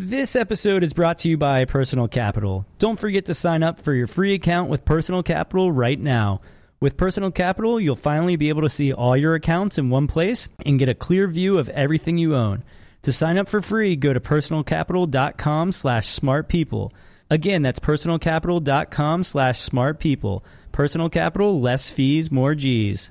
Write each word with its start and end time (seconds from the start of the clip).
This 0.00 0.36
episode 0.36 0.84
is 0.84 0.92
brought 0.92 1.18
to 1.18 1.28
you 1.28 1.36
by 1.36 1.64
Personal 1.64 2.06
Capital. 2.06 2.64
Don't 2.78 3.00
forget 3.00 3.24
to 3.24 3.34
sign 3.34 3.64
up 3.64 3.80
for 3.80 3.92
your 3.92 4.06
free 4.06 4.32
account 4.32 4.70
with 4.70 4.84
Personal 4.84 5.24
Capital 5.24 5.72
right 5.72 5.98
now. 5.98 6.40
With 6.78 6.96
Personal 6.96 7.32
Capital, 7.32 7.80
you'll 7.80 7.96
finally 7.96 8.36
be 8.36 8.48
able 8.48 8.62
to 8.62 8.68
see 8.68 8.92
all 8.92 9.16
your 9.16 9.34
accounts 9.34 9.76
in 9.76 9.90
one 9.90 10.06
place 10.06 10.46
and 10.64 10.78
get 10.78 10.88
a 10.88 10.94
clear 10.94 11.26
view 11.26 11.58
of 11.58 11.68
everything 11.70 12.16
you 12.16 12.36
own. 12.36 12.62
To 13.02 13.12
sign 13.12 13.38
up 13.38 13.48
for 13.48 13.60
free, 13.60 13.96
go 13.96 14.12
to 14.12 14.20
personalcapital.com 14.20 15.72
slash 15.72 16.16
smartpeople. 16.16 16.92
Again, 17.28 17.62
that's 17.62 17.80
personalcapital.com 17.80 19.24
slash 19.24 19.68
smartpeople. 19.68 20.42
Personal 20.70 21.08
Capital, 21.08 21.60
less 21.60 21.90
fees, 21.90 22.30
more 22.30 22.54
G's. 22.54 23.10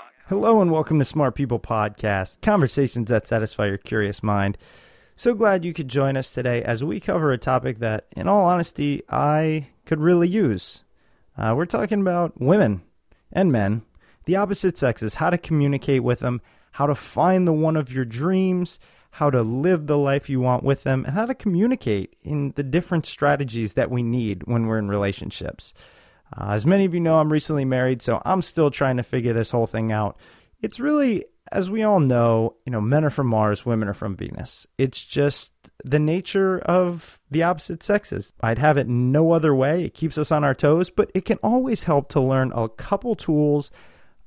Hello 0.31 0.61
and 0.61 0.71
welcome 0.71 0.97
to 0.97 1.03
Smart 1.03 1.35
People 1.35 1.59
Podcast, 1.59 2.39
conversations 2.41 3.09
that 3.09 3.27
satisfy 3.27 3.65
your 3.65 3.77
curious 3.77 4.23
mind. 4.23 4.57
So 5.17 5.33
glad 5.33 5.65
you 5.65 5.73
could 5.73 5.89
join 5.89 6.15
us 6.15 6.31
today 6.31 6.63
as 6.63 6.85
we 6.85 7.01
cover 7.01 7.33
a 7.33 7.37
topic 7.37 7.79
that, 7.79 8.05
in 8.15 8.29
all 8.29 8.45
honesty, 8.45 9.03
I 9.09 9.67
could 9.85 9.99
really 9.99 10.29
use. 10.29 10.85
Uh, 11.37 11.53
we're 11.53 11.65
talking 11.65 11.99
about 11.99 12.39
women 12.39 12.81
and 13.33 13.51
men, 13.51 13.81
the 14.23 14.37
opposite 14.37 14.77
sexes, 14.77 15.15
how 15.15 15.31
to 15.31 15.37
communicate 15.37 16.01
with 16.01 16.19
them, 16.19 16.39
how 16.71 16.85
to 16.85 16.95
find 16.95 17.45
the 17.45 17.51
one 17.51 17.75
of 17.75 17.91
your 17.91 18.05
dreams, 18.05 18.79
how 19.09 19.29
to 19.31 19.41
live 19.41 19.87
the 19.87 19.97
life 19.97 20.29
you 20.29 20.39
want 20.39 20.63
with 20.63 20.83
them, 20.83 21.03
and 21.03 21.13
how 21.13 21.25
to 21.25 21.35
communicate 21.35 22.15
in 22.21 22.53
the 22.55 22.63
different 22.63 23.05
strategies 23.05 23.73
that 23.73 23.91
we 23.91 24.01
need 24.01 24.43
when 24.47 24.67
we're 24.67 24.79
in 24.79 24.87
relationships. 24.87 25.73
Uh, 26.35 26.51
as 26.51 26.65
many 26.65 26.85
of 26.85 26.93
you 26.93 26.99
know, 26.99 27.19
I'm 27.19 27.31
recently 27.31 27.65
married, 27.65 28.01
so 28.01 28.21
I'm 28.25 28.41
still 28.41 28.71
trying 28.71 28.97
to 28.97 29.03
figure 29.03 29.33
this 29.33 29.51
whole 29.51 29.67
thing 29.67 29.91
out. 29.91 30.17
It's 30.61 30.79
really, 30.79 31.25
as 31.51 31.69
we 31.69 31.83
all 31.83 31.99
know, 31.99 32.55
you 32.65 32.71
know, 32.71 32.81
men 32.81 33.03
are 33.03 33.09
from 33.09 33.27
Mars, 33.27 33.65
women 33.65 33.89
are 33.89 33.93
from 33.93 34.15
Venus. 34.15 34.67
It's 34.77 35.03
just 35.03 35.51
the 35.83 35.99
nature 35.99 36.59
of 36.59 37.19
the 37.29 37.43
opposite 37.43 37.83
sexes. 37.83 38.33
I'd 38.41 38.59
have 38.59 38.77
it 38.77 38.87
no 38.87 39.31
other 39.31 39.53
way. 39.53 39.83
It 39.83 39.93
keeps 39.93 40.17
us 40.17 40.31
on 40.31 40.43
our 40.43 40.53
toes, 40.53 40.89
but 40.89 41.11
it 41.13 41.25
can 41.25 41.37
always 41.37 41.83
help 41.83 42.09
to 42.09 42.21
learn 42.21 42.51
a 42.53 42.69
couple 42.69 43.15
tools, 43.15 43.71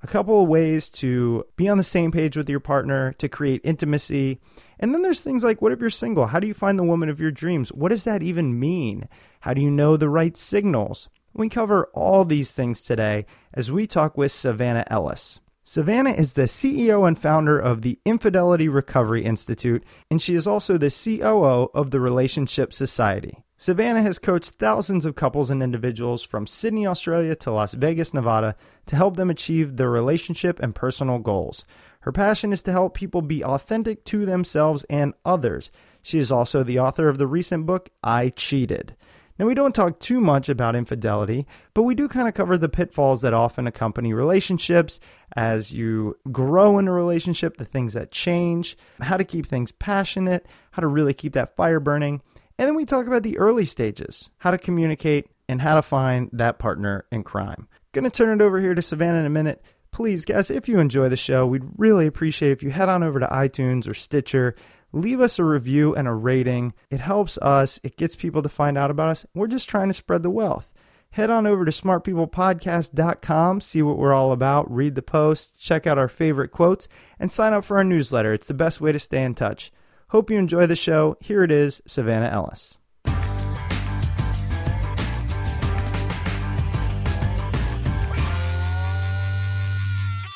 a 0.03 0.06
couple 0.06 0.43
of 0.43 0.48
ways 0.48 0.91
to 0.91 1.44
be 1.56 1.69
on 1.69 1.78
the 1.78 1.82
same 1.82 2.10
page 2.12 2.37
with 2.37 2.50
your 2.50 2.60
partner, 2.60 3.12
to 3.14 3.28
create 3.28 3.60
intimacy. 3.64 4.41
And 4.78 4.93
then 4.93 5.03
there's 5.03 5.22
things 5.22 5.44
like 5.44 5.62
what 5.62 5.72
if 5.72 5.81
you're 5.81 5.91
single? 5.91 6.26
How 6.26 6.41
do 6.41 6.47
you 6.47 6.54
find 6.54 6.78
the 6.78 6.84
woman 6.84 7.09
of 7.09 7.20
your 7.20 7.31
dreams? 7.31 7.70
What 7.70 7.91
does 7.91 8.04
that 8.04 8.22
even 8.22 8.59
mean? 8.59 9.09
How 9.41 9.54
do 9.54 9.62
you 9.62 9.70
know 9.70 9.97
the 9.97 10.10
right 10.10 10.37
signals? 10.37 11.09
We 11.37 11.49
cover 11.49 11.91
all 11.95 12.25
these 12.25 12.53
things 12.53 12.84
today 12.84 13.27
as 13.53 13.71
we 13.71 13.89
talk 13.89 14.17
with 14.17 14.31
Savannah 14.31 14.84
Ellis. 14.89 15.41
Savannah 15.65 16.12
is 16.12 16.34
the 16.34 16.43
CEO 16.43 17.09
and 17.09 17.19
founder 17.19 17.59
of 17.59 17.83
the 17.83 17.99
Infidelity 18.05 18.69
Recovery 18.69 19.25
Institute, 19.25 19.83
and 20.12 20.23
she 20.23 20.37
is 20.37 20.47
also 20.47 20.78
the 20.78 20.91
COO 20.91 21.71
of 21.75 21.91
the 21.91 21.99
Relationship 21.99 22.73
Society. 22.73 23.43
Savannah 23.56 24.03
has 24.03 24.21
coached 24.21 24.50
thousands 24.50 25.05
of 25.05 25.17
couples 25.17 25.50
and 25.50 25.61
individuals 25.61 26.23
from 26.23 26.47
Sydney, 26.47 26.87
Australia 26.87 27.34
to 27.37 27.50
Las 27.50 27.75
Vegas, 27.75 28.15
Nevada 28.15 28.55
to 28.87 28.94
help 28.94 29.17
them 29.17 29.31
achieve 29.31 29.77
their 29.77 29.91
relationship 29.91 30.61
and 30.61 30.73
personal 30.73 31.19
goals. 31.19 31.65
Her 32.00 32.12
passion 32.12 32.53
is 32.53 32.62
to 32.62 32.73
help 32.73 32.94
people 32.94 33.23
be 33.23 33.43
authentic 33.43 34.05
to 34.05 34.25
themselves 34.25 34.84
and 34.89 35.15
others. 35.25 35.73
She 36.00 36.21
is 36.21 36.31
also 36.31 36.62
the 36.62 36.78
author 36.78 37.09
of 37.09 37.19
the 37.19 37.27
recent 37.27 37.67
book, 37.67 37.89
I 38.05 38.28
Cheated. 38.28 38.94
Now, 39.39 39.47
we 39.47 39.55
don't 39.55 39.75
talk 39.75 39.99
too 39.99 40.21
much 40.21 40.49
about 40.49 40.77
infidelity, 40.77 41.47
but 41.75 41.83
we 41.83 41.95
do 41.95 42.06
kind 42.06 42.28
of 42.28 42.34
cover 42.34 42.56
the 42.56 42.69
pitfalls 42.69 43.22
that 43.22 43.34
often 43.34 43.67
accompany 43.67 44.12
relationships 44.12 45.00
as 45.34 45.72
you 45.72 46.17
grow 46.31 46.78
in 46.78 46.87
a 46.87 46.93
relationship, 46.93 47.56
the 47.56 47.65
things 47.65 47.94
that 47.94 48.12
change, 48.12 48.77
how 49.00 49.17
to 49.17 49.25
keep 49.25 49.47
things 49.47 49.73
passionate, 49.73 50.47
how 50.71 50.81
to 50.81 50.87
really 50.87 51.14
keep 51.14 51.32
that 51.32 51.56
fire 51.56 51.81
burning. 51.81 52.23
And 52.58 52.69
then 52.69 52.76
we 52.76 52.85
talk 52.85 53.08
about 53.08 53.25
the 53.25 53.38
early 53.38 53.64
stages, 53.64 54.31
how 54.38 54.53
to 54.53 54.58
communicate, 54.58 55.29
and 55.49 55.61
how 55.61 55.75
to 55.75 55.82
find 55.82 56.31
that 56.32 56.61
partner 56.61 57.05
in 57.11 57.25
crime. 57.25 57.67
Gonna 57.93 58.11
turn 58.11 58.41
it 58.41 58.44
over 58.44 58.61
here 58.61 58.75
to 58.75 58.82
Savannah 58.82 59.19
in 59.19 59.26
a 59.26 59.31
minute. 59.31 59.62
Please, 59.91 60.25
guys, 60.25 60.50
if 60.50 60.69
you 60.69 60.79
enjoy 60.79 61.08
the 61.08 61.17
show, 61.17 61.47
we'd 61.47 61.62
really 61.76 62.06
appreciate 62.06 62.53
if 62.53 62.62
you 62.62 62.70
head 62.70 62.88
on 62.88 63.03
over 63.03 63.20
to 63.20 63.26
iTunes 63.26 63.88
or 63.88 63.94
Stitcher 63.94 64.56
leave 64.94 65.20
us 65.20 65.38
a 65.38 65.44
review 65.44 65.94
and 65.94 66.06
a 66.06 66.12
rating. 66.12 66.73
It 66.91 67.00
helps 67.00 67.37
us, 67.38 67.81
it 67.82 67.96
gets 67.96 68.17
people 68.17 68.43
to 68.43 68.49
find 68.49 68.79
out 68.79 68.91
about 68.91 69.11
us. 69.11 69.26
We're 69.35 69.49
just 69.49 69.69
trying 69.69 69.88
to 69.88 69.94
spread 69.94 70.23
the 70.23 70.31
wealth. 70.31 70.73
Head 71.11 71.31
on 71.31 71.46
over 71.46 71.64
to 71.64 71.70
smartpeoplepodcast.com, 71.70 73.61
see 73.61 73.82
what 73.82 73.99
we're 73.99 74.12
all 74.12 74.32
about, 74.32 74.70
read 74.70 74.94
the 74.96 75.02
posts, 75.02 75.61
check 75.61 75.87
out 75.87 75.99
our 75.99 76.08
favorite 76.08 76.50
quotes, 76.50 76.88
and 77.20 77.31
sign 77.31 77.52
up 77.52 77.64
for 77.64 77.76
our 77.76 77.85
newsletter. 77.85 78.32
It's 78.32 78.49
the 78.49 78.55
best 78.55 78.81
way 78.81 78.91
to 78.91 78.99
stay 78.99 79.23
in 79.23 79.35
touch. 79.35 79.70
Hope 80.08 80.31
you 80.31 80.38
enjoy 80.38 80.67
the 80.67 80.76
show. 80.76 81.17
Here 81.20 81.44
it 81.44 81.52
is 81.52 81.82
Savannah 81.87 82.29
Ellis. 82.29 82.79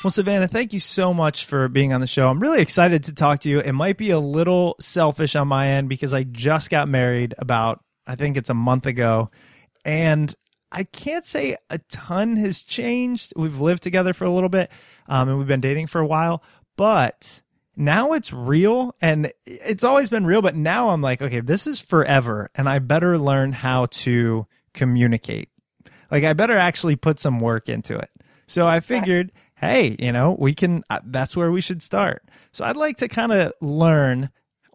Well, 0.01 0.11
Savannah, 0.11 0.47
thank 0.47 0.71
you 0.71 0.79
so 0.79 1.13
much 1.13 1.43
for 1.43 1.67
being 1.67 1.91
on 1.91 1.99
the 1.99 2.07
show. 2.07 2.29
I'm 2.29 2.39
really 2.39 2.61
excited 2.61 3.03
to 3.05 3.13
talk 3.13 3.41
to 3.41 3.49
you. 3.49 3.59
It 3.59 3.73
might 3.73 3.97
be 3.97 4.11
a 4.11 4.19
little 4.19 4.77
selfish 4.79 5.35
on 5.35 5.49
my 5.49 5.67
end 5.71 5.89
because 5.89 6.13
I 6.13 6.23
just 6.23 6.69
got 6.69 6.87
married 6.87 7.35
about, 7.37 7.83
I 8.07 8.15
think 8.15 8.37
it's 8.37 8.49
a 8.49 8.53
month 8.53 8.85
ago. 8.85 9.29
And 9.83 10.33
I 10.71 10.85
can't 10.85 11.25
say 11.25 11.57
a 11.69 11.79
ton 11.89 12.37
has 12.37 12.63
changed. 12.63 13.33
We've 13.35 13.59
lived 13.59 13.83
together 13.83 14.13
for 14.13 14.23
a 14.23 14.29
little 14.29 14.47
bit 14.47 14.71
um, 15.09 15.27
and 15.27 15.37
we've 15.37 15.47
been 15.47 15.59
dating 15.59 15.87
for 15.87 15.99
a 15.99 16.07
while, 16.07 16.43
but 16.77 17.41
now 17.75 18.13
it's 18.13 18.31
real 18.31 18.95
and 19.01 19.33
it's 19.45 19.83
always 19.83 20.09
been 20.09 20.25
real. 20.25 20.41
But 20.41 20.55
now 20.55 20.91
I'm 20.91 21.01
like, 21.01 21.21
okay, 21.21 21.41
this 21.41 21.67
is 21.67 21.81
forever 21.81 22.49
and 22.55 22.69
I 22.69 22.79
better 22.79 23.17
learn 23.17 23.51
how 23.51 23.87
to 23.87 24.47
communicate. 24.73 25.49
Like, 26.09 26.23
I 26.23 26.31
better 26.31 26.57
actually 26.57 26.95
put 26.95 27.19
some 27.19 27.41
work 27.41 27.67
into 27.67 27.97
it. 27.97 28.09
So 28.47 28.65
I 28.65 28.79
figured, 28.79 29.31
hey, 29.59 29.95
you 29.99 30.11
know, 30.11 30.35
we 30.39 30.53
can, 30.53 30.83
uh, 30.89 30.99
that's 31.05 31.35
where 31.35 31.51
we 31.51 31.61
should 31.61 31.81
start. 31.81 32.23
So 32.51 32.63
I'd 32.63 32.77
like 32.77 32.97
to 32.97 33.07
kind 33.07 33.31
of 33.31 33.53
learn 33.61 34.29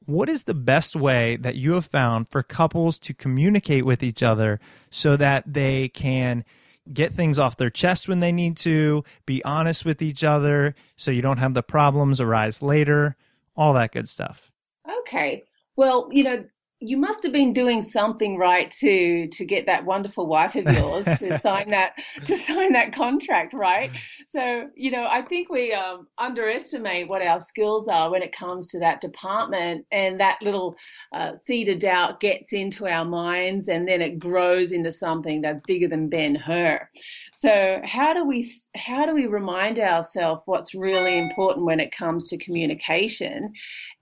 what 0.05 0.29
is 0.29 0.43
the 0.43 0.55
best 0.55 0.95
way 0.95 1.37
that 1.37 1.55
you 1.55 1.73
have 1.73 1.87
found 1.87 2.29
for 2.29 2.43
couples 2.43 2.99
to 3.01 3.15
communicate 3.15 3.87
with 3.87 4.03
each 4.03 4.23
other 4.23 4.61
so 4.91 5.17
that 5.17 5.45
they 5.47 5.89
can 5.89 6.45
get 6.93 7.13
things 7.13 7.39
off 7.39 7.57
their 7.57 7.71
chest 7.71 8.09
when 8.09 8.21
they 8.21 8.33
need 8.33 8.59
to, 8.59 9.03
be 9.25 9.43
honest 9.45 9.87
with 9.87 10.03
each 10.03 10.23
other 10.23 10.75
so 10.97 11.11
you 11.11 11.23
don't 11.23 11.39
have 11.39 11.55
the 11.55 11.63
problems 11.63 12.21
arise 12.21 12.61
later, 12.61 13.17
all 13.57 13.73
that 13.73 13.93
good 13.93 14.09
stuff. 14.09 14.53
Okay. 15.01 15.45
Well, 15.77 16.09
you 16.13 16.25
know, 16.25 16.45
you 16.81 16.97
must 16.97 17.23
have 17.23 17.33
been 17.33 17.53
doing 17.53 17.83
something 17.83 18.37
right 18.37 18.71
to 18.71 19.29
to 19.29 19.45
get 19.45 19.65
that 19.67 19.85
wonderful 19.85 20.27
wife 20.27 20.55
of 20.55 20.71
yours 20.71 21.05
to 21.19 21.39
sign 21.41 21.71
that 21.71 21.93
to 22.25 22.37
sign 22.37 22.73
that 22.73 22.93
contract, 22.93 23.55
right? 23.55 23.91
So 24.27 24.69
you 24.75 24.91
know, 24.91 25.07
I 25.07 25.23
think 25.23 25.49
we 25.51 25.73
um, 25.73 26.09
underestimate 26.19 27.09
what 27.09 27.23
our 27.23 27.41
skills 27.41 27.89
are 27.89 28.11
when 28.11 28.23
it 28.23 28.33
comes 28.33 28.67
to 28.69 28.79
that 28.81 29.01
department, 29.01 29.87
and 29.93 30.21
that 30.21 30.39
little 30.43 30.77
uh, 31.13 31.35
seed 31.37 31.69
of 31.69 31.79
doubt 31.79 32.21
gets 32.21 32.53
into 32.53 32.87
our 32.87 33.05
minds, 33.05 33.69
and 33.69 33.87
then 33.89 34.03
it 34.03 34.19
grows 34.19 34.73
into 34.73 34.91
something 34.91 35.41
that's 35.41 35.63
bigger 35.67 35.89
than 35.89 36.09
Ben 36.09 36.35
Hur. 36.35 36.89
So 37.33 37.81
how 37.85 38.15
do 38.15 38.25
we 38.25 38.49
how 38.77 39.07
do 39.07 39.15
we 39.15 39.27
remind 39.27 39.79
ourselves 39.79 40.43
what's 40.47 40.75
really 40.75 41.19
important 41.19 41.67
when 41.67 41.81
it 41.81 41.91
comes 41.91 42.29
to 42.29 42.39
communication? 42.39 43.53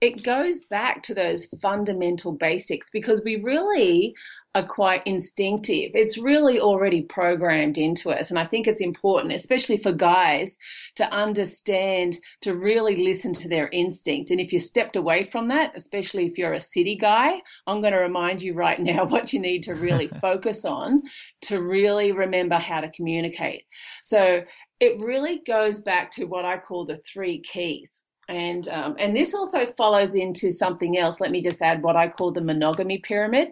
It 0.03 0.21
goes 0.21 0.59
back 0.65 1.01
to 1.03 1.13
those 1.13 1.45
fundamental 1.61 2.33
basics 2.33 2.89
because 2.91 3.21
we 3.23 3.37
really 3.37 4.13
are 4.53 4.67
quite 4.67 5.01
instinctive. 5.07 5.91
It's 5.93 6.17
really 6.17 6.59
already 6.59 7.03
programmed 7.03 7.77
into 7.77 8.09
us. 8.09 8.29
And 8.29 8.37
I 8.37 8.45
think 8.45 8.67
it's 8.67 8.81
important, 8.81 9.31
especially 9.33 9.77
for 9.77 9.93
guys, 9.93 10.57
to 10.95 11.09
understand, 11.09 12.17
to 12.41 12.53
really 12.53 12.97
listen 12.97 13.31
to 13.31 13.47
their 13.47 13.69
instinct. 13.69 14.29
And 14.29 14.41
if 14.41 14.51
you 14.51 14.59
stepped 14.59 14.97
away 14.97 15.23
from 15.23 15.47
that, 15.47 15.71
especially 15.73 16.25
if 16.25 16.37
you're 16.37 16.51
a 16.51 16.59
city 16.59 16.97
guy, 16.97 17.39
I'm 17.65 17.79
going 17.79 17.93
to 17.93 17.99
remind 17.99 18.41
you 18.41 18.55
right 18.55 18.81
now 18.81 19.05
what 19.05 19.31
you 19.31 19.39
need 19.39 19.63
to 19.63 19.73
really 19.73 20.07
focus 20.21 20.65
on 20.65 21.01
to 21.43 21.61
really 21.61 22.11
remember 22.11 22.57
how 22.57 22.81
to 22.81 22.91
communicate. 22.91 23.63
So 24.03 24.43
it 24.81 24.99
really 24.99 25.41
goes 25.47 25.79
back 25.79 26.11
to 26.15 26.25
what 26.25 26.43
I 26.43 26.57
call 26.57 26.85
the 26.85 26.97
three 26.97 27.39
keys 27.39 28.03
and 28.29 28.67
um, 28.69 28.95
and 28.99 29.15
this 29.15 29.33
also 29.33 29.65
follows 29.65 30.13
into 30.13 30.51
something 30.51 30.97
else. 30.97 31.19
Let 31.19 31.31
me 31.31 31.41
just 31.41 31.61
add 31.61 31.83
what 31.83 31.95
I 31.95 32.07
call 32.07 32.31
the 32.31 32.41
monogamy 32.41 32.99
pyramid. 32.99 33.49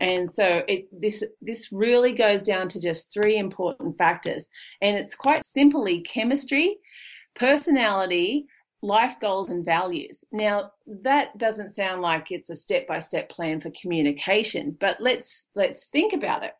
And 0.00 0.30
so 0.30 0.62
it, 0.68 0.88
this 0.92 1.24
this 1.40 1.72
really 1.72 2.12
goes 2.12 2.42
down 2.42 2.68
to 2.68 2.80
just 2.80 3.12
three 3.12 3.36
important 3.38 3.96
factors, 3.96 4.48
and 4.82 4.96
it's 4.96 5.14
quite 5.14 5.44
simply 5.44 6.02
chemistry, 6.02 6.76
personality, 7.34 8.46
life 8.82 9.16
goals, 9.20 9.48
and 9.48 9.64
values. 9.64 10.22
Now 10.32 10.72
that 10.86 11.36
doesn't 11.38 11.70
sound 11.70 12.02
like 12.02 12.30
it's 12.30 12.50
a 12.50 12.54
step 12.54 12.86
by 12.86 12.98
step 12.98 13.30
plan 13.30 13.60
for 13.60 13.70
communication, 13.80 14.76
but 14.78 14.98
let's 15.00 15.48
let's 15.54 15.86
think 15.86 16.12
about 16.12 16.42
it. 16.42 16.52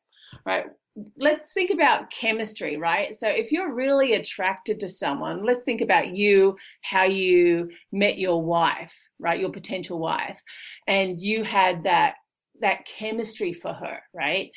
Right, 0.44 0.66
let's 1.16 1.52
think 1.52 1.70
about 1.70 2.10
chemistry, 2.10 2.76
right? 2.76 3.14
So 3.18 3.28
if 3.28 3.52
you're 3.52 3.74
really 3.74 4.14
attracted 4.14 4.80
to 4.80 4.88
someone, 4.88 5.44
let's 5.44 5.62
think 5.62 5.80
about 5.80 6.08
you, 6.08 6.56
how 6.82 7.04
you 7.04 7.70
met 7.92 8.18
your 8.18 8.42
wife, 8.42 8.94
right? 9.18 9.38
Your 9.40 9.50
potential 9.50 9.98
wife, 9.98 10.40
and 10.86 11.20
you 11.20 11.42
had 11.42 11.84
that 11.84 12.14
that 12.60 12.86
chemistry 12.86 13.52
for 13.52 13.72
her, 13.74 14.00
right? 14.14 14.50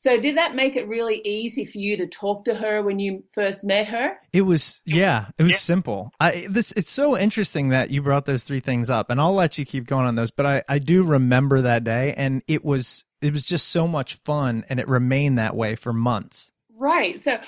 So 0.00 0.18
did 0.18 0.38
that 0.38 0.54
make 0.54 0.76
it 0.76 0.88
really 0.88 1.20
easy 1.26 1.66
for 1.66 1.76
you 1.76 1.94
to 1.98 2.06
talk 2.06 2.46
to 2.46 2.54
her 2.54 2.82
when 2.82 2.98
you 2.98 3.22
first 3.34 3.62
met 3.64 3.86
her? 3.88 4.16
It 4.32 4.40
was 4.40 4.80
yeah, 4.86 5.26
it 5.36 5.42
was 5.42 5.52
yeah. 5.52 5.58
simple. 5.58 6.10
I 6.18 6.46
this 6.48 6.72
it's 6.72 6.90
so 6.90 7.18
interesting 7.18 7.68
that 7.68 7.90
you 7.90 8.00
brought 8.00 8.24
those 8.24 8.42
three 8.42 8.60
things 8.60 8.88
up 8.88 9.10
and 9.10 9.20
I'll 9.20 9.34
let 9.34 9.58
you 9.58 9.66
keep 9.66 9.86
going 9.86 10.06
on 10.06 10.14
those, 10.14 10.30
but 10.30 10.46
I 10.46 10.62
I 10.70 10.78
do 10.78 11.02
remember 11.02 11.60
that 11.60 11.84
day 11.84 12.14
and 12.16 12.42
it 12.48 12.64
was 12.64 13.04
it 13.20 13.34
was 13.34 13.44
just 13.44 13.68
so 13.68 13.86
much 13.86 14.14
fun 14.24 14.64
and 14.70 14.80
it 14.80 14.88
remained 14.88 15.36
that 15.36 15.54
way 15.54 15.74
for 15.74 15.92
months. 15.92 16.50
Right. 16.78 17.20
So 17.20 17.38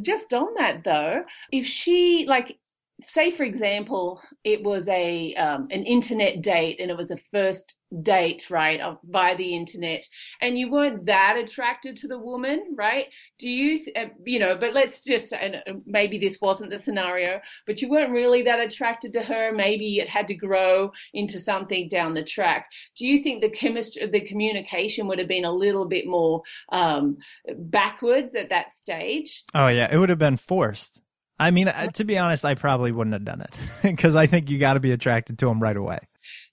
just 0.00 0.34
on 0.34 0.54
that 0.56 0.82
though, 0.82 1.22
if 1.52 1.66
she 1.66 2.26
like 2.26 2.58
say 3.06 3.30
for 3.30 3.44
example 3.44 4.22
it 4.44 4.62
was 4.62 4.88
a 4.88 5.34
um, 5.34 5.68
an 5.70 5.84
internet 5.84 6.42
date 6.42 6.78
and 6.80 6.90
it 6.90 6.96
was 6.96 7.10
a 7.10 7.16
first 7.16 7.74
date 8.00 8.48
right 8.48 8.80
by 9.04 9.34
the 9.34 9.54
internet 9.54 10.06
and 10.40 10.58
you 10.58 10.70
weren't 10.70 11.04
that 11.04 11.36
attracted 11.36 11.94
to 11.96 12.08
the 12.08 12.18
woman 12.18 12.74
right? 12.76 13.06
Do 13.38 13.48
you 13.48 13.80
uh, 13.96 14.06
you 14.24 14.38
know 14.38 14.56
but 14.56 14.72
let's 14.72 15.04
just 15.04 15.32
and 15.32 15.56
uh, 15.56 15.72
maybe 15.84 16.18
this 16.18 16.38
wasn't 16.40 16.70
the 16.70 16.78
scenario 16.78 17.40
but 17.66 17.82
you 17.82 17.90
weren't 17.90 18.12
really 18.12 18.42
that 18.42 18.60
attracted 18.60 19.12
to 19.14 19.22
her. 19.22 19.52
Maybe 19.52 19.96
it 19.96 20.08
had 20.08 20.28
to 20.28 20.34
grow 20.34 20.92
into 21.12 21.38
something 21.38 21.88
down 21.88 22.14
the 22.14 22.24
track. 22.24 22.70
Do 22.96 23.06
you 23.06 23.22
think 23.22 23.42
the 23.42 23.50
chemistry 23.50 24.06
the 24.06 24.20
communication 24.20 25.06
would 25.08 25.18
have 25.18 25.28
been 25.28 25.44
a 25.44 25.52
little 25.52 25.86
bit 25.86 26.06
more 26.06 26.42
um, 26.70 27.18
backwards 27.56 28.34
at 28.34 28.48
that 28.50 28.72
stage? 28.72 29.42
Oh 29.54 29.68
yeah. 29.68 29.92
It 29.92 29.98
would 29.98 30.08
have 30.08 30.18
been 30.18 30.36
forced 30.36 31.02
I 31.38 31.50
mean, 31.50 31.72
to 31.94 32.04
be 32.04 32.18
honest, 32.18 32.44
I 32.44 32.54
probably 32.54 32.92
wouldn't 32.92 33.14
have 33.14 33.24
done 33.24 33.40
it 33.40 33.50
because 33.82 34.16
I 34.16 34.26
think 34.26 34.50
you 34.50 34.58
got 34.58 34.74
to 34.74 34.80
be 34.80 34.92
attracted 34.92 35.38
to 35.40 35.48
him 35.48 35.60
right 35.60 35.76
away. 35.76 35.98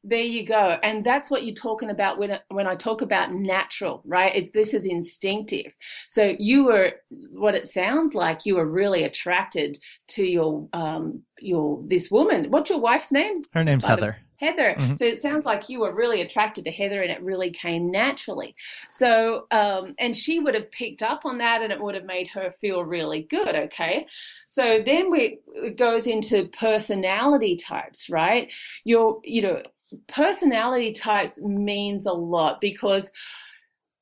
There 0.04 0.20
you 0.20 0.46
go, 0.46 0.78
and 0.82 1.06
that's 1.06 1.30
what 1.30 1.46
you're 1.46 1.56
talking 1.56 1.90
about 1.90 2.18
when 2.18 2.40
when 2.48 2.68
I 2.68 2.76
talk 2.76 3.02
about 3.02 3.34
natural, 3.34 4.02
right? 4.06 4.34
It, 4.36 4.54
this 4.54 4.74
is 4.74 4.86
instinctive. 4.86 5.76
So 6.08 6.36
you 6.40 6.66
were 6.66 6.94
what 7.32 7.54
it 7.54 7.68
sounds 7.68 8.16
like. 8.16 8.46
You 8.46 8.56
were 8.56 8.66
really 8.66 9.04
attracted 9.04 9.78
to 10.10 10.24
your 10.24 10.68
um 10.74 11.22
your 11.40 11.84
this 11.86 12.10
woman. 12.10 12.50
What's 12.50 12.70
your 12.70 12.80
wife's 12.80 13.12
name? 13.12 13.44
Her 13.54 13.64
name's 13.64 13.86
Heather. 13.86 14.18
Heather. 14.40 14.76
Mm-hmm. 14.78 14.96
So 14.96 15.06
it 15.06 15.20
sounds 15.20 15.46
like 15.46 15.70
you 15.70 15.82
were 15.82 15.94
really 15.94 16.22
attracted 16.22 16.64
to 16.66 16.72
Heather 16.72 17.02
and 17.02 17.12
it 17.12 17.22
really 17.22 17.50
came 17.52 17.92
naturally. 17.92 18.56
So, 18.90 19.48
um, 19.52 19.96
and 20.00 20.16
she 20.16 20.40
would 20.40 20.56
have 20.56 20.72
picked 20.72 21.04
up 21.04 21.26
on 21.26 21.38
that 21.40 21.62
and 21.62 21.72
it 21.72 21.82
would 21.82 21.96
have 21.96 22.06
made 22.06 22.30
her 22.30 22.52
feel 22.52 22.84
really 22.84 23.24
good. 23.24 23.56
Okay. 23.56 24.08
So 24.48 24.82
then 24.86 25.12
we, 25.12 25.40
it 25.56 25.78
goes 25.78 26.08
into 26.08 26.48
personality 26.58 27.56
types, 27.56 28.10
right? 28.10 28.50
Your, 28.86 29.20
you 29.24 29.42
know, 29.42 29.62
personality 30.08 30.94
types 30.94 31.40
means 31.42 32.06
a 32.06 32.14
lot 32.14 32.62
because 32.62 33.12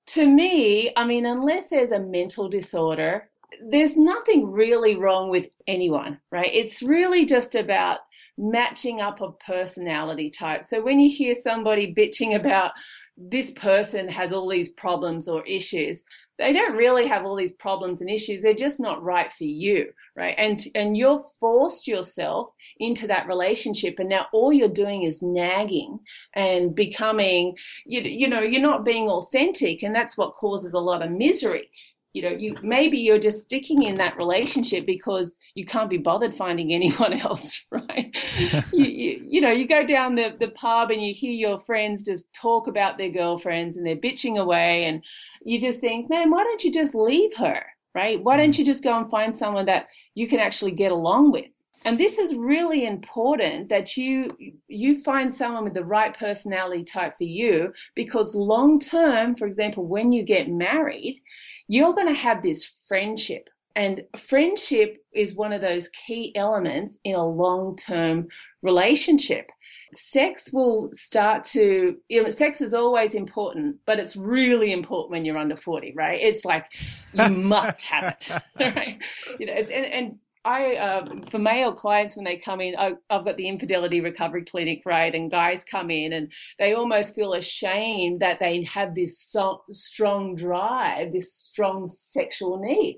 to 0.07 0.27
me, 0.27 0.91
I 0.95 1.03
mean, 1.03 1.25
unless 1.25 1.69
there's 1.69 1.91
a 1.91 1.99
mental 1.99 2.47
disorder, 2.47 3.29
there's 3.69 3.97
nothing 3.97 4.51
really 4.51 4.95
wrong 4.95 5.29
with 5.29 5.47
anyone, 5.67 6.19
right? 6.31 6.49
It's 6.53 6.81
really 6.81 7.25
just 7.25 7.55
about 7.55 7.99
matching 8.37 9.01
up 9.01 9.21
of 9.21 9.39
personality 9.39 10.29
type. 10.29 10.65
So 10.65 10.81
when 10.81 10.99
you 10.99 11.15
hear 11.15 11.35
somebody 11.35 11.93
bitching 11.93 12.35
about 12.35 12.71
this 13.17 13.51
person 13.51 14.07
has 14.07 14.31
all 14.31 14.47
these 14.47 14.69
problems 14.69 15.27
or 15.27 15.45
issues, 15.45 16.03
they 16.37 16.53
don't 16.53 16.75
really 16.75 17.07
have 17.07 17.25
all 17.25 17.35
these 17.35 17.51
problems 17.53 17.99
and 17.99 18.09
issues. 18.09 18.43
They're 18.43 18.53
just 18.53 18.79
not 18.79 19.03
right 19.03 19.31
for 19.33 19.43
you, 19.43 19.87
right? 20.15 20.35
And 20.37 20.63
and 20.75 20.95
you're 20.95 21.23
forced 21.39 21.87
yourself 21.87 22.53
into 22.79 23.07
that 23.07 23.27
relationship, 23.27 23.95
and 23.97 24.09
now 24.09 24.27
all 24.31 24.53
you're 24.53 24.69
doing 24.69 25.03
is 25.03 25.23
nagging 25.23 25.99
and 26.35 26.75
becoming, 26.75 27.55
you, 27.85 28.01
you 28.01 28.27
know, 28.27 28.41
you're 28.41 28.61
not 28.61 28.85
being 28.85 29.09
authentic, 29.09 29.81
and 29.81 29.95
that's 29.95 30.15
what 30.15 30.35
causes 30.35 30.73
a 30.73 30.79
lot 30.79 31.01
of 31.01 31.09
misery 31.11 31.71
you 32.13 32.21
know 32.21 32.29
you 32.29 32.55
maybe 32.63 32.97
you're 32.97 33.19
just 33.19 33.43
sticking 33.43 33.83
in 33.83 33.95
that 33.95 34.17
relationship 34.17 34.85
because 34.85 35.37
you 35.55 35.65
can't 35.65 35.89
be 35.89 35.97
bothered 35.97 36.33
finding 36.33 36.73
anyone 36.73 37.13
else 37.13 37.63
right? 37.71 38.15
You, 38.37 38.63
you, 38.73 39.21
you, 39.23 39.41
know 39.41 39.51
you 39.51 39.67
go 39.67 39.85
down 39.85 40.15
the, 40.15 40.35
the 40.39 40.49
pub 40.49 40.91
and 40.91 41.01
you 41.01 41.13
hear 41.13 41.31
your 41.31 41.59
friends 41.59 42.03
just 42.03 42.33
talk 42.33 42.67
about 42.67 42.97
their 42.97 43.11
girlfriends 43.11 43.77
and 43.77 43.85
they're 43.85 43.95
bitching 43.95 44.39
away 44.39 44.85
and 44.85 45.03
you 45.43 45.61
just 45.61 45.79
think 45.79 46.09
man 46.09 46.31
why 46.31 46.43
don't 46.43 46.63
you 46.63 46.71
just 46.71 46.95
leave 46.95 47.35
her? 47.35 47.63
Right? 47.95 48.23
Why 48.23 48.37
don't 48.37 48.51
mm. 48.51 48.59
you 48.59 48.65
just 48.65 48.83
go 48.83 48.95
and 48.95 49.09
find 49.09 49.35
someone 49.35 49.65
that 49.65 49.87
you 50.13 50.27
can 50.27 50.39
actually 50.39 50.71
get 50.71 50.91
along 50.91 51.31
with? 51.31 51.47
And 51.85 51.97
this 51.97 52.17
is 52.17 52.35
really 52.35 52.85
important 52.85 53.69
that 53.69 53.95
you 53.95 54.35
you 54.67 54.99
find 55.01 55.33
someone 55.33 55.63
with 55.63 55.73
the 55.73 55.85
right 55.85 56.17
personality 56.17 56.83
type 56.83 57.17
for 57.17 57.23
you 57.23 57.73
because 57.95 58.35
long 58.35 58.79
term 58.79 59.35
for 59.35 59.47
example 59.47 59.85
when 59.85 60.11
you 60.11 60.23
get 60.23 60.49
married 60.49 61.21
you're 61.67 61.93
going 61.93 62.07
to 62.07 62.13
have 62.19 62.41
this 62.41 62.65
friendship 62.87 63.49
And 63.77 64.01
friendship 64.17 64.97
is 65.13 65.35
one 65.35 65.53
of 65.53 65.61
those 65.61 65.87
key 65.89 66.35
elements 66.35 66.97
in 67.03 67.13
a 67.13 67.23
long 67.23 67.75
term 67.75 68.27
relationship. 68.63 69.51
Sex 69.93 70.51
will 70.51 70.89
start 70.93 71.43
to, 71.43 71.95
you 72.09 72.23
know, 72.23 72.29
sex 72.29 72.59
is 72.59 72.73
always 72.73 73.13
important, 73.13 73.75
but 73.85 73.99
it's 73.99 74.15
really 74.15 74.71
important 74.71 75.11
when 75.11 75.25
you're 75.25 75.37
under 75.37 75.55
40, 75.55 75.93
right? 75.95 76.19
It's 76.19 76.43
like 76.43 76.65
you 77.13 77.29
must 77.29 77.81
have 77.81 78.15
it, 78.19 78.31
right? 78.59 78.97
You 79.39 79.45
know, 79.45 79.53
and, 79.53 79.85
and 79.85 80.19
I, 80.47 80.77
um, 80.77 81.23
for 81.23 81.39
male 81.39 81.73
clients, 81.73 82.15
when 82.15 82.23
they 82.23 82.37
come 82.37 82.61
in, 82.61 82.73
I, 82.77 82.93
have 83.09 83.25
got 83.25 83.35
the 83.35 83.49
infidelity 83.49 83.99
recovery 83.99 84.45
clinic, 84.45 84.81
right? 84.85 85.13
And 85.13 85.29
guys 85.29 85.65
come 85.69 85.91
in 85.91 86.13
and 86.13 86.31
they 86.57 86.73
almost 86.73 87.15
feel 87.15 87.33
ashamed 87.33 88.21
that 88.21 88.39
they 88.39 88.63
have 88.63 88.95
this 88.95 89.19
so, 89.19 89.63
strong 89.71 90.35
drive, 90.35 91.11
this 91.11 91.33
strong 91.33 91.89
sexual 91.89 92.59
need. 92.61 92.97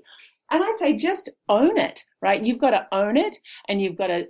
And 0.52 0.62
I 0.62 0.70
say, 0.78 0.96
just 0.96 1.28
own 1.48 1.76
it, 1.76 2.04
right? 2.22 2.40
You've 2.40 2.60
got 2.60 2.70
to 2.70 2.86
own 2.92 3.16
it 3.16 3.36
and 3.68 3.82
you've 3.82 3.98
got 3.98 4.08
to 4.08 4.26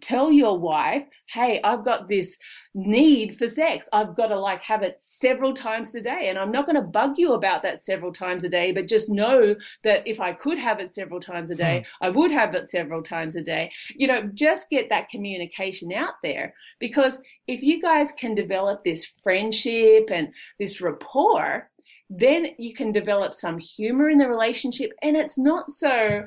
tell 0.00 0.30
your 0.30 0.58
wife, 0.58 1.04
hey, 1.26 1.60
I've 1.62 1.84
got 1.84 2.08
this 2.08 2.38
need 2.74 3.36
for 3.36 3.48
sex. 3.48 3.88
I've 3.92 4.14
got 4.16 4.28
to 4.28 4.38
like 4.38 4.62
have 4.62 4.82
it 4.82 5.00
several 5.00 5.52
times 5.54 5.94
a 5.94 6.00
day. 6.00 6.28
And 6.28 6.38
I'm 6.38 6.52
not 6.52 6.66
going 6.66 6.76
to 6.76 6.82
bug 6.82 7.18
you 7.18 7.34
about 7.34 7.62
that 7.62 7.82
several 7.82 8.12
times 8.12 8.44
a 8.44 8.48
day, 8.48 8.72
but 8.72 8.88
just 8.88 9.10
know 9.10 9.54
that 9.84 10.06
if 10.06 10.20
I 10.20 10.32
could 10.32 10.58
have 10.58 10.80
it 10.80 10.94
several 10.94 11.20
times 11.20 11.50
a 11.50 11.54
day, 11.54 11.84
hmm. 12.00 12.04
I 12.04 12.10
would 12.10 12.30
have 12.30 12.54
it 12.54 12.70
several 12.70 13.02
times 13.02 13.36
a 13.36 13.42
day. 13.42 13.70
You 13.94 14.06
know, 14.06 14.30
just 14.34 14.70
get 14.70 14.88
that 14.88 15.08
communication 15.08 15.92
out 15.92 16.14
there 16.22 16.54
because 16.78 17.20
if 17.46 17.62
you 17.62 17.80
guys 17.80 18.12
can 18.12 18.34
develop 18.34 18.84
this 18.84 19.04
friendship 19.22 20.10
and 20.10 20.28
this 20.58 20.80
rapport, 20.80 21.70
then 22.10 22.48
you 22.58 22.74
can 22.74 22.92
develop 22.92 23.34
some 23.34 23.58
humor 23.58 24.08
in 24.08 24.18
the 24.18 24.28
relationship 24.28 24.92
and 25.02 25.16
it's 25.16 25.36
not 25.36 25.70
so 25.70 26.24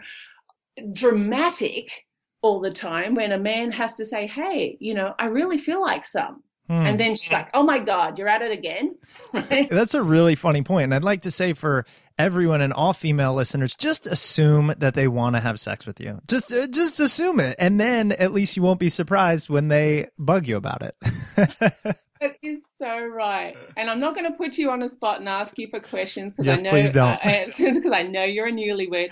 dramatic 0.94 2.06
all 2.42 2.60
the 2.60 2.72
time 2.72 3.16
when 3.16 3.32
a 3.32 3.38
man 3.38 3.72
has 3.72 3.96
to 3.96 4.06
say, 4.06 4.28
Hey, 4.28 4.78
you 4.80 4.94
know, 4.94 5.14
I 5.20 5.26
really 5.26 5.58
feel 5.58 5.82
like 5.82 6.06
some. 6.06 6.44
Hmm. 6.68 6.86
And 6.86 7.00
then 7.00 7.16
she's 7.16 7.32
like, 7.32 7.50
Oh 7.54 7.64
my 7.64 7.80
God, 7.80 8.18
you're 8.18 8.28
at 8.28 8.42
it 8.42 8.52
again. 8.52 8.96
That's 9.70 9.94
a 9.94 10.04
really 10.04 10.36
funny 10.36 10.64
point. 10.64 10.86
And 10.86 10.96
I'd 10.96 11.04
like 11.04 11.22
to 11.24 11.32
say 11.32 11.54
for 11.54 11.86
everyone 12.18 12.62
and 12.62 12.74
all 12.74 12.94
female 12.94 13.34
listeners, 13.34 13.76
just 13.76 14.08
assume 14.08 14.74
that 14.78 14.94
they 14.94 15.08
want 15.08 15.36
to 15.36 15.40
have 15.40 15.60
sex 15.60 15.86
with 15.86 16.00
you. 16.00 16.20
Just, 16.28 16.54
uh, 16.54 16.68
just 16.68 17.00
assume 17.00 17.40
it. 17.40 17.56
And 17.60 17.80
then 17.80 18.12
at 18.12 18.32
least 18.32 18.56
you 18.56 18.64
won't 18.64 18.80
be 18.80 18.90
surprised 18.90 19.50
when 19.50 19.68
they 19.68 20.10
bug 20.18 20.48
you 20.48 20.58
about 20.58 20.82
it. 20.84 21.98
That 22.22 22.36
is 22.44 22.64
so 22.78 23.04
right. 23.04 23.58
And 23.76 23.90
I'm 23.90 24.00
not 24.00 24.14
going 24.14 24.32
to 24.32 24.38
put 24.38 24.60
you 24.60 24.70
on 24.70 24.84
a 24.84 24.90
spot 24.90 25.20
and 25.20 25.28
ask 25.28 25.58
you 25.58 25.68
for 25.70 25.80
questions 25.80 26.36
because 26.36 26.46
yes, 26.46 26.60
I 26.60 26.62
know 26.62 26.70
please 26.70 26.92
don't. 26.92 27.20
because 27.20 27.60
uh, 27.86 27.92
I 27.92 28.04
know 28.04 28.24
you're 28.24 28.46
a 28.46 28.52
newlywed. 28.52 29.10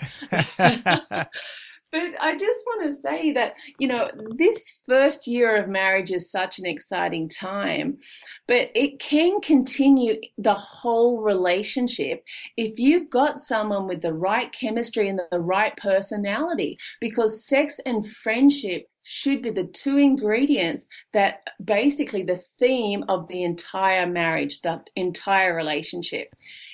But 1.92 2.02
I 2.20 2.36
just 2.36 2.64
want 2.66 2.88
to 2.88 2.96
say 2.96 3.32
that, 3.32 3.54
you 3.78 3.88
know, 3.88 4.10
this 4.36 4.78
first 4.88 5.26
year 5.26 5.56
of 5.56 5.68
marriage 5.68 6.12
is 6.12 6.30
such 6.30 6.58
an 6.60 6.66
exciting 6.66 7.28
time, 7.28 7.98
but 8.46 8.70
it 8.74 9.00
can 9.00 9.40
continue 9.40 10.20
the 10.38 10.54
whole 10.54 11.20
relationship 11.20 12.22
if 12.56 12.78
you've 12.78 13.10
got 13.10 13.40
someone 13.40 13.88
with 13.88 14.02
the 14.02 14.12
right 14.12 14.52
chemistry 14.52 15.08
and 15.08 15.20
the 15.32 15.40
right 15.40 15.76
personality, 15.76 16.78
because 17.00 17.44
sex 17.44 17.80
and 17.84 18.06
friendship 18.08 18.86
should 19.02 19.42
be 19.42 19.50
the 19.50 19.64
two 19.64 19.96
ingredients 19.96 20.86
that 21.12 21.40
basically 21.64 22.22
the 22.22 22.40
theme 22.58 23.04
of 23.08 23.26
the 23.28 23.42
entire 23.42 24.06
marriage, 24.06 24.60
the 24.60 24.80
entire 24.94 25.56
relationship. 25.56 26.28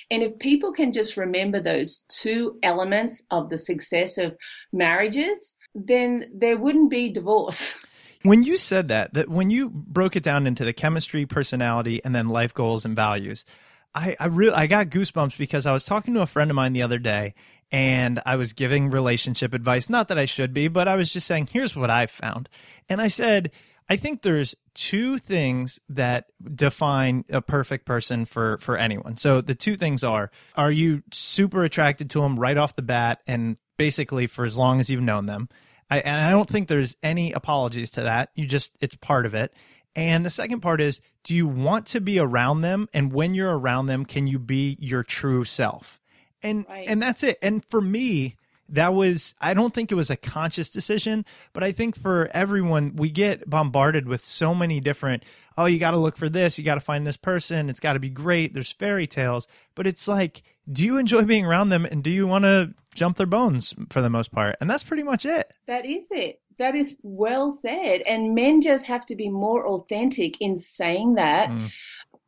And 0.09 0.23
if 0.23 0.39
people 0.39 0.71
can 0.71 0.93
just 0.93 1.17
remember 1.17 1.59
those 1.59 2.03
two 2.07 2.57
elements 2.63 3.23
of 3.29 3.49
the 3.49 3.57
success 3.57 4.17
of 4.17 4.35
marriages, 4.71 5.55
then 5.75 6.29
there 6.33 6.57
wouldn't 6.57 6.89
be 6.89 7.09
divorce. 7.09 7.75
When 8.23 8.43
you 8.43 8.57
said 8.57 8.89
that, 8.89 9.13
that 9.13 9.29
when 9.29 9.51
you 9.51 9.69
broke 9.69 10.15
it 10.17 10.23
down 10.23 10.47
into 10.47 10.65
the 10.65 10.73
chemistry, 10.73 11.25
personality, 11.25 12.03
and 12.03 12.13
then 12.13 12.27
life 12.27 12.53
goals 12.53 12.83
and 12.83 12.95
values, 12.95 13.45
I, 13.95 14.17
I 14.19 14.25
really 14.25 14.53
I 14.53 14.67
got 14.67 14.89
goosebumps 14.89 15.37
because 15.37 15.65
I 15.65 15.71
was 15.71 15.85
talking 15.85 16.13
to 16.15 16.21
a 16.21 16.25
friend 16.25 16.51
of 16.51 16.55
mine 16.55 16.73
the 16.73 16.81
other 16.81 16.97
day 16.97 17.35
and 17.71 18.19
I 18.25 18.35
was 18.35 18.53
giving 18.53 18.89
relationship 18.89 19.53
advice. 19.53 19.89
Not 19.89 20.07
that 20.07 20.17
I 20.17 20.25
should 20.25 20.53
be, 20.53 20.67
but 20.67 20.87
I 20.87 20.95
was 20.95 21.13
just 21.13 21.27
saying, 21.27 21.49
here's 21.51 21.75
what 21.75 21.89
I 21.89 22.05
found. 22.05 22.49
And 22.89 23.01
I 23.01 23.07
said, 23.07 23.51
I 23.89 23.95
think 23.95 24.21
there's 24.21 24.55
two 24.73 25.17
things 25.17 25.79
that 25.89 26.25
define 26.53 27.23
a 27.29 27.41
perfect 27.41 27.85
person 27.85 28.25
for 28.25 28.57
for 28.57 28.77
anyone. 28.77 29.17
So 29.17 29.41
the 29.41 29.55
two 29.55 29.75
things 29.75 30.03
are: 30.03 30.29
are 30.55 30.71
you 30.71 31.03
super 31.11 31.63
attracted 31.63 32.09
to 32.11 32.21
them 32.21 32.39
right 32.39 32.57
off 32.57 32.75
the 32.75 32.81
bat, 32.81 33.21
and 33.27 33.57
basically 33.77 34.27
for 34.27 34.45
as 34.45 34.57
long 34.57 34.79
as 34.79 34.89
you've 34.89 35.01
known 35.01 35.25
them? 35.25 35.49
I, 35.89 35.99
and 35.99 36.19
I 36.19 36.31
don't 36.31 36.49
think 36.49 36.67
there's 36.67 36.97
any 37.01 37.31
apologies 37.31 37.91
to 37.91 38.01
that. 38.01 38.31
You 38.35 38.45
just 38.45 38.75
it's 38.81 38.95
part 38.95 39.25
of 39.25 39.33
it. 39.33 39.53
And 39.95 40.25
the 40.25 40.29
second 40.29 40.59
part 40.59 40.81
is: 40.81 40.99
do 41.23 41.35
you 41.35 41.47
want 41.47 41.87
to 41.87 42.01
be 42.01 42.19
around 42.19 42.61
them? 42.61 42.89
And 42.93 43.13
when 43.13 43.33
you're 43.33 43.57
around 43.57 43.85
them, 43.85 44.05
can 44.05 44.27
you 44.27 44.37
be 44.37 44.77
your 44.79 45.03
true 45.03 45.43
self? 45.43 45.99
And 46.43 46.65
right. 46.67 46.85
and 46.87 47.01
that's 47.01 47.23
it. 47.23 47.37
And 47.41 47.63
for 47.65 47.81
me, 47.81 48.35
that 48.69 48.93
was 48.93 49.35
i 49.41 49.53
don't 49.53 49.73
think 49.73 49.91
it 49.91 49.95
was 49.95 50.09
a 50.09 50.17
conscious 50.17 50.69
decision 50.69 51.25
but 51.53 51.63
i 51.63 51.71
think 51.71 51.95
for 51.95 52.29
everyone 52.33 52.95
we 52.95 53.09
get 53.09 53.49
bombarded 53.49 54.07
with 54.07 54.23
so 54.23 54.53
many 54.53 54.79
different 54.79 55.23
oh 55.57 55.65
you 55.65 55.79
got 55.79 55.91
to 55.91 55.97
look 55.97 56.17
for 56.17 56.29
this 56.29 56.57
you 56.57 56.65
got 56.65 56.75
to 56.75 56.81
find 56.81 57.05
this 57.05 57.17
person 57.17 57.69
it's 57.69 57.79
got 57.79 57.93
to 57.93 57.99
be 57.99 58.09
great 58.09 58.53
there's 58.53 58.71
fairy 58.73 59.07
tales 59.07 59.47
but 59.75 59.87
it's 59.87 60.07
like 60.07 60.43
do 60.71 60.83
you 60.83 60.97
enjoy 60.97 61.23
being 61.23 61.45
around 61.45 61.69
them 61.69 61.85
and 61.85 62.03
do 62.03 62.11
you 62.11 62.27
want 62.27 62.43
to 62.43 62.73
jump 62.97 63.15
their 63.15 63.27
bones 63.27 63.73
for 63.89 64.01
the 64.01 64.09
most 64.09 64.31
part? 64.31 64.57
And 64.59 64.69
that's 64.69 64.83
pretty 64.83 65.03
much 65.03 65.25
it. 65.25 65.53
That 65.67 65.85
is 65.85 66.09
it. 66.11 66.41
That 66.59 66.75
is 66.75 66.95
well 67.03 67.51
said. 67.51 68.01
And 68.01 68.35
men 68.35 68.61
just 68.61 68.85
have 68.87 69.05
to 69.05 69.15
be 69.15 69.29
more 69.29 69.65
authentic 69.67 70.41
in 70.41 70.57
saying 70.57 71.13
that. 71.15 71.49
Mm 71.49 71.69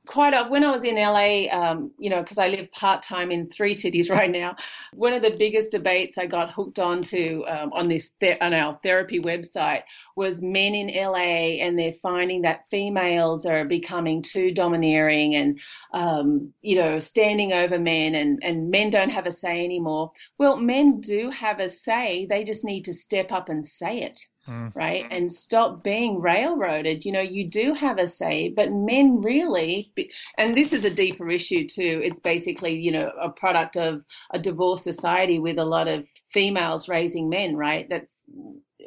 quite 0.10 0.34
a, 0.34 0.44
when 0.46 0.64
I 0.64 0.72
was 0.72 0.84
in 0.84 0.96
LA, 0.96 1.46
um, 1.56 1.92
you 2.00 2.10
know, 2.10 2.24
because 2.24 2.40
I 2.40 2.48
live 2.48 2.72
part 2.72 3.04
time 3.04 3.30
in 3.30 3.48
three 3.48 3.76
cities 3.76 4.10
right 4.20 4.32
now. 4.32 4.56
One 4.92 5.14
of 5.14 5.22
the 5.22 5.36
biggest 5.38 5.72
debates 5.72 6.18
I 6.18 6.26
got 6.26 6.52
hooked 6.52 6.80
onto 6.80 7.44
um, 7.48 7.72
on 7.74 7.90
this 7.90 8.12
on 8.42 8.54
our 8.56 8.80
therapy 8.82 9.20
website 9.20 9.84
was 10.16 10.42
men 10.42 10.74
in 10.74 10.88
LA, 10.88 11.62
and 11.64 11.78
they're 11.78 11.94
finding 11.94 12.42
that 12.42 12.68
females 12.70 13.46
are 13.46 13.66
becoming 13.66 14.24
too 14.24 14.52
domineering 14.52 15.36
and 15.36 15.60
um, 15.94 16.52
you 16.62 16.76
know 16.76 16.98
standing 16.98 17.54
over 17.54 17.78
men, 17.78 18.16
and 18.16 18.40
and 18.44 18.72
men 18.72 18.90
don't 18.90 19.12
have 19.12 19.28
a 19.28 19.32
say 19.32 19.64
anymore. 19.64 20.12
Well, 20.40 20.58
men 20.58 21.02
do 21.02 21.30
have 21.30 21.60
a 21.60 21.70
say. 21.70 22.26
They 22.26 22.44
just 22.44 22.66
need 22.66 22.84
to 22.86 22.94
step 22.94 23.32
up 23.32 23.48
and 23.48 23.64
say 23.64 24.02
it 24.02 24.20
mm. 24.50 24.76
right? 24.76 25.06
And 25.12 25.32
stop 25.32 25.84
being 25.84 26.20
railroaded. 26.20 27.06
You 27.06 27.12
know, 27.12 27.22
you 27.22 27.48
do 27.48 27.74
have 27.74 27.98
a 27.98 28.08
say, 28.08 28.50
but 28.50 28.72
men 28.72 29.22
really, 29.22 29.92
and 30.38 30.58
this 30.58 30.74
is 30.74 30.84
a 30.84 30.90
deeper 30.90 31.30
issue 31.30 31.68
too. 31.68 32.02
It's 32.04 32.20
basically, 32.20 32.76
you 32.80 32.92
know, 32.92 33.12
a 33.22 33.30
product 33.30 33.78
of 33.78 34.06
a 34.32 34.40
divorced 34.40 34.84
society 34.84 35.40
with 35.40 35.58
a 35.58 35.66
lot 35.66 35.88
of 35.88 36.08
females 36.32 36.90
raising 36.90 37.30
men, 37.30 37.56
right? 37.56 37.88
That's 37.90 38.30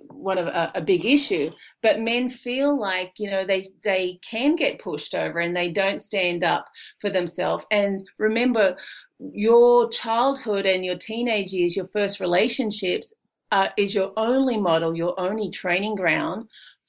one 0.09 0.39
of 0.39 0.47
a, 0.47 0.73
a, 0.75 0.81
big 0.81 1.05
issue. 1.05 1.51
But 1.83 2.01
men 2.01 2.29
feel 2.29 2.79
like 2.79 3.13
you 3.19 3.31
know 3.31 3.47
they 3.47 3.69
they 3.83 4.19
can 4.29 4.57
get 4.57 4.79
pushed 4.79 5.15
over 5.15 5.39
and 5.39 5.55
they 5.55 5.71
don't 5.71 6.01
stand 6.01 6.45
up 6.45 6.67
for 7.01 7.11
themselves. 7.11 7.65
And 7.71 8.07
remember, 8.19 8.77
your 9.19 9.89
childhood 9.91 10.67
and 10.67 10.85
your 10.85 10.97
teenage 10.97 11.53
years, 11.53 11.77
your 11.77 11.87
first 11.87 12.21
relationships 12.21 13.13
uh, 13.53 13.69
is 13.77 13.95
your 13.95 14.13
only 14.17 14.57
model, 14.57 14.97
your 14.97 15.19
only 15.21 15.51
training 15.51 15.95
ground 15.95 16.49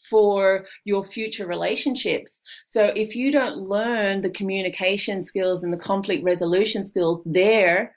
for 0.10 0.66
your 0.86 1.06
future 1.06 1.46
relationships. 1.46 2.42
So 2.66 2.86
if 2.86 3.16
you 3.16 3.32
don't 3.32 3.58
learn 3.58 4.22
the 4.22 4.30
communication 4.30 5.22
skills 5.22 5.64
and 5.64 5.72
the 5.72 5.78
conflict 5.78 6.24
resolution 6.24 6.84
skills 6.84 7.22
there, 7.26 7.96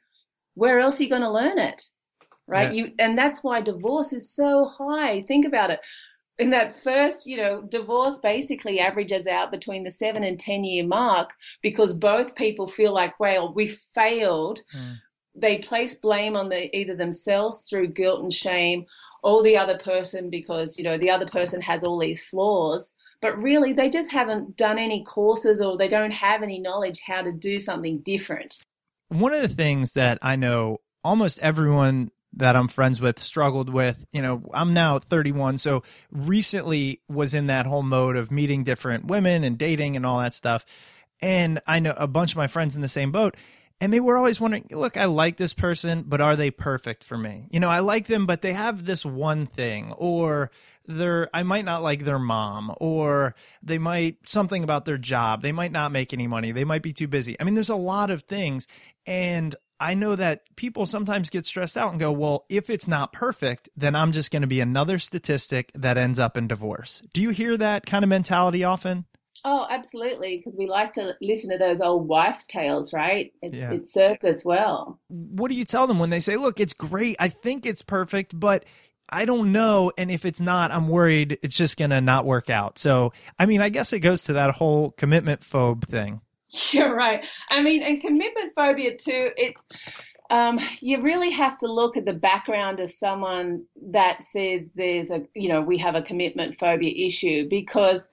where 0.54 0.80
else 0.80 1.00
are 1.00 1.04
you 1.04 1.08
going 1.08 1.22
to 1.22 1.30
learn 1.30 1.58
it? 1.58 1.88
Right? 2.48 2.74
Yeah. 2.74 2.84
You 2.84 2.92
and 2.98 3.16
that's 3.16 3.42
why 3.42 3.60
divorce 3.60 4.12
is 4.12 4.30
so 4.30 4.66
high. 4.66 5.22
Think 5.22 5.46
about 5.46 5.70
it. 5.70 5.80
In 6.38 6.50
that 6.50 6.80
first, 6.82 7.26
you 7.26 7.38
know, 7.38 7.62
divorce 7.62 8.18
basically 8.18 8.78
averages 8.78 9.26
out 9.26 9.50
between 9.50 9.84
the 9.84 9.90
seven 9.90 10.22
and 10.22 10.38
10 10.38 10.64
year 10.64 10.84
mark 10.84 11.30
because 11.62 11.92
both 11.92 12.34
people 12.34 12.68
feel 12.68 12.92
like, 12.92 13.18
well, 13.18 13.52
we 13.54 13.78
failed. 13.94 14.60
Mm 14.76 14.98
they 15.36 15.58
place 15.58 15.94
blame 15.94 16.36
on 16.36 16.48
the 16.48 16.74
either 16.76 16.94
themselves 16.94 17.68
through 17.68 17.88
guilt 17.88 18.22
and 18.22 18.32
shame 18.32 18.86
or 19.22 19.42
the 19.42 19.56
other 19.56 19.78
person 19.78 20.30
because 20.30 20.78
you 20.78 20.84
know 20.84 20.98
the 20.98 21.10
other 21.10 21.26
person 21.26 21.60
has 21.60 21.84
all 21.84 21.98
these 21.98 22.22
flaws 22.22 22.94
but 23.20 23.40
really 23.42 23.72
they 23.72 23.90
just 23.90 24.10
haven't 24.10 24.56
done 24.56 24.78
any 24.78 25.04
courses 25.04 25.60
or 25.60 25.76
they 25.76 25.88
don't 25.88 26.10
have 26.10 26.42
any 26.42 26.58
knowledge 26.58 27.00
how 27.06 27.22
to 27.22 27.32
do 27.32 27.58
something 27.58 27.98
different 27.98 28.58
one 29.08 29.32
of 29.32 29.42
the 29.42 29.48
things 29.48 29.92
that 29.92 30.18
i 30.22 30.36
know 30.36 30.78
almost 31.04 31.38
everyone 31.40 32.10
that 32.36 32.54
I'm 32.54 32.68
friends 32.68 33.00
with 33.00 33.18
struggled 33.18 33.70
with. 33.70 34.04
You 34.12 34.22
know, 34.22 34.42
I'm 34.52 34.74
now 34.74 34.98
31, 34.98 35.56
so 35.58 35.82
recently 36.12 37.00
was 37.08 37.32
in 37.32 37.46
that 37.46 37.66
whole 37.66 37.82
mode 37.82 38.16
of 38.16 38.30
meeting 38.30 38.62
different 38.62 39.06
women 39.06 39.42
and 39.42 39.56
dating 39.56 39.96
and 39.96 40.04
all 40.04 40.20
that 40.20 40.34
stuff. 40.34 40.64
And 41.20 41.60
I 41.66 41.78
know 41.78 41.94
a 41.96 42.06
bunch 42.06 42.32
of 42.32 42.36
my 42.36 42.46
friends 42.46 42.76
in 42.76 42.82
the 42.82 42.88
same 42.88 43.10
boat 43.10 43.36
and 43.80 43.92
they 43.92 44.00
were 44.00 44.16
always 44.16 44.40
wondering, 44.40 44.66
look, 44.70 44.96
I 44.96 45.04
like 45.04 45.36
this 45.36 45.52
person, 45.52 46.04
but 46.06 46.20
are 46.20 46.36
they 46.36 46.50
perfect 46.50 47.04
for 47.04 47.18
me? 47.18 47.48
You 47.50 47.60
know, 47.60 47.68
I 47.68 47.80
like 47.80 48.06
them, 48.06 48.24
but 48.26 48.40
they 48.40 48.54
have 48.54 48.86
this 48.86 49.04
one 49.04 49.44
thing, 49.46 49.92
or 49.92 50.50
they're, 50.86 51.28
I 51.34 51.42
might 51.42 51.64
not 51.66 51.82
like 51.82 52.04
their 52.04 52.18
mom, 52.18 52.74
or 52.78 53.34
they 53.62 53.78
might, 53.78 54.28
something 54.28 54.64
about 54.64 54.86
their 54.86 54.96
job. 54.96 55.42
They 55.42 55.52
might 55.52 55.72
not 55.72 55.92
make 55.92 56.14
any 56.14 56.26
money. 56.26 56.52
They 56.52 56.64
might 56.64 56.82
be 56.82 56.94
too 56.94 57.08
busy. 57.08 57.36
I 57.38 57.44
mean, 57.44 57.54
there's 57.54 57.68
a 57.68 57.76
lot 57.76 58.10
of 58.10 58.22
things. 58.22 58.66
And 59.06 59.54
I 59.78 59.92
know 59.92 60.16
that 60.16 60.44
people 60.56 60.86
sometimes 60.86 61.28
get 61.28 61.44
stressed 61.44 61.76
out 61.76 61.90
and 61.90 62.00
go, 62.00 62.10
well, 62.12 62.46
if 62.48 62.70
it's 62.70 62.88
not 62.88 63.12
perfect, 63.12 63.68
then 63.76 63.94
I'm 63.94 64.12
just 64.12 64.30
going 64.30 64.40
to 64.40 64.48
be 64.48 64.60
another 64.60 64.98
statistic 64.98 65.70
that 65.74 65.98
ends 65.98 66.18
up 66.18 66.38
in 66.38 66.48
divorce. 66.48 67.02
Do 67.12 67.20
you 67.20 67.28
hear 67.28 67.58
that 67.58 67.84
kind 67.84 68.02
of 68.02 68.08
mentality 68.08 68.64
often? 68.64 69.04
Oh, 69.48 69.64
absolutely, 69.70 70.38
because 70.38 70.56
we 70.58 70.66
like 70.66 70.94
to 70.94 71.14
listen 71.22 71.50
to 71.50 71.56
those 71.56 71.80
old 71.80 72.08
wife 72.08 72.42
tales, 72.48 72.92
right? 72.92 73.32
It, 73.40 73.54
Yeah. 73.54 73.70
it 73.70 73.86
serves 73.86 74.24
us 74.24 74.44
well. 74.44 74.98
What 75.06 75.52
do 75.52 75.54
you 75.54 75.64
tell 75.64 75.86
them 75.86 76.00
when 76.00 76.10
they 76.10 76.18
say, 76.18 76.36
look, 76.36 76.58
it's 76.58 76.72
great. 76.72 77.14
I 77.20 77.28
think 77.28 77.64
it's 77.64 77.80
perfect, 77.80 78.38
but 78.38 78.64
I 79.08 79.24
don't 79.24 79.52
know. 79.52 79.92
And 79.96 80.10
if 80.10 80.24
it's 80.24 80.40
not, 80.40 80.72
I'm 80.72 80.88
worried 80.88 81.38
it's 81.44 81.56
just 81.56 81.76
going 81.76 81.90
to 81.90 82.00
not 82.00 82.24
work 82.24 82.50
out. 82.50 82.76
So, 82.80 83.12
I 83.38 83.46
mean, 83.46 83.62
I 83.62 83.68
guess 83.68 83.92
it 83.92 84.00
goes 84.00 84.22
to 84.24 84.32
that 84.32 84.50
whole 84.56 84.90
commitment 84.90 85.42
phobe 85.42 85.84
thing. 85.84 86.22
You're 86.72 86.92
right. 86.92 87.20
I 87.48 87.62
mean, 87.62 87.84
and 87.84 88.00
commitment 88.00 88.52
phobia 88.56 88.96
too, 88.96 89.30
it's 89.36 89.64
um, 90.28 90.58
you 90.80 91.02
really 91.02 91.30
have 91.30 91.56
to 91.58 91.68
look 91.72 91.96
at 91.96 92.04
the 92.04 92.12
background 92.12 92.80
of 92.80 92.90
someone 92.90 93.64
that 93.92 94.24
says 94.24 94.72
there's 94.74 95.12
a, 95.12 95.22
you 95.36 95.48
know, 95.48 95.62
we 95.62 95.78
have 95.78 95.94
a 95.94 96.02
commitment 96.02 96.58
phobia 96.58 97.06
issue 97.06 97.48
because 97.48 98.08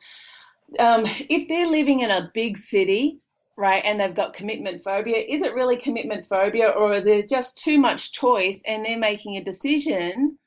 um, 0.80 1.06
if 1.30 1.48
they're 1.48 1.68
living 1.68 2.02
in 2.02 2.12
a 2.12 2.32
big 2.34 2.58
city, 2.58 3.20
right, 3.56 3.84
and 3.86 4.00
they've 4.00 4.16
got 4.16 4.34
commitment 4.34 4.84
phobia, 4.84 5.18
is 5.18 5.42
it 5.42 5.54
really 5.54 5.78
commitment 5.78 6.26
phobia 6.26 6.70
or 6.70 6.96
are 6.96 7.02
there 7.02 7.24
just 7.24 7.58
too 7.58 7.78
much 7.78 8.12
choice 8.12 8.62
and 8.66 8.86
they're 8.86 8.98
making 8.98 9.38
a 9.38 9.44
decision 9.44 10.38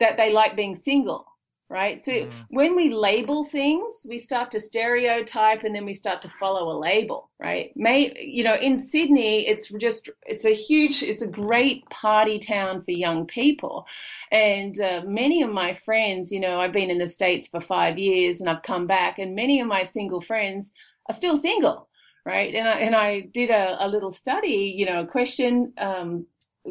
that 0.00 0.16
they 0.16 0.32
like 0.32 0.56
being 0.56 0.76
single? 0.76 1.26
Right. 1.68 2.04
So 2.04 2.30
when 2.50 2.76
we 2.76 2.94
label 2.94 3.44
things, 3.44 4.06
we 4.08 4.20
start 4.20 4.52
to 4.52 4.60
stereotype 4.60 5.64
and 5.64 5.74
then 5.74 5.84
we 5.84 5.94
start 5.94 6.22
to 6.22 6.28
follow 6.28 6.70
a 6.70 6.78
label. 6.78 7.28
Right. 7.40 7.72
May, 7.74 8.14
you 8.16 8.44
know, 8.44 8.54
in 8.54 8.78
Sydney, 8.78 9.48
it's 9.48 9.68
just, 9.80 10.08
it's 10.26 10.44
a 10.44 10.54
huge, 10.54 11.02
it's 11.02 11.22
a 11.22 11.26
great 11.26 11.84
party 11.90 12.38
town 12.38 12.82
for 12.82 12.92
young 12.92 13.26
people. 13.26 13.84
And 14.30 14.80
uh, 14.80 15.02
many 15.06 15.42
of 15.42 15.50
my 15.50 15.74
friends, 15.74 16.30
you 16.30 16.38
know, 16.38 16.60
I've 16.60 16.72
been 16.72 16.88
in 16.88 16.98
the 16.98 17.06
States 17.08 17.48
for 17.48 17.60
five 17.60 17.98
years 17.98 18.40
and 18.40 18.48
I've 18.48 18.62
come 18.62 18.86
back, 18.86 19.18
and 19.18 19.34
many 19.34 19.60
of 19.60 19.66
my 19.66 19.82
single 19.82 20.20
friends 20.20 20.72
are 21.08 21.16
still 21.16 21.36
single. 21.36 21.88
Right. 22.24 22.54
And 22.54 22.68
I, 22.68 22.78
and 22.78 22.94
I 22.94 23.22
did 23.34 23.50
a, 23.50 23.76
a 23.84 23.88
little 23.88 24.12
study, 24.12 24.72
you 24.76 24.86
know, 24.86 25.00
a 25.00 25.06
question 25.06 25.72
um, 25.78 26.26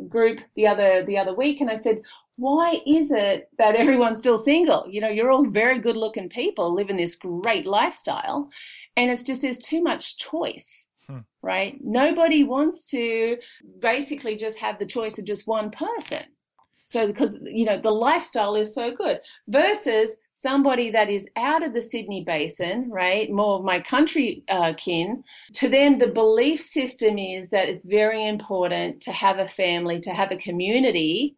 group 0.07 0.39
the 0.55 0.67
other, 0.67 1.03
the 1.05 1.17
other 1.17 1.33
week. 1.33 1.59
And 1.59 1.69
I 1.69 1.75
said, 1.75 2.01
why 2.37 2.81
is 2.85 3.11
it 3.11 3.49
that 3.57 3.75
everyone's 3.75 4.19
still 4.19 4.37
single? 4.37 4.85
You 4.89 5.01
know, 5.01 5.09
you're 5.09 5.31
all 5.31 5.45
very 5.45 5.79
good 5.79 5.97
looking 5.97 6.29
people 6.29 6.73
living 6.73 6.97
this 6.97 7.15
great 7.15 7.65
lifestyle. 7.65 8.49
And 8.97 9.11
it's 9.11 9.23
just 9.23 9.41
there's 9.41 9.57
too 9.57 9.81
much 9.81 10.17
choice, 10.17 10.87
right? 11.41 11.77
Nobody 11.81 12.43
wants 12.43 12.85
to 12.85 13.37
basically 13.79 14.35
just 14.35 14.57
have 14.57 14.79
the 14.79 14.85
choice 14.85 15.17
of 15.17 15.25
just 15.25 15.47
one 15.47 15.69
person. 15.69 16.23
So, 16.87 17.07
because, 17.07 17.39
you 17.43 17.65
know, 17.65 17.81
the 17.81 17.89
lifestyle 17.91 18.55
is 18.55 18.75
so 18.75 18.91
good 18.91 19.19
versus 19.47 20.17
somebody 20.31 20.91
that 20.91 21.09
is 21.09 21.27
out 21.35 21.63
of 21.63 21.73
the 21.73 21.81
Sydney 21.81 22.23
basin, 22.23 22.89
right? 22.91 23.31
More 23.31 23.57
of 23.57 23.65
my 23.65 23.79
country 23.79 24.43
uh, 24.49 24.73
kin. 24.77 25.23
To 25.55 25.67
them, 25.67 25.97
the 25.97 26.07
belief 26.07 26.61
system 26.61 27.17
is 27.17 27.49
that 27.49 27.69
it's 27.69 27.85
very 27.85 28.27
important 28.27 29.01
to 29.01 29.11
have 29.11 29.39
a 29.39 29.47
family, 29.47 29.99
to 30.01 30.11
have 30.11 30.31
a 30.31 30.37
community, 30.37 31.35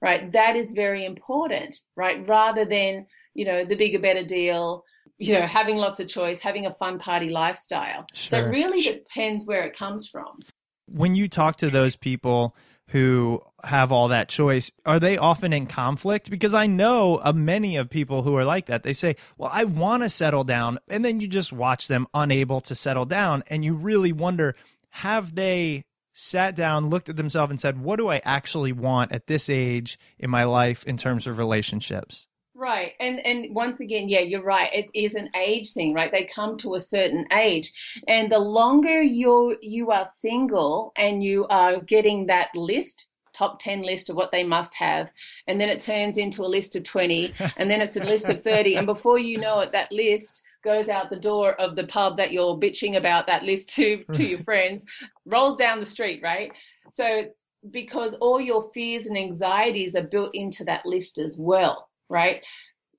right? 0.00 0.30
That 0.32 0.56
is 0.56 0.72
very 0.72 1.04
important, 1.04 1.80
right? 1.96 2.26
Rather 2.28 2.64
than, 2.64 3.06
you 3.34 3.44
know, 3.44 3.64
the 3.64 3.76
bigger, 3.76 3.98
better 3.98 4.24
deal, 4.24 4.84
you 5.18 5.32
know, 5.32 5.46
having 5.46 5.76
lots 5.76 6.00
of 6.00 6.08
choice, 6.08 6.40
having 6.40 6.66
a 6.66 6.74
fun 6.74 6.98
party 6.98 7.30
lifestyle. 7.30 8.06
So 8.12 8.38
it 8.38 8.42
really 8.42 8.82
depends 8.82 9.46
where 9.46 9.64
it 9.64 9.76
comes 9.76 10.06
from. 10.06 10.40
When 10.88 11.14
you 11.14 11.28
talk 11.28 11.56
to 11.56 11.70
those 11.70 11.96
people 11.96 12.54
who 12.88 13.42
have 13.64 13.90
all 13.90 14.08
that 14.08 14.28
choice, 14.28 14.70
are 14.84 15.00
they 15.00 15.16
often 15.16 15.52
in 15.52 15.66
conflict? 15.66 16.30
Because 16.30 16.54
I 16.54 16.66
know 16.66 17.16
of 17.16 17.34
many 17.34 17.76
of 17.76 17.90
people 17.90 18.22
who 18.22 18.36
are 18.36 18.44
like 18.44 18.66
that. 18.66 18.84
They 18.84 18.92
say, 18.92 19.16
Well, 19.36 19.50
I 19.52 19.64
want 19.64 20.02
to 20.04 20.08
settle 20.08 20.44
down. 20.44 20.78
And 20.88 21.04
then 21.04 21.20
you 21.20 21.26
just 21.26 21.52
watch 21.52 21.88
them 21.88 22.06
unable 22.14 22.60
to 22.62 22.74
settle 22.74 23.06
down. 23.06 23.42
And 23.48 23.64
you 23.64 23.74
really 23.74 24.12
wonder, 24.12 24.54
have 24.90 25.34
they 25.34 25.84
sat 26.16 26.56
down, 26.56 26.88
looked 26.88 27.10
at 27.10 27.16
themselves, 27.16 27.50
and 27.50 27.60
said, 27.60 27.80
What 27.80 27.96
do 27.96 28.08
I 28.08 28.20
actually 28.24 28.72
want 28.72 29.12
at 29.12 29.26
this 29.26 29.50
age 29.50 29.98
in 30.18 30.30
my 30.30 30.44
life 30.44 30.82
in 30.84 30.96
terms 30.96 31.26
of 31.26 31.38
relationships? 31.38 32.26
Right. 32.54 32.92
And 32.98 33.20
and 33.24 33.54
once 33.54 33.80
again, 33.80 34.08
yeah, 34.08 34.20
you're 34.20 34.42
right. 34.42 34.70
It 34.72 34.90
is 34.94 35.14
an 35.14 35.28
age 35.36 35.72
thing, 35.72 35.92
right? 35.92 36.10
They 36.10 36.24
come 36.24 36.56
to 36.58 36.74
a 36.74 36.80
certain 36.80 37.26
age. 37.30 37.70
And 38.08 38.32
the 38.32 38.38
longer 38.38 39.02
you 39.02 39.58
you 39.60 39.90
are 39.90 40.06
single 40.06 40.92
and 40.96 41.22
you 41.22 41.46
are 41.48 41.80
getting 41.80 42.26
that 42.26 42.48
list, 42.54 43.08
top 43.34 43.60
10 43.62 43.82
list 43.82 44.08
of 44.08 44.16
what 44.16 44.32
they 44.32 44.42
must 44.42 44.72
have, 44.74 45.12
and 45.46 45.60
then 45.60 45.68
it 45.68 45.80
turns 45.80 46.16
into 46.16 46.46
a 46.46 46.48
list 46.48 46.74
of 46.76 46.84
20, 46.84 47.34
and 47.58 47.70
then 47.70 47.82
it's 47.82 47.96
a 47.96 48.02
list 48.02 48.30
of 48.30 48.42
30, 48.42 48.76
and 48.76 48.86
before 48.86 49.18
you 49.18 49.36
know 49.36 49.60
it 49.60 49.72
that 49.72 49.92
list 49.92 50.42
goes 50.66 50.88
out 50.88 51.08
the 51.08 51.16
door 51.16 51.52
of 51.60 51.76
the 51.76 51.86
pub 51.86 52.16
that 52.16 52.32
you're 52.32 52.58
bitching 52.58 52.96
about 52.96 53.26
that 53.28 53.44
list 53.44 53.70
to 53.76 54.04
to 54.12 54.22
your 54.22 54.40
mm. 54.40 54.44
friends, 54.44 54.84
rolls 55.24 55.56
down 55.56 55.80
the 55.80 55.86
street, 55.86 56.20
right? 56.22 56.50
So 56.90 57.26
because 57.70 58.14
all 58.14 58.40
your 58.40 58.70
fears 58.74 59.06
and 59.06 59.16
anxieties 59.16 59.96
are 59.96 60.02
built 60.02 60.34
into 60.34 60.64
that 60.64 60.84
list 60.84 61.18
as 61.18 61.36
well, 61.38 61.88
right? 62.08 62.42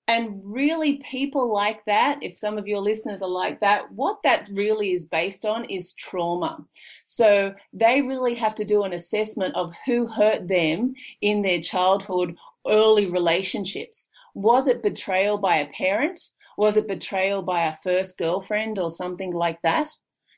And 0.09 0.39
really, 0.41 1.03
people 1.11 1.53
like 1.53 1.83
that, 1.85 2.19
if 2.21 2.39
some 2.39 2.57
of 2.57 2.65
your 2.65 2.79
listeners 2.79 3.21
are 3.21 3.29
like 3.29 3.59
that, 3.59 3.91
what 3.91 4.19
that 4.23 4.47
really 4.49 4.93
is 4.93 5.05
based 5.05 5.45
on 5.45 5.65
is 5.65 5.93
trauma. 5.95 6.65
So 7.03 7.53
they 7.73 8.01
really 8.01 8.33
have 8.35 8.55
to 8.55 8.65
do 8.65 8.83
an 8.83 8.93
assessment 8.93 9.53
of 9.55 9.73
who 9.85 10.07
hurt 10.07 10.47
them 10.47 10.93
in 11.21 11.41
their 11.41 11.61
childhood, 11.61 12.37
early 12.65 13.07
relationships. 13.07 14.07
Was 14.33 14.67
it 14.67 14.81
betrayal 14.81 15.37
by 15.37 15.57
a 15.57 15.73
parent? 15.73 16.21
Was 16.57 16.75
it 16.75 16.87
betrayal 16.87 17.43
by 17.43 17.67
a 17.67 17.77
first 17.83 18.17
girlfriend 18.17 18.79
or 18.79 18.89
something 18.89 19.31
like 19.31 19.61
that? 19.61 19.89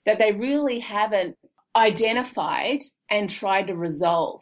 That 0.06 0.20
they 0.20 0.34
really 0.34 0.80
haven't 0.80 1.38
identified 1.76 2.82
and 3.10 3.30
tried 3.30 3.68
to 3.68 3.76
resolve. 3.76 4.42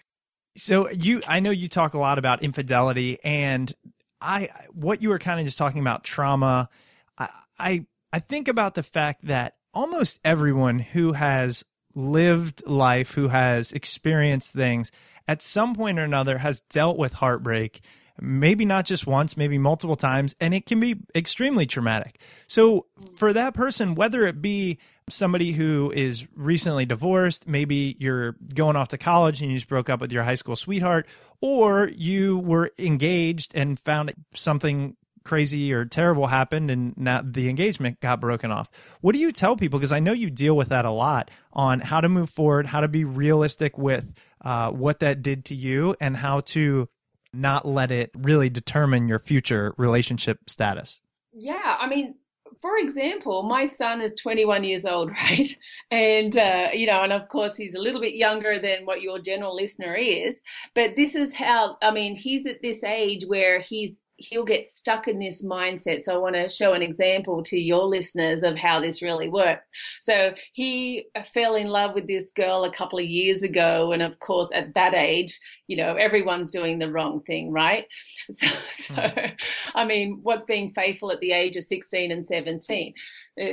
So 0.57 0.89
you, 0.89 1.21
I 1.27 1.39
know 1.39 1.51
you 1.51 1.67
talk 1.67 1.93
a 1.93 1.99
lot 1.99 2.17
about 2.17 2.41
infidelity, 2.41 3.19
and 3.23 3.71
I, 4.19 4.49
what 4.71 5.01
you 5.01 5.09
were 5.09 5.19
kind 5.19 5.39
of 5.39 5.45
just 5.45 5.57
talking 5.57 5.81
about 5.81 6.03
trauma. 6.03 6.69
I, 7.17 7.29
I, 7.59 7.85
I 8.11 8.19
think 8.19 8.47
about 8.47 8.73
the 8.73 8.83
fact 8.83 9.27
that 9.27 9.55
almost 9.73 10.19
everyone 10.25 10.79
who 10.79 11.13
has 11.13 11.63
lived 11.93 12.65
life, 12.65 13.13
who 13.13 13.27
has 13.27 13.71
experienced 13.71 14.53
things, 14.53 14.91
at 15.27 15.41
some 15.41 15.75
point 15.75 15.99
or 15.99 16.03
another 16.03 16.37
has 16.37 16.61
dealt 16.61 16.97
with 16.97 17.13
heartbreak. 17.13 17.81
Maybe 18.19 18.65
not 18.65 18.85
just 18.85 19.05
once, 19.05 19.37
maybe 19.37 19.57
multiple 19.57 19.95
times, 19.95 20.35
and 20.39 20.53
it 20.53 20.65
can 20.65 20.79
be 20.79 20.97
extremely 21.15 21.65
traumatic. 21.65 22.19
So, 22.47 22.85
for 23.15 23.33
that 23.33 23.53
person, 23.53 23.95
whether 23.95 24.25
it 24.25 24.41
be 24.41 24.79
somebody 25.09 25.51
who 25.53 25.91
is 25.95 26.27
recently 26.35 26.85
divorced, 26.85 27.47
maybe 27.47 27.95
you're 27.99 28.35
going 28.53 28.75
off 28.75 28.89
to 28.89 28.97
college 28.97 29.41
and 29.41 29.51
you 29.51 29.57
just 29.57 29.69
broke 29.69 29.89
up 29.89 30.01
with 30.01 30.11
your 30.11 30.23
high 30.23 30.35
school 30.35 30.55
sweetheart, 30.55 31.07
or 31.41 31.89
you 31.95 32.39
were 32.39 32.71
engaged 32.77 33.53
and 33.55 33.79
found 33.79 34.13
something 34.33 34.95
crazy 35.27 35.73
or 35.73 35.83
terrible 35.83 36.27
happened 36.27 36.71
and 36.71 36.97
now 36.97 37.21
the 37.21 37.49
engagement 37.49 37.99
got 37.99 38.21
broken 38.21 38.49
off. 38.49 38.71
What 39.01 39.13
do 39.13 39.19
you 39.19 39.33
tell 39.33 39.57
people? 39.57 39.77
Because 39.77 39.91
I 39.91 39.99
know 39.99 40.13
you 40.13 40.29
deal 40.29 40.55
with 40.55 40.69
that 40.69 40.85
a 40.85 40.89
lot 40.89 41.29
on 41.51 41.81
how 41.81 41.99
to 41.99 42.07
move 42.07 42.29
forward, 42.29 42.65
how 42.65 42.79
to 42.79 42.87
be 42.87 43.03
realistic 43.03 43.77
with 43.77 44.13
uh, 44.41 44.71
what 44.71 45.01
that 45.01 45.21
did 45.21 45.43
to 45.45 45.55
you, 45.55 45.95
and 45.99 46.15
how 46.15 46.39
to 46.39 46.87
not 47.33 47.65
let 47.65 47.91
it 47.91 48.11
really 48.15 48.49
determine 48.49 49.07
your 49.07 49.19
future 49.19 49.73
relationship 49.77 50.49
status. 50.49 51.01
Yeah, 51.33 51.77
I 51.79 51.87
mean, 51.87 52.15
for 52.61 52.77
example, 52.77 53.43
my 53.43 53.65
son 53.65 54.01
is 54.01 54.13
21 54.15 54.63
years 54.63 54.85
old, 54.85 55.09
right? 55.29 55.55
And, 55.91 56.37
uh, 56.37 56.69
you 56.73 56.87
know, 56.87 57.03
and 57.03 57.13
of 57.13 57.27
course, 57.29 57.55
he's 57.55 57.75
a 57.75 57.79
little 57.79 58.01
bit 58.01 58.15
younger 58.15 58.59
than 58.59 58.85
what 58.85 59.01
your 59.01 59.19
general 59.19 59.55
listener 59.55 59.95
is. 59.95 60.41
But 60.73 60.95
this 60.95 61.15
is 61.15 61.33
how, 61.35 61.77
I 61.81 61.91
mean, 61.91 62.15
he's 62.15 62.45
at 62.45 62.61
this 62.61 62.83
age 62.83 63.25
where 63.25 63.59
he's, 63.59 64.03
he'll 64.17 64.45
get 64.45 64.69
stuck 64.69 65.07
in 65.07 65.19
this 65.19 65.43
mindset. 65.43 66.03
So 66.03 66.13
I 66.13 66.17
want 66.17 66.35
to 66.35 66.49
show 66.49 66.73
an 66.73 66.81
example 66.81 67.43
to 67.43 67.57
your 67.57 67.85
listeners 67.85 68.43
of 68.43 68.57
how 68.57 68.79
this 68.79 69.01
really 69.01 69.29
works. 69.29 69.69
So 70.01 70.33
he 70.53 71.05
fell 71.33 71.55
in 71.55 71.67
love 71.67 71.93
with 71.93 72.07
this 72.07 72.31
girl 72.31 72.63
a 72.63 72.73
couple 72.73 72.99
of 72.99 73.05
years 73.05 73.43
ago. 73.43 73.91
And 73.91 74.01
of 74.01 74.19
course, 74.19 74.49
at 74.53 74.73
that 74.73 74.93
age, 74.93 75.39
you 75.67 75.77
know, 75.77 75.95
everyone's 75.95 76.51
doing 76.51 76.79
the 76.79 76.91
wrong 76.91 77.21
thing, 77.21 77.51
right? 77.51 77.85
So, 78.29 78.47
so 78.73 78.93
hmm. 78.93 79.27
I 79.73 79.85
mean, 79.85 80.19
what's 80.21 80.45
being 80.45 80.71
faithful 80.71 81.11
at 81.11 81.19
the 81.21 81.31
age 81.31 81.55
of 81.55 81.63
16 81.63 82.11
and 82.11 82.25
17? 82.25 82.93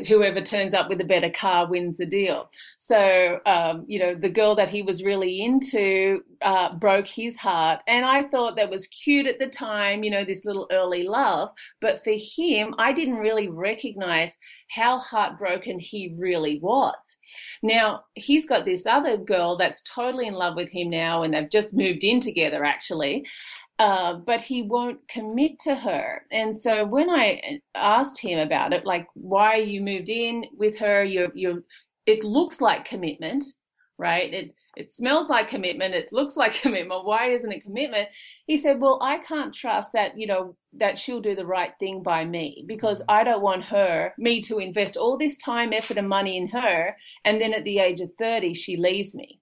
Whoever 0.07 0.41
turns 0.41 0.73
up 0.73 0.89
with 0.89 1.01
a 1.01 1.05
better 1.05 1.31
car 1.31 1.67
wins 1.69 1.99
the 1.99 2.07
deal. 2.07 2.51
So, 2.79 3.41
um, 3.45 3.85
you 3.87 3.99
know, 3.99 4.15
the 4.15 4.31
girl 4.31 4.55
that 4.55 4.71
he 4.71 4.83
was 4.83 5.03
really 5.03 5.43
into 5.43 6.23
uh, 6.43 6.75
broke 6.75 7.07
his 7.07 7.37
heart. 7.37 7.83
And 7.87 8.05
I 8.05 8.25
thought 8.25 8.57
that 8.57 8.71
was 8.71 8.87
cute 8.87 9.27
at 9.27 9.39
the 9.39 9.47
time, 9.47 10.03
you 10.03 10.11
know, 10.11 10.25
this 10.25 10.45
little 10.45 10.67
early 10.71 11.03
love. 11.03 11.51
But 11.81 12.03
for 12.03 12.15
him, 12.17 12.75
I 12.79 12.93
didn't 12.93 13.17
really 13.19 13.49
recognize 13.49 14.31
how 14.71 14.99
heartbroken 14.99 15.79
he 15.79 16.15
really 16.19 16.59
was. 16.61 16.97
Now, 17.63 18.05
he's 18.15 18.47
got 18.47 18.65
this 18.65 18.87
other 18.87 19.17
girl 19.17 19.57
that's 19.57 19.83
totally 19.83 20.27
in 20.27 20.35
love 20.35 20.57
with 20.57 20.71
him 20.71 20.91
now, 20.91 21.23
and 21.23 21.35
they've 21.35 21.51
just 21.51 21.75
moved 21.75 22.03
in 22.03 22.21
together, 22.21 22.65
actually. 22.65 23.25
Uh, 23.81 24.15
but 24.15 24.41
he 24.41 24.63
won't 24.63 25.01
commit 25.09 25.59
to 25.59 25.75
her. 25.75 26.23
And 26.31 26.57
so 26.57 26.85
when 26.85 27.11
I 27.11 27.61
asked 27.75 28.21
him 28.21 28.39
about 28.39 28.73
it, 28.73 28.87
like, 28.87 29.09
why 29.15 29.57
you 29.57 29.81
moved 29.81 30.09
in 30.09 30.45
with 30.57 30.79
her, 30.79 31.03
you're, 31.03 31.33
you're, 31.35 31.65
it 32.07 32.23
looks 32.23 32.61
like 32.61 32.85
commitment, 32.85 33.45
right? 33.99 34.33
It, 34.33 34.55
it 34.77 34.93
smells 34.93 35.29
like 35.29 35.49
commitment. 35.49 35.93
It 35.93 36.13
looks 36.13 36.37
like 36.37 36.55
commitment. 36.63 37.05
Why 37.05 37.31
isn't 37.31 37.51
it 37.51 37.65
commitment? 37.65 38.09
He 38.47 38.57
said, 38.59 38.81
well, 38.81 39.01
I 39.03 39.19
can't 39.19 39.53
trust 39.53 39.93
that, 39.93 40.17
you 40.17 40.29
know, 40.29 40.57
that 40.75 40.97
she'll 40.97 41.21
do 41.21 41.35
the 41.35 41.47
right 41.47 41.73
thing 41.81 42.01
by 42.01 42.25
me 42.25 42.65
because 42.69 43.01
mm. 43.03 43.07
I 43.09 43.25
don't 43.25 43.43
want 43.43 43.65
her, 43.65 44.15
me 44.19 44.41
to 44.43 44.59
invest 44.59 44.97
all 44.97 45.19
this 45.19 45.37
time, 45.39 45.73
effort 45.73 45.99
and 45.99 46.09
money 46.09 46.37
in 46.37 46.47
her. 46.49 46.97
And 47.25 47.41
then 47.41 47.53
at 47.53 47.65
the 47.65 47.81
age 47.81 48.01
of 48.01 48.11
30, 48.19 48.55
she 48.55 48.77
leaves 48.77 49.17
me 49.17 49.41